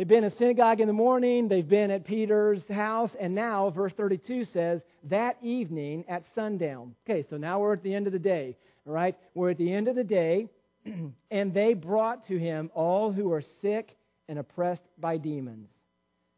They've 0.00 0.08
been 0.08 0.24
in 0.24 0.30
synagogue 0.30 0.80
in 0.80 0.86
the 0.86 0.94
morning, 0.94 1.46
they've 1.46 1.68
been 1.68 1.90
at 1.90 2.06
Peter's 2.06 2.66
house, 2.70 3.14
and 3.20 3.34
now, 3.34 3.68
verse 3.68 3.92
32 3.92 4.46
says, 4.46 4.80
that 5.10 5.36
evening 5.42 6.06
at 6.08 6.24
sundown. 6.34 6.94
Okay, 7.04 7.22
so 7.28 7.36
now 7.36 7.60
we're 7.60 7.74
at 7.74 7.82
the 7.82 7.92
end 7.92 8.06
of 8.06 8.14
the 8.14 8.18
day, 8.18 8.56
all 8.86 8.94
right? 8.94 9.14
We're 9.34 9.50
at 9.50 9.58
the 9.58 9.70
end 9.70 9.88
of 9.88 9.96
the 9.96 10.02
day, 10.02 10.48
and 11.30 11.54
they 11.54 11.74
brought 11.74 12.26
to 12.28 12.38
him 12.38 12.70
all 12.74 13.12
who 13.12 13.32
are 13.32 13.42
sick 13.42 13.96
and 14.28 14.38
oppressed 14.38 14.82
by 14.98 15.16
demons. 15.16 15.68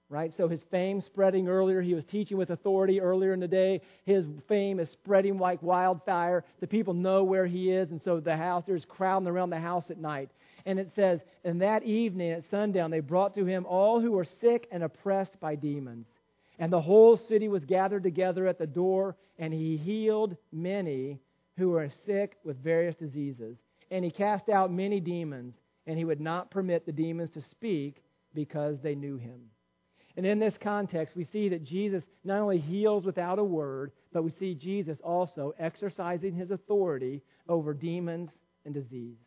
Right? 0.09 0.33
So 0.37 0.47
his 0.47 0.63
fame 0.71 1.01
spreading 1.01 1.49
earlier. 1.49 1.81
He 1.81 1.95
was 1.95 2.05
teaching 2.05 2.37
with 2.37 2.51
authority 2.51 3.01
earlier 3.01 3.33
in 3.33 3.41
the 3.41 3.49
day. 3.49 3.81
His 4.05 4.27
fame 4.47 4.79
is 4.79 4.91
spreading 4.91 5.39
like 5.39 5.63
wildfire. 5.63 6.45
The 6.61 6.67
people 6.67 6.93
know 6.93 7.25
where 7.25 7.47
he 7.47 7.71
is, 7.71 7.91
and 7.91 8.03
so 8.03 8.21
the 8.21 8.37
house, 8.37 8.65
there's 8.67 8.85
crowding 8.85 9.27
around 9.27 9.49
the 9.49 9.59
house 9.59 9.91
at 9.91 9.97
night. 9.97 10.29
And 10.67 10.79
it 10.79 10.91
says, 10.95 11.21
And 11.45 11.63
that 11.63 11.83
evening 11.85 12.31
at 12.33 12.45
sundown 12.51 12.91
they 12.91 13.01
brought 13.01 13.35
to 13.37 13.47
him 13.47 13.65
all 13.67 14.01
who 14.01 14.13
were 14.13 14.25
sick 14.25 14.69
and 14.71 14.83
oppressed 14.83 15.41
by 15.41 15.55
demons. 15.55 16.07
And 16.59 16.71
the 16.71 16.81
whole 16.81 17.17
city 17.17 17.49
was 17.49 17.65
gathered 17.65 18.03
together 18.03 18.47
at 18.47 18.59
the 18.59 18.67
door, 18.67 19.17
and 19.39 19.53
he 19.53 19.79
healed 19.79 20.37
many 20.53 21.19
who 21.57 21.71
were 21.71 21.89
sick 22.05 22.37
with 22.45 22.63
various 22.63 22.95
diseases. 22.95 23.57
And 23.93 24.03
he 24.03 24.11
cast 24.11 24.49
out 24.49 24.73
many 24.73 25.01
demons, 25.01 25.55
and 25.87 25.99
he 25.99 26.07
would 26.07 26.21
not 26.21 26.51
permit 26.51 26.87
the 26.87 26.93
demons 26.93 27.29
to 27.33 27.43
speak 27.43 28.03
because 28.35 28.79
they 28.81 28.95
knew 28.95 29.19
him. 29.19 29.43
And 30.17 30.25
in 30.25 30.39
this 30.39 30.55
context, 30.63 31.15
we 31.15 31.25
see 31.25 31.51
that 31.51 31.63
Jesus 31.63 32.03
not 32.25 32.41
only 32.41 32.59
heals 32.59 33.05
without 33.05 33.39
a 33.39 33.45
word, 33.45 33.93
but 34.11 34.25
we 34.25 34.31
see 34.31 34.55
Jesus 34.55 34.97
also 35.05 35.55
exercising 35.59 36.35
his 36.35 36.51
authority 36.51 37.21
over 37.51 37.75
demons 37.75 38.31
and 38.65 38.73
disease. 38.73 39.19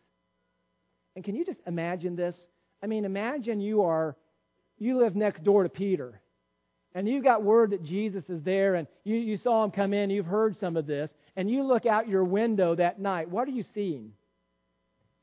And 1.16 1.24
can 1.24 1.36
you 1.36 1.46
just 1.46 1.60
imagine 1.68 2.16
this? 2.16 2.36
I 2.82 2.88
mean, 2.88 3.06
imagine 3.06 3.60
you 3.60 3.84
are, 3.84 4.18
you 4.80 4.98
live 4.98 5.16
next 5.16 5.44
door 5.44 5.62
to 5.62 5.70
Peter, 5.70 6.22
and 6.96 7.08
you 7.08 7.22
got 7.22 7.44
word 7.44 7.70
that 7.70 7.84
Jesus 7.84 8.24
is 8.30 8.42
there, 8.42 8.74
and 8.74 8.88
you, 9.04 9.16
you 9.16 9.38
saw 9.38 9.64
him 9.64 9.70
come 9.70 9.94
in, 9.94 10.10
you've 10.10 10.26
heard 10.26 10.58
some 10.58 10.76
of 10.76 10.88
this, 10.88 11.14
and 11.36 11.52
you 11.52 11.62
look 11.62 11.86
out 11.86 12.10
your 12.10 12.24
window 12.24 12.74
that 12.74 13.00
night. 13.00 13.30
What 13.30 13.48
are 13.48 13.52
you 13.52 13.64
seeing? 13.76 14.14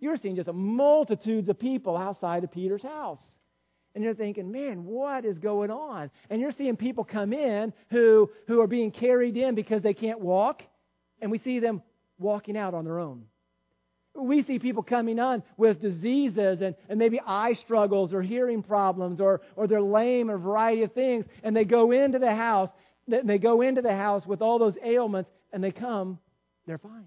You're 0.02 0.16
seeing 0.16 0.34
just 0.34 0.52
multitudes 0.52 1.48
of 1.48 1.60
people 1.60 1.96
outside 1.96 2.42
of 2.42 2.50
Peter's 2.50 2.82
house. 2.82 3.22
And 3.94 4.02
you're 4.02 4.16
thinking, 4.16 4.50
man, 4.50 4.84
what 4.84 5.24
is 5.24 5.38
going 5.38 5.70
on? 5.70 6.10
And 6.28 6.40
you're 6.40 6.50
seeing 6.50 6.76
people 6.76 7.04
come 7.04 7.32
in 7.32 7.72
who, 7.88 8.28
who 8.48 8.60
are 8.60 8.66
being 8.66 8.90
carried 8.90 9.36
in 9.36 9.54
because 9.54 9.80
they 9.80 9.94
can't 9.94 10.18
walk, 10.18 10.64
and 11.20 11.30
we 11.30 11.38
see 11.38 11.60
them 11.60 11.82
walking 12.18 12.56
out 12.56 12.74
on 12.74 12.84
their 12.84 12.98
own. 12.98 13.26
We 14.16 14.42
see 14.42 14.58
people 14.58 14.82
coming 14.82 15.20
on 15.20 15.44
with 15.56 15.80
diseases 15.80 16.62
and, 16.62 16.74
and 16.88 16.98
maybe 16.98 17.20
eye 17.24 17.54
struggles 17.64 18.12
or 18.12 18.22
hearing 18.22 18.64
problems 18.64 19.20
or, 19.20 19.40
or 19.54 19.68
they're 19.68 19.80
lame 19.80 20.32
or 20.32 20.34
a 20.34 20.38
variety 20.38 20.82
of 20.82 20.92
things, 20.94 21.26
and 21.44 21.54
they 21.54 21.64
go 21.64 21.92
into 21.92 22.18
the 22.18 22.34
house. 22.34 22.70
They 23.06 23.38
go 23.38 23.62
into 23.62 23.82
the 23.82 23.94
house 23.94 24.26
with 24.26 24.42
all 24.42 24.58
those 24.58 24.76
ailments, 24.84 25.30
and 25.52 25.62
they 25.62 25.70
come, 25.70 26.18
they're 26.66 26.78
fine. 26.78 27.06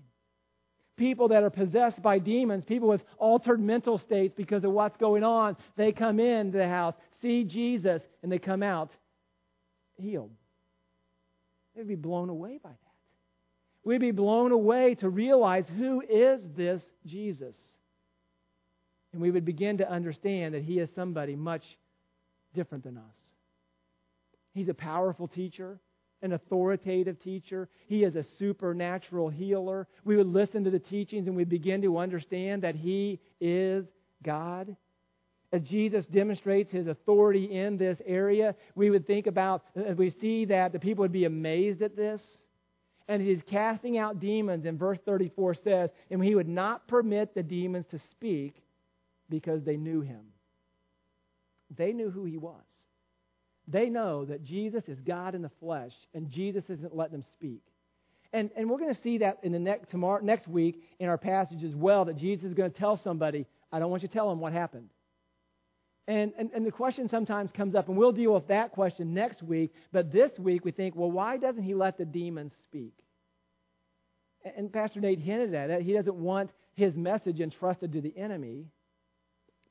People 0.97 1.27
that 1.29 1.43
are 1.43 1.49
possessed 1.49 2.01
by 2.01 2.19
demons, 2.19 2.63
people 2.63 2.87
with 2.87 3.03
altered 3.17 3.59
mental 3.59 3.97
states 3.97 4.33
because 4.35 4.63
of 4.63 4.71
what's 4.71 4.97
going 4.97 5.23
on, 5.23 5.57
they 5.75 5.91
come 5.91 6.19
into 6.19 6.57
the 6.57 6.67
house, 6.67 6.95
see 7.21 7.43
Jesus, 7.43 8.01
and 8.23 8.31
they 8.31 8.39
come 8.39 8.63
out 8.63 8.95
healed. 9.97 10.31
They'd 11.75 11.87
be 11.87 11.95
blown 11.95 12.29
away 12.29 12.59
by 12.61 12.69
that. 12.69 12.79
We'd 13.83 14.01
be 14.01 14.11
blown 14.11 14.51
away 14.51 14.95
to 14.95 15.09
realize 15.09 15.65
who 15.77 16.01
is 16.01 16.41
this 16.55 16.81
Jesus. 17.05 17.55
And 19.13 19.21
we 19.21 19.31
would 19.31 19.45
begin 19.45 19.77
to 19.77 19.89
understand 19.89 20.55
that 20.55 20.63
he 20.63 20.79
is 20.79 20.89
somebody 20.95 21.35
much 21.35 21.63
different 22.53 22.83
than 22.83 22.97
us. 22.97 23.17
He's 24.53 24.69
a 24.69 24.73
powerful 24.73 25.27
teacher 25.27 25.79
an 26.25 26.33
authoritative 26.33 27.19
teacher. 27.21 27.69
He 27.87 28.03
is 28.03 28.15
a 28.15 28.25
supernatural 28.37 29.29
healer. 29.29 29.87
We 30.03 30.17
would 30.17 30.27
listen 30.27 30.63
to 30.65 30.71
the 30.71 30.79
teachings 30.79 31.27
and 31.27 31.35
we 31.35 31.45
begin 31.45 31.81
to 31.83 31.97
understand 31.97 32.63
that 32.63 32.75
He 32.75 33.21
is 33.39 33.85
God. 34.23 34.75
As 35.53 35.61
Jesus 35.61 36.05
demonstrates 36.07 36.71
His 36.71 36.87
authority 36.87 37.45
in 37.45 37.77
this 37.77 37.99
area, 38.05 38.55
we 38.73 38.89
would 38.89 39.07
think 39.07 39.27
about, 39.27 39.63
uh, 39.77 39.93
we 39.93 40.09
see 40.09 40.45
that 40.45 40.73
the 40.73 40.79
people 40.79 41.03
would 41.03 41.13
be 41.13 41.25
amazed 41.25 41.81
at 41.81 41.95
this. 41.95 42.21
And 43.07 43.21
He's 43.21 43.41
casting 43.43 43.97
out 43.97 44.19
demons, 44.19 44.65
and 44.65 44.79
verse 44.79 44.97
34 45.05 45.53
says, 45.55 45.89
and 46.09 46.23
He 46.23 46.35
would 46.35 46.49
not 46.49 46.87
permit 46.87 47.35
the 47.35 47.43
demons 47.43 47.85
to 47.91 47.99
speak 48.11 48.61
because 49.29 49.63
they 49.63 49.77
knew 49.77 50.01
Him. 50.01 50.25
They 51.77 51.93
knew 51.93 52.09
who 52.09 52.25
He 52.25 52.37
was. 52.37 52.63
They 53.67 53.89
know 53.89 54.25
that 54.25 54.43
Jesus 54.43 54.83
is 54.87 54.99
God 54.99 55.35
in 55.35 55.41
the 55.41 55.51
flesh, 55.59 55.93
and 56.13 56.29
Jesus 56.29 56.63
isn't 56.69 56.95
letting 56.95 57.13
them 57.13 57.25
speak. 57.33 57.61
And, 58.31 58.49
and 58.55 58.69
we're 58.69 58.79
going 58.79 58.93
to 58.93 59.01
see 59.01 59.19
that 59.19 59.39
in 59.43 59.51
the 59.51 59.59
next, 59.59 59.89
tomorrow, 59.89 60.21
next 60.21 60.47
week 60.47 60.83
in 60.99 61.07
our 61.07 61.17
passage 61.17 61.63
as 61.63 61.73
well, 61.73 62.05
that 62.05 62.17
Jesus 62.17 62.45
is 62.45 62.53
going 62.53 62.71
to 62.71 62.77
tell 62.77 62.97
somebody, 62.97 63.45
I 63.71 63.79
don't 63.79 63.89
want 63.89 64.03
you 64.03 64.09
to 64.09 64.13
tell 64.13 64.29
them 64.29 64.39
what 64.39 64.53
happened. 64.53 64.89
And, 66.07 66.33
and, 66.37 66.51
and 66.53 66.65
the 66.65 66.71
question 66.71 67.07
sometimes 67.07 67.51
comes 67.51 67.73
up, 67.73 67.87
and 67.87 67.97
we'll 67.97 68.11
deal 68.11 68.33
with 68.33 68.47
that 68.49 68.71
question 68.71 69.13
next 69.13 69.41
week. 69.41 69.73
But 69.91 70.11
this 70.11 70.37
week 70.37 70.63
we 70.63 70.71
think, 70.71 70.95
well, 70.95 71.09
why 71.09 71.37
doesn't 71.37 71.63
he 71.63 71.73
let 71.73 71.97
the 71.97 72.05
demons 72.05 72.53
speak? 72.65 72.93
And 74.55 74.71
Pastor 74.71 74.99
Nate 74.99 75.19
hinted 75.19 75.55
at 75.55 75.71
it. 75.71 75.81
He 75.81 75.93
doesn't 75.93 76.15
want 76.15 76.51
his 76.75 76.95
message 76.95 77.39
entrusted 77.39 77.93
to 77.93 78.01
the 78.01 78.15
enemy. 78.15 78.65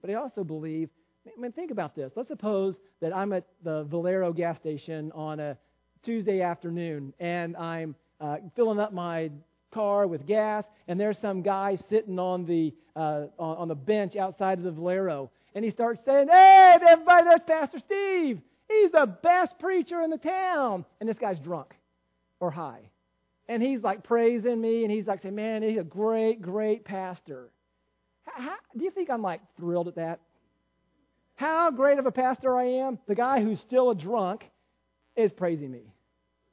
But 0.00 0.10
I 0.10 0.14
also 0.14 0.42
believe 0.42 0.90
I 1.26 1.40
mean, 1.40 1.52
think 1.52 1.70
about 1.70 1.94
this. 1.94 2.12
Let's 2.16 2.28
suppose 2.28 2.78
that 3.00 3.14
I'm 3.14 3.32
at 3.32 3.44
the 3.62 3.84
Valero 3.84 4.32
gas 4.32 4.56
station 4.58 5.10
on 5.12 5.40
a 5.40 5.56
Tuesday 6.02 6.42
afternoon 6.42 7.14
and 7.18 7.56
I'm 7.56 7.94
uh, 8.20 8.36
filling 8.54 8.78
up 8.78 8.92
my 8.92 9.30
car 9.74 10.06
with 10.06 10.24
gas, 10.24 10.64
and 10.86 10.98
there's 10.98 11.18
some 11.18 11.42
guy 11.42 11.76
sitting 11.90 12.18
on 12.18 12.46
the 12.46 12.72
uh, 12.96 13.26
on, 13.38 13.56
on 13.56 13.68
the 13.68 13.74
bench 13.74 14.14
outside 14.14 14.58
of 14.58 14.64
the 14.64 14.70
Valero, 14.70 15.30
and 15.54 15.64
he 15.64 15.70
starts 15.70 16.00
saying, 16.04 16.28
"Hey, 16.28 16.78
everybody, 16.88 17.24
that's 17.24 17.42
Pastor 17.44 17.80
Steve. 17.80 18.40
He's 18.68 18.92
the 18.92 19.06
best 19.22 19.58
preacher 19.58 20.00
in 20.00 20.10
the 20.10 20.18
town." 20.18 20.84
And 21.00 21.08
this 21.08 21.18
guy's 21.18 21.40
drunk 21.40 21.74
or 22.40 22.50
high, 22.50 22.88
and 23.48 23.62
he's 23.62 23.82
like 23.82 24.04
praising 24.04 24.60
me, 24.60 24.84
and 24.84 24.92
he's 24.92 25.06
like 25.06 25.22
saying, 25.22 25.34
"Man, 25.34 25.62
he's 25.62 25.78
a 25.78 25.84
great, 25.84 26.40
great 26.40 26.84
pastor." 26.84 27.50
How, 28.22 28.42
how, 28.42 28.56
do 28.76 28.84
you 28.84 28.90
think 28.90 29.10
I'm 29.10 29.22
like 29.22 29.40
thrilled 29.56 29.88
at 29.88 29.96
that? 29.96 30.20
How 31.36 31.70
great 31.70 31.98
of 31.98 32.06
a 32.06 32.12
pastor 32.12 32.56
I 32.56 32.64
am, 32.64 32.98
the 33.08 33.14
guy 33.14 33.42
who's 33.42 33.60
still 33.60 33.90
a 33.90 33.94
drunk 33.94 34.44
is 35.16 35.32
praising 35.32 35.70
me. 35.70 35.82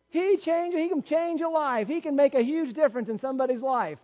He 0.09 0.37
changed, 0.43 0.77
he 0.77 0.89
can 0.89 1.03
change 1.03 1.41
a 1.41 1.47
life. 1.47 1.87
He 1.87 2.01
can 2.01 2.15
make 2.15 2.33
a 2.33 2.43
huge 2.43 2.75
difference 2.75 3.07
in 3.07 3.19
somebody's 3.19 3.61
life. 3.61 3.97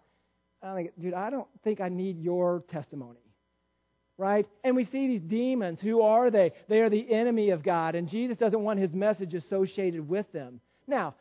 I'm 0.64 0.74
like, 0.74 0.94
dude, 1.00 1.14
I 1.14 1.30
don't 1.30 1.48
think 1.64 1.82
I 1.82 1.90
need 1.90 2.20
your 2.20 2.64
testimony. 2.70 3.20
Right? 4.18 4.48
And 4.64 4.76
we 4.76 4.86
see 4.86 5.08
these 5.08 5.22
demons. 5.22 5.80
Who 5.82 6.02
are 6.02 6.32
they? 6.32 6.54
They 6.70 6.80
are 6.80 6.90
the 6.90 7.14
enemy 7.14 7.52
of 7.52 7.62
God, 7.62 7.94
and 7.94 8.10
Jesus 8.10 8.38
doesn't 8.38 8.64
want 8.64 8.80
his 8.80 8.92
message 8.94 9.36
associated 9.36 10.08
with 10.08 10.32
them. 10.32 10.60
Now, 10.88 11.14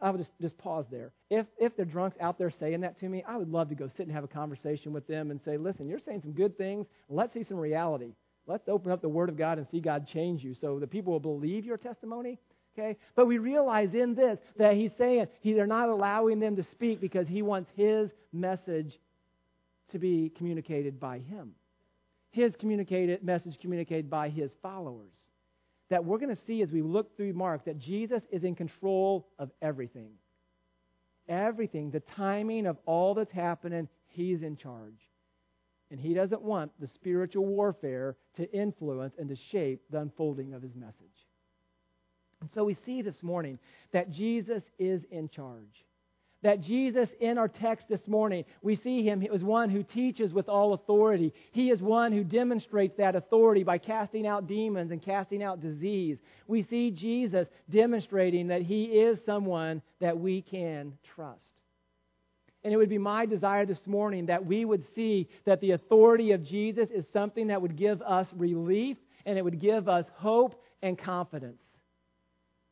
I 0.00 0.10
would 0.10 0.18
just, 0.18 0.32
just 0.40 0.58
pause 0.58 0.86
there. 0.90 1.12
If, 1.30 1.46
if 1.58 1.76
the 1.76 1.84
drunks 1.84 2.16
out 2.20 2.38
there 2.38 2.50
saying 2.50 2.80
that 2.80 2.98
to 2.98 3.08
me, 3.08 3.22
I 3.28 3.36
would 3.36 3.48
love 3.48 3.68
to 3.68 3.76
go 3.76 3.88
sit 3.96 4.06
and 4.06 4.12
have 4.12 4.24
a 4.24 4.28
conversation 4.28 4.92
with 4.92 5.06
them 5.06 5.30
and 5.30 5.40
say, 5.44 5.56
listen, 5.56 5.88
you're 5.88 6.00
saying 6.00 6.22
some 6.22 6.32
good 6.32 6.58
things. 6.58 6.86
Let's 7.08 7.32
see 7.32 7.44
some 7.44 7.58
reality. 7.58 8.14
Let's 8.46 8.68
open 8.68 8.90
up 8.90 9.00
the 9.00 9.08
Word 9.08 9.28
of 9.28 9.36
God 9.36 9.58
and 9.58 9.66
see 9.68 9.80
God 9.80 10.06
change 10.06 10.42
you 10.42 10.54
so 10.54 10.78
the 10.78 10.86
people 10.86 11.12
will 11.12 11.20
believe 11.20 11.64
your 11.64 11.76
testimony. 11.76 12.38
Okay? 12.76 12.96
But 13.14 13.26
we 13.26 13.38
realize 13.38 13.94
in 13.94 14.14
this 14.14 14.38
that 14.56 14.74
he's 14.74 14.92
saying 14.98 15.26
he, 15.40 15.52
they're 15.52 15.66
not 15.66 15.88
allowing 15.88 16.40
them 16.40 16.56
to 16.56 16.62
speak 16.62 17.00
because 17.00 17.28
he 17.28 17.42
wants 17.42 17.70
his 17.76 18.10
message 18.32 18.98
to 19.90 19.98
be 19.98 20.32
communicated 20.36 20.98
by 20.98 21.18
him. 21.18 21.52
His 22.30 22.56
communicated 22.56 23.22
message 23.22 23.58
communicated 23.60 24.08
by 24.08 24.30
his 24.30 24.50
followers. 24.62 25.14
That 25.90 26.04
we're 26.04 26.18
going 26.18 26.34
to 26.34 26.42
see 26.46 26.62
as 26.62 26.72
we 26.72 26.80
look 26.80 27.14
through 27.16 27.34
Mark 27.34 27.66
that 27.66 27.78
Jesus 27.78 28.22
is 28.30 28.44
in 28.44 28.54
control 28.54 29.28
of 29.38 29.50
everything. 29.60 30.12
Everything, 31.28 31.90
the 31.90 32.00
timing 32.00 32.66
of 32.66 32.78
all 32.86 33.14
that's 33.14 33.30
happening, 33.30 33.86
he's 34.08 34.42
in 34.42 34.56
charge. 34.56 34.98
And 35.92 36.00
he 36.00 36.14
doesn't 36.14 36.40
want 36.40 36.72
the 36.80 36.88
spiritual 36.88 37.44
warfare 37.44 38.16
to 38.36 38.50
influence 38.50 39.14
and 39.18 39.28
to 39.28 39.36
shape 39.50 39.82
the 39.90 39.98
unfolding 40.00 40.54
of 40.54 40.62
his 40.62 40.74
message. 40.74 40.96
And 42.40 42.50
so 42.50 42.64
we 42.64 42.74
see 42.86 43.02
this 43.02 43.22
morning 43.22 43.58
that 43.92 44.10
Jesus 44.10 44.62
is 44.78 45.02
in 45.10 45.28
charge. 45.28 45.84
That 46.42 46.62
Jesus, 46.62 47.10
in 47.20 47.36
our 47.36 47.46
text 47.46 47.88
this 47.90 48.08
morning, 48.08 48.46
we 48.62 48.74
see 48.74 49.04
him 49.04 49.22
as 49.32 49.44
one 49.44 49.68
who 49.68 49.82
teaches 49.82 50.32
with 50.32 50.48
all 50.48 50.72
authority. 50.72 51.34
He 51.52 51.70
is 51.70 51.82
one 51.82 52.10
who 52.10 52.24
demonstrates 52.24 52.96
that 52.96 53.14
authority 53.14 53.62
by 53.62 53.76
casting 53.76 54.26
out 54.26 54.46
demons 54.46 54.92
and 54.92 55.02
casting 55.02 55.42
out 55.42 55.60
disease. 55.60 56.16
We 56.48 56.62
see 56.62 56.90
Jesus 56.90 57.46
demonstrating 57.68 58.48
that 58.48 58.62
he 58.62 58.84
is 58.84 59.18
someone 59.26 59.82
that 60.00 60.18
we 60.18 60.40
can 60.40 60.94
trust. 61.14 61.52
And 62.64 62.72
it 62.72 62.76
would 62.76 62.88
be 62.88 62.98
my 62.98 63.26
desire 63.26 63.66
this 63.66 63.86
morning 63.86 64.26
that 64.26 64.44
we 64.44 64.64
would 64.64 64.84
see 64.94 65.28
that 65.44 65.60
the 65.60 65.72
authority 65.72 66.32
of 66.32 66.44
Jesus 66.44 66.90
is 66.90 67.04
something 67.12 67.48
that 67.48 67.60
would 67.60 67.76
give 67.76 68.00
us 68.02 68.28
relief 68.36 68.96
and 69.26 69.36
it 69.36 69.42
would 69.42 69.60
give 69.60 69.88
us 69.88 70.06
hope 70.14 70.62
and 70.80 70.96
confidence. 70.96 71.60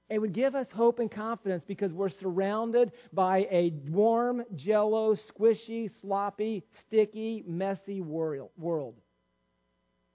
It 0.08 0.18
would 0.18 0.32
give 0.32 0.54
us 0.54 0.66
hope 0.72 0.98
and 0.98 1.10
confidence 1.10 1.62
because 1.66 1.92
we're 1.92 2.08
surrounded 2.08 2.92
by 3.12 3.46
a 3.50 3.72
warm, 3.88 4.42
jello, 4.56 5.14
squishy, 5.14 5.90
sloppy, 6.00 6.64
sticky, 6.86 7.44
messy 7.46 8.00
world. 8.00 8.94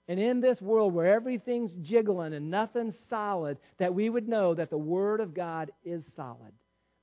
And 0.08 0.20
in 0.20 0.40
this 0.40 0.60
world 0.60 0.94
where 0.94 1.14
everything's 1.14 1.72
jiggling 1.82 2.34
and 2.34 2.50
nothing's 2.50 2.94
solid, 3.08 3.58
that 3.78 3.94
we 3.94 4.08
would 4.08 4.28
know 4.28 4.54
that 4.54 4.70
the 4.70 4.78
Word 4.78 5.20
of 5.20 5.34
God 5.34 5.72
is 5.84 6.02
solid 6.14 6.52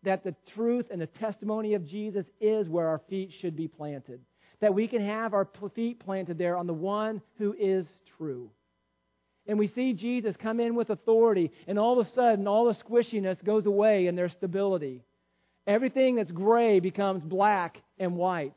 that 0.03 0.23
the 0.23 0.35
truth 0.53 0.87
and 0.91 1.01
the 1.01 1.07
testimony 1.07 1.73
of 1.73 1.85
Jesus 1.85 2.25
is 2.39 2.69
where 2.69 2.87
our 2.87 3.01
feet 3.09 3.31
should 3.39 3.55
be 3.55 3.67
planted. 3.67 4.21
That 4.59 4.73
we 4.73 4.87
can 4.87 5.05
have 5.05 5.33
our 5.33 5.47
feet 5.75 5.99
planted 5.99 6.37
there 6.37 6.57
on 6.57 6.67
the 6.67 6.73
one 6.73 7.21
who 7.37 7.53
is 7.57 7.87
true. 8.17 8.49
And 9.45 9.59
we 9.59 9.67
see 9.67 9.93
Jesus 9.93 10.37
come 10.37 10.59
in 10.59 10.75
with 10.75 10.89
authority, 10.89 11.51
and 11.67 11.77
all 11.77 11.99
of 11.99 12.07
a 12.07 12.09
sudden, 12.09 12.47
all 12.47 12.65
the 12.65 12.73
squishiness 12.73 13.43
goes 13.43 13.65
away 13.65 14.07
in 14.07 14.15
their 14.15 14.29
stability. 14.29 15.01
Everything 15.67 16.15
that's 16.15 16.31
gray 16.31 16.79
becomes 16.79 17.23
black 17.23 17.81
and 17.99 18.15
white. 18.15 18.55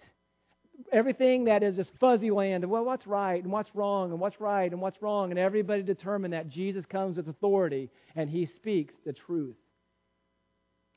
Everything 0.93 1.45
that 1.45 1.63
is 1.63 1.77
just 1.77 1.91
fuzzy 1.99 2.31
land, 2.31 2.65
well, 2.65 2.85
what's 2.85 3.07
right 3.07 3.43
and 3.43 3.51
what's 3.51 3.75
wrong 3.75 4.11
and 4.11 4.21
what's 4.21 4.41
right 4.41 4.71
and 4.71 4.81
what's 4.81 5.01
wrong, 5.01 5.31
and 5.31 5.39
everybody 5.39 5.83
determined 5.83 6.35
that 6.35 6.49
Jesus 6.49 6.85
comes 6.87 7.17
with 7.17 7.29
authority 7.29 7.89
and 8.15 8.29
he 8.29 8.47
speaks 8.47 8.95
the 9.05 9.13
truth. 9.13 9.57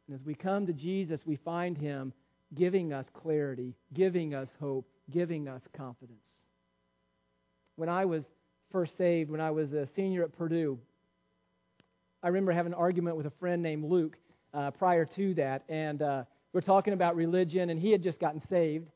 And 0.10 0.20
as 0.20 0.26
we 0.26 0.34
come 0.34 0.66
to 0.66 0.74
Jesus, 0.74 1.22
we 1.24 1.36
find 1.36 1.78
him 1.78 2.14
giving 2.56 2.94
us 2.94 3.06
clarity, 3.14 3.76
giving 3.94 4.34
us 4.34 4.50
hope, 4.60 4.90
giving 5.12 5.48
us 5.48 5.62
confidence. 5.78 6.26
When 7.76 7.90
I 7.90 8.06
was 8.06 8.24
first 8.72 8.98
saved, 8.98 9.30
when 9.30 9.40
I 9.40 9.52
was 9.52 9.72
a 9.72 9.88
senior 9.96 10.24
at 10.24 10.36
Purdue, 10.36 10.80
I 12.24 12.30
remember 12.30 12.52
having 12.52 12.74
an 12.74 12.80
argument 12.80 13.18
with 13.18 13.28
a 13.28 13.32
friend 13.40 13.62
named 13.62 13.84
Luke 13.84 14.18
uh, 14.52 14.72
prior 14.72 15.06
to 15.06 15.36
that, 15.36 15.62
and 15.70 16.02
uh, 16.02 16.24
we 16.54 16.58
are 16.58 16.62
talking 16.62 16.94
about 16.94 17.16
religion, 17.16 17.70
and 17.70 17.80
he 17.80 17.92
had 17.92 18.02
just 18.02 18.20
gotten 18.20 18.42
saved. 18.50 18.90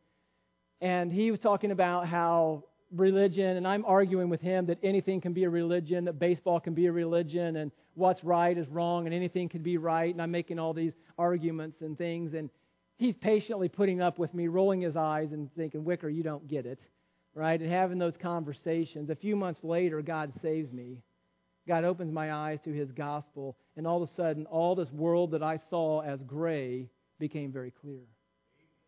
And 0.82 1.12
he 1.12 1.30
was 1.30 1.40
talking 1.40 1.70
about 1.70 2.08
how 2.08 2.64
religion, 2.96 3.58
and 3.58 3.68
I'm 3.68 3.86
arguing 3.86 4.30
with 4.30 4.42
him 4.42 4.68
that 4.68 4.78
anything 4.84 5.22
can 5.22 5.34
be 5.34 5.44
a 5.44 5.50
religion, 5.50 6.06
that 6.06 6.20
baseball 6.20 6.60
can 6.60 6.74
be 6.74 6.86
a 6.86 6.92
religion, 6.92 7.58
and 7.58 7.72
what's 7.96 8.24
right 8.24 8.58
is 8.58 8.68
wrong, 8.70 9.06
and 9.06 9.14
anything 9.14 9.50
can 9.50 9.62
be 9.62 9.78
right. 9.78 10.14
And 10.14 10.22
I'm 10.22 10.32
making 10.32 10.60
all 10.60 10.74
these 10.74 10.94
arguments 11.18 11.82
and 11.82 11.98
things, 11.98 12.34
and 12.34 12.50
he's 12.98 13.16
patiently 13.16 13.70
putting 13.70 14.02
up 14.02 14.20
with 14.20 14.34
me, 14.34 14.48
rolling 14.48 14.82
his 14.82 14.96
eyes 14.96 15.32
and 15.32 15.54
thinking, 15.56 15.84
Wicker, 15.84 16.10
you 16.10 16.24
don't 16.24 16.48
get 16.48 16.66
it, 16.66 16.80
right? 17.34 17.60
And 17.60 17.72
having 17.72 17.98
those 17.98 18.18
conversations. 18.18 19.10
A 19.10 19.16
few 19.16 19.36
months 19.36 19.64
later, 19.64 20.02
God 20.02 20.32
saves 20.42 20.72
me. 20.72 21.02
God 21.68 21.84
opens 21.86 22.12
my 22.12 22.34
eyes 22.34 22.60
to 22.66 22.74
his 22.74 22.92
gospel, 22.92 23.58
and 23.78 23.88
all 23.88 24.04
of 24.04 24.10
a 24.10 24.14
sudden, 24.14 24.46
all 24.48 24.76
this 24.76 24.92
world 24.92 25.32
that 25.32 25.44
I 25.44 25.60
saw 25.70 26.02
as 26.02 26.22
gray 26.24 26.90
became 27.20 27.52
very 27.52 27.72
clear. 27.72 28.04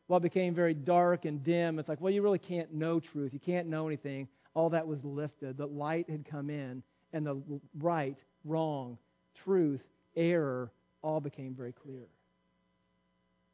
What 0.08 0.22
became 0.22 0.53
very 0.53 0.74
dark 0.74 1.26
and 1.26 1.43
dim, 1.43 1.80
it's 1.80 1.89
like, 1.89 1.99
well, 1.99 2.14
you 2.14 2.22
really 2.22 2.39
can't 2.39 2.74
know 2.74 2.99
truth. 2.99 3.34
You 3.34 3.39
can't 3.39 3.68
know 3.68 3.88
anything. 3.88 4.28
All 4.53 4.70
that 4.70 4.88
was 4.88 5.03
lifted. 5.03 5.58
The 5.58 5.66
light 5.66 6.10
had 6.10 6.26
come 6.26 6.49
in, 6.49 6.84
and 7.14 7.26
the 7.26 7.41
right, 7.80 8.18
wrong, 8.43 8.97
truth, 9.43 9.82
error 10.16 10.72
all 11.01 11.20
became 11.20 11.53
very 11.53 11.74
clear. 11.74 12.08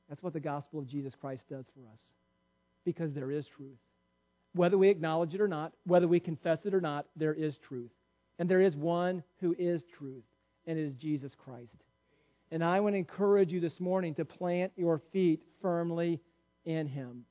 That's 0.10 0.22
what 0.22 0.34
the 0.34 0.40
gospel 0.40 0.80
of 0.80 0.88
Jesus 0.88 1.16
Christ 1.16 1.46
does 1.50 1.66
for 1.74 1.82
us 1.94 2.02
because 2.84 3.14
there 3.14 3.32
is 3.32 3.48
truth. 3.48 3.78
Whether 4.54 4.78
we 4.78 4.90
acknowledge 4.90 5.34
it 5.34 5.40
or 5.40 5.48
not, 5.48 5.72
whether 5.86 6.08
we 6.08 6.20
confess 6.20 6.66
it 6.66 6.74
or 6.74 6.82
not, 6.82 7.06
there 7.16 7.34
is 7.34 7.58
truth. 7.58 7.92
And 8.38 8.50
there 8.50 8.60
is 8.60 8.76
one 8.76 9.24
who 9.40 9.56
is 9.58 9.84
truth, 9.98 10.24
and 10.68 10.78
it 10.78 10.82
is 10.82 10.96
Jesus 10.96 11.34
Christ. 11.34 11.76
And 12.52 12.64
I 12.64 12.82
want 12.82 12.96
to 12.96 12.98
encourage 12.98 13.54
you 13.54 13.62
this 13.62 13.80
morning 13.80 14.14
to 14.16 14.26
plant 14.26 14.74
your 14.76 15.00
feet 15.14 15.42
firmly 15.62 16.20
in 16.66 16.88
Him 16.88 17.26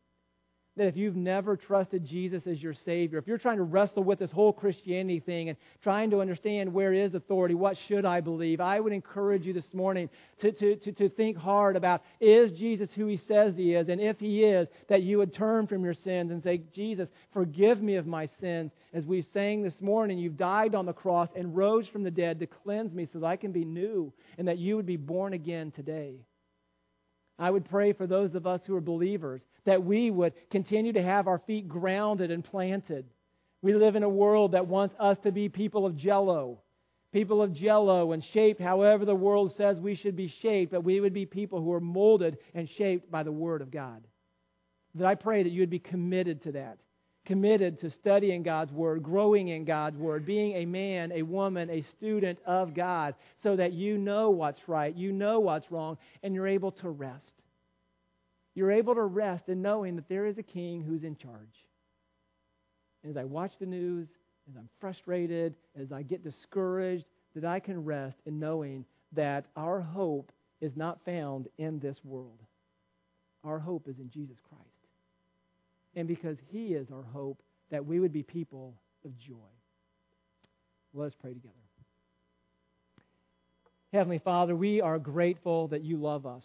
that 0.81 0.87
if 0.87 0.97
you've 0.97 1.17
never 1.17 1.57
trusted 1.57 2.07
Jesus 2.07 2.47
as 2.47 2.63
your 2.63 2.73
Savior, 2.73 3.19
if 3.19 3.27
you're 3.27 3.39
trying 3.39 3.59
to 3.59 3.65
wrestle 3.65 4.03
with 4.03 4.19
this 4.19 4.31
whole 4.31 4.53
Christianity 4.53 5.21
thing 5.21 5.51
and 5.51 5.59
trying 5.83 6.11
to 6.11 6.21
understand 6.21 6.73
where 6.73 6.95
is 6.95 7.15
authority, 7.15 7.55
what 7.55 7.77
should 7.87 8.07
I 8.07 8.21
believe, 8.21 8.61
I 8.63 8.81
would 8.81 8.93
encourage 8.93 9.45
you 9.45 9.53
this 9.53 9.75
morning 9.75 10.09
to, 10.41 10.53
to, 10.53 10.77
to, 10.77 10.93
to 10.93 11.09
think 11.11 11.37
hard 11.37 11.77
about 11.77 12.03
is 12.19 12.53
Jesus 12.53 12.89
who 12.95 13.07
He 13.07 13.19
says 13.19 13.55
He 13.57 13.75
is? 13.75 13.89
And 13.89 14.01
if 14.01 14.19
He 14.19 14.43
is, 14.45 14.69
that 14.89 15.03
you 15.03 15.19
would 15.19 15.35
turn 15.35 15.67
from 15.67 15.85
your 15.85 15.95
sins 15.95 16.31
and 16.31 16.43
say, 16.43 16.63
Jesus, 16.73 17.09
forgive 17.35 17.83
me 17.83 17.97
of 17.97 18.07
my 18.07 18.29
sins. 18.41 18.73
As 18.95 19.05
we 19.05 19.21
sang 19.35 19.63
this 19.63 19.81
morning, 19.83 20.19
you've 20.19 20.39
died 20.39 20.75
on 20.75 20.87
the 20.87 20.95
cross 20.95 21.29
and 21.37 21.55
rose 21.55 21.89
from 21.89 22.05
the 22.05 22.11
dead 22.11 22.39
to 22.41 22.47
cleanse 22.47 22.95
me 22.95 23.07
so 23.13 23.19
that 23.19 23.27
I 23.27 23.37
can 23.37 23.53
be 23.53 23.67
new 23.67 24.13
and 24.39 24.49
that 24.49 24.59
you 24.59 24.77
would 24.77 24.87
be 24.87 24.97
born 24.97 25.35
again 25.35 25.73
today. 25.73 26.21
I 27.41 27.51
would 27.51 27.65
pray 27.65 27.95
for 27.95 28.07
those 28.07 28.35
of 28.35 28.47
us 28.47 28.61
who 28.67 28.77
are 28.77 28.83
believers 28.83 29.43
that 29.65 29.83
we 29.83 30.11
would 30.11 30.35
continue 30.51 30.93
to 30.93 31.03
have 31.03 31.27
our 31.27 31.39
feet 31.39 31.67
grounded 31.69 32.31
and 32.31 32.45
planted. 32.45 33.07
We 33.63 33.73
live 33.75 33.97
in 33.97 34.03
a 34.03 34.09
world 34.09 34.53
that 34.53 34.67
wants 34.67 34.95
us 35.01 35.19
to 35.21 35.33
be 35.33 35.49
people 35.49 35.87
of 35.87 35.97
jello, 35.97 36.61
people 37.13 37.43
of 37.43 37.55
jello 37.55 38.13
and 38.13 38.23
shaped 38.23 38.61
however 38.61 39.07
the 39.07 39.15
world 39.15 39.53
says 39.53 39.81
we 39.81 39.95
should 39.95 40.17
be 40.17 40.29
shaped, 40.29 40.73
but 40.73 40.85
we 40.85 41.01
would 41.01 41.15
be 41.15 41.25
people 41.25 41.63
who 41.63 41.73
are 41.73 41.81
molded 41.81 42.37
and 42.55 42.69
shaped 42.69 43.11
by 43.11 43.23
the 43.23 43.33
Word 43.33 43.63
of 43.63 43.71
God. 43.71 44.07
That 44.97 45.07
I 45.07 45.15
pray 45.15 45.43
that 45.43 45.51
you 45.51 45.61
would 45.61 45.71
be 45.71 45.79
committed 45.79 46.43
to 46.43 46.53
that, 46.53 46.79
committed 47.31 47.79
to 47.79 47.89
studying 47.89 48.43
God's 48.43 48.73
Word, 48.73 49.05
growing 49.05 49.47
in 49.47 49.65
God's 49.65 49.97
Word, 49.97 50.27
being 50.27 50.57
a 50.57 50.65
man, 50.65 51.13
a 51.13 51.23
woman, 51.23 51.71
a 51.71 51.81
student 51.83 52.41
of 52.45 52.75
God, 52.75 53.15
so 53.41 53.55
that 53.55 53.73
you 53.73 53.99
know 53.99 54.31
what's 54.31 54.59
right, 54.67 54.93
you 54.97 55.13
know 55.13 55.39
what's 55.39 55.71
wrong, 55.71 55.97
and 56.25 56.35
you're 56.35 56.49
able 56.49 56.73
to 56.73 56.91
rest. 56.91 57.45
You're 58.57 58.73
able 58.73 58.97
to 58.97 59.05
rest 59.05 59.49
in 59.49 59.63
knowing 59.63 59.95
that 59.95 60.09
there 60.09 60.27
is 60.27 60.39
a 60.39 60.43
king 60.43 60.83
who's 60.83 61.05
in 61.05 61.15
charge. 61.15 61.69
As 63.09 63.17
I 63.17 63.23
watch 63.23 63.53
the 63.61 63.67
news, 63.67 64.09
as 64.49 64.57
I'm 64.57 64.69
frustrated, 64.81 65.55
as 65.81 65.93
I 65.93 66.03
get 66.03 66.25
discouraged, 66.25 67.05
that 67.37 67.45
I 67.45 67.61
can 67.61 67.85
rest 67.85 68.17
in 68.27 68.41
knowing 68.41 68.85
that 69.13 69.45
our 69.55 69.81
hope 69.81 70.33
is 70.61 70.77
not 70.77 70.99
found 71.05 71.47
in 71.59 71.79
this 71.79 72.01
world. 72.03 72.41
Our 73.45 73.61
hope 73.61 73.87
is 73.87 74.01
in 74.01 74.11
Jesus 74.11 74.39
Christ. 74.49 74.70
And 75.95 76.07
because 76.07 76.37
He 76.51 76.75
is 76.75 76.91
our 76.91 77.03
hope, 77.03 77.43
that 77.71 77.85
we 77.85 78.01
would 78.01 78.13
be 78.13 78.23
people 78.23 78.75
of 79.05 79.17
joy. 79.19 79.35
Let 80.93 81.07
us 81.07 81.15
pray 81.21 81.33
together. 81.33 81.55
Heavenly 83.93 84.19
Father, 84.19 84.55
we 84.55 84.81
are 84.81 84.99
grateful 84.99 85.69
that 85.69 85.83
you 85.83 85.97
love 85.97 86.27
us. 86.27 86.45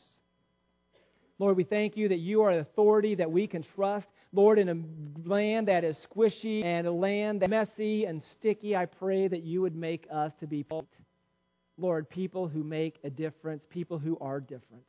Lord, 1.37 1.57
we 1.57 1.63
thank 1.63 1.97
you 1.97 2.09
that 2.09 2.19
you 2.19 2.41
are 2.43 2.49
an 2.49 2.59
authority 2.59 3.15
that 3.15 3.29
we 3.29 3.45
can 3.45 3.63
trust. 3.75 4.07
Lord, 4.31 4.57
in 4.57 4.69
a 4.69 5.27
land 5.29 5.67
that 5.67 5.83
is 5.83 5.97
squishy 6.09 6.63
and 6.63 6.87
a 6.87 6.91
land 6.91 7.41
that's 7.41 7.49
messy 7.49 8.05
and 8.05 8.23
sticky, 8.37 8.75
I 8.75 8.85
pray 8.85 9.27
that 9.27 9.43
you 9.43 9.61
would 9.61 9.75
make 9.75 10.07
us 10.11 10.31
to 10.39 10.47
be, 10.47 10.65
Lord, 11.77 12.09
people 12.09 12.47
who 12.47 12.63
make 12.63 12.99
a 13.03 13.09
difference, 13.09 13.63
people 13.69 13.99
who 13.99 14.17
are 14.19 14.39
different. 14.39 14.85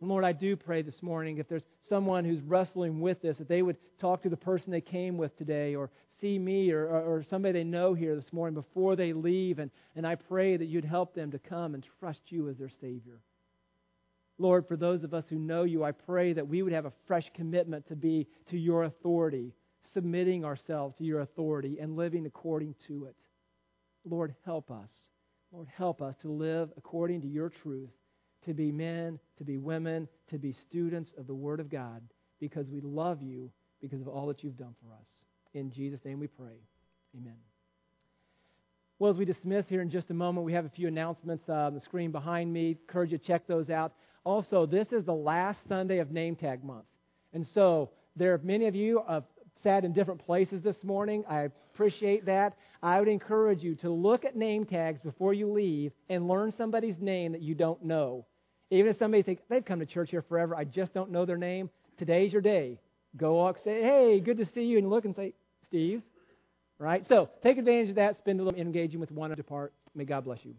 Lord, 0.00 0.24
I 0.24 0.32
do 0.32 0.54
pray 0.54 0.82
this 0.82 1.02
morning 1.02 1.38
if 1.38 1.48
there's 1.48 1.66
someone 1.88 2.24
who's 2.24 2.40
wrestling 2.40 3.00
with 3.00 3.20
this, 3.20 3.38
that 3.38 3.48
they 3.48 3.62
would 3.62 3.76
talk 3.98 4.22
to 4.22 4.28
the 4.28 4.36
person 4.36 4.70
they 4.70 4.80
came 4.80 5.16
with 5.16 5.36
today 5.36 5.74
or 5.74 5.90
see 6.20 6.38
me 6.38 6.70
or, 6.70 6.86
or, 6.86 7.02
or, 7.02 7.22
somebody 7.24 7.52
they 7.52 7.64
know 7.64 7.94
here 7.94 8.14
this 8.14 8.32
morning 8.32 8.54
before 8.54 8.94
they 8.94 9.12
leave. 9.12 9.58
And, 9.58 9.70
and 9.96 10.06
I 10.06 10.14
pray 10.14 10.56
that 10.56 10.66
you'd 10.66 10.84
help 10.84 11.14
them 11.14 11.32
to 11.32 11.38
come 11.38 11.74
and 11.74 11.84
trust 11.98 12.20
you 12.30 12.48
as 12.48 12.56
their 12.56 12.70
Savior. 12.80 13.20
Lord, 14.38 14.68
for 14.68 14.76
those 14.76 15.02
of 15.02 15.14
us 15.14 15.24
who 15.28 15.36
know 15.36 15.64
you, 15.64 15.82
I 15.82 15.90
pray 15.90 16.32
that 16.32 16.46
we 16.46 16.62
would 16.62 16.72
have 16.72 16.86
a 16.86 16.92
fresh 17.08 17.28
commitment 17.34 17.88
to 17.88 17.96
be 17.96 18.28
to 18.50 18.58
your 18.58 18.84
authority, 18.84 19.52
submitting 19.92 20.44
ourselves 20.44 20.96
to 20.98 21.04
your 21.04 21.20
authority 21.20 21.78
and 21.80 21.96
living 21.96 22.24
according 22.24 22.76
to 22.86 23.06
it. 23.06 23.16
Lord, 24.04 24.36
help 24.44 24.70
us. 24.70 24.90
Lord, 25.50 25.66
help 25.74 26.02
us 26.02 26.14
to 26.22 26.30
live 26.30 26.70
according 26.76 27.22
to 27.22 27.26
your 27.26 27.48
truth, 27.48 27.90
to 28.48 28.54
be 28.54 28.72
men, 28.72 29.18
to 29.36 29.44
be 29.44 29.58
women, 29.58 30.08
to 30.30 30.38
be 30.38 30.54
students 30.68 31.12
of 31.18 31.26
the 31.26 31.34
Word 31.34 31.60
of 31.60 31.68
God, 31.68 32.02
because 32.40 32.66
we 32.70 32.80
love 32.80 33.22
you 33.22 33.50
because 33.82 34.00
of 34.00 34.08
all 34.08 34.26
that 34.28 34.42
you've 34.42 34.56
done 34.56 34.74
for 34.82 34.94
us. 34.94 35.06
In 35.52 35.70
Jesus' 35.70 36.00
name 36.02 36.18
we 36.18 36.28
pray. 36.28 36.56
Amen. 37.14 37.36
Well, 38.98 39.10
as 39.10 39.18
we 39.18 39.26
dismiss 39.26 39.68
here 39.68 39.82
in 39.82 39.90
just 39.90 40.08
a 40.10 40.14
moment, 40.14 40.46
we 40.46 40.54
have 40.54 40.64
a 40.64 40.70
few 40.70 40.88
announcements 40.88 41.44
uh, 41.46 41.52
on 41.52 41.74
the 41.74 41.80
screen 41.80 42.10
behind 42.10 42.50
me. 42.50 42.78
Encourage 42.88 43.12
you 43.12 43.18
to 43.18 43.24
check 43.24 43.46
those 43.46 43.68
out. 43.68 43.92
Also, 44.24 44.64
this 44.64 44.88
is 44.92 45.04
the 45.04 45.12
last 45.12 45.58
Sunday 45.68 45.98
of 45.98 46.10
Name 46.10 46.34
Tag 46.34 46.64
Month. 46.64 46.86
And 47.34 47.46
so, 47.48 47.90
there 48.16 48.32
are 48.32 48.40
many 48.42 48.66
of 48.66 48.74
you 48.74 49.02
have 49.06 49.24
sat 49.62 49.84
in 49.84 49.92
different 49.92 50.24
places 50.24 50.62
this 50.62 50.82
morning. 50.82 51.22
I 51.28 51.50
appreciate 51.74 52.24
that. 52.26 52.56
I 52.82 52.98
would 52.98 53.08
encourage 53.08 53.62
you 53.62 53.74
to 53.76 53.90
look 53.90 54.24
at 54.24 54.36
name 54.36 54.64
tags 54.64 55.02
before 55.02 55.34
you 55.34 55.52
leave 55.52 55.92
and 56.08 56.26
learn 56.26 56.50
somebody's 56.52 56.98
name 56.98 57.32
that 57.32 57.42
you 57.42 57.54
don't 57.54 57.84
know. 57.84 58.24
Even 58.70 58.90
if 58.90 58.98
somebody 58.98 59.22
thinks 59.22 59.42
they've 59.48 59.64
come 59.64 59.80
to 59.80 59.86
church 59.86 60.10
here 60.10 60.22
forever, 60.22 60.54
I 60.54 60.64
just 60.64 60.92
don't 60.92 61.10
know 61.10 61.24
their 61.24 61.38
name. 61.38 61.70
Today's 61.96 62.32
your 62.32 62.42
day. 62.42 62.78
Go 63.16 63.34
walk, 63.34 63.58
say, 63.64 63.82
"Hey, 63.82 64.20
good 64.20 64.36
to 64.36 64.44
see 64.44 64.64
you," 64.64 64.78
and 64.78 64.90
look 64.90 65.04
and 65.04 65.14
say, 65.16 65.34
"Steve." 65.64 66.02
Right. 66.78 67.04
So 67.06 67.28
take 67.42 67.58
advantage 67.58 67.88
of 67.90 67.96
that. 67.96 68.16
Spend 68.18 68.38
a 68.38 68.44
little 68.44 68.60
engaging 68.60 69.00
with 69.00 69.10
one 69.10 69.34
depart. 69.34 69.72
May 69.94 70.04
God 70.04 70.24
bless 70.24 70.44
you. 70.44 70.54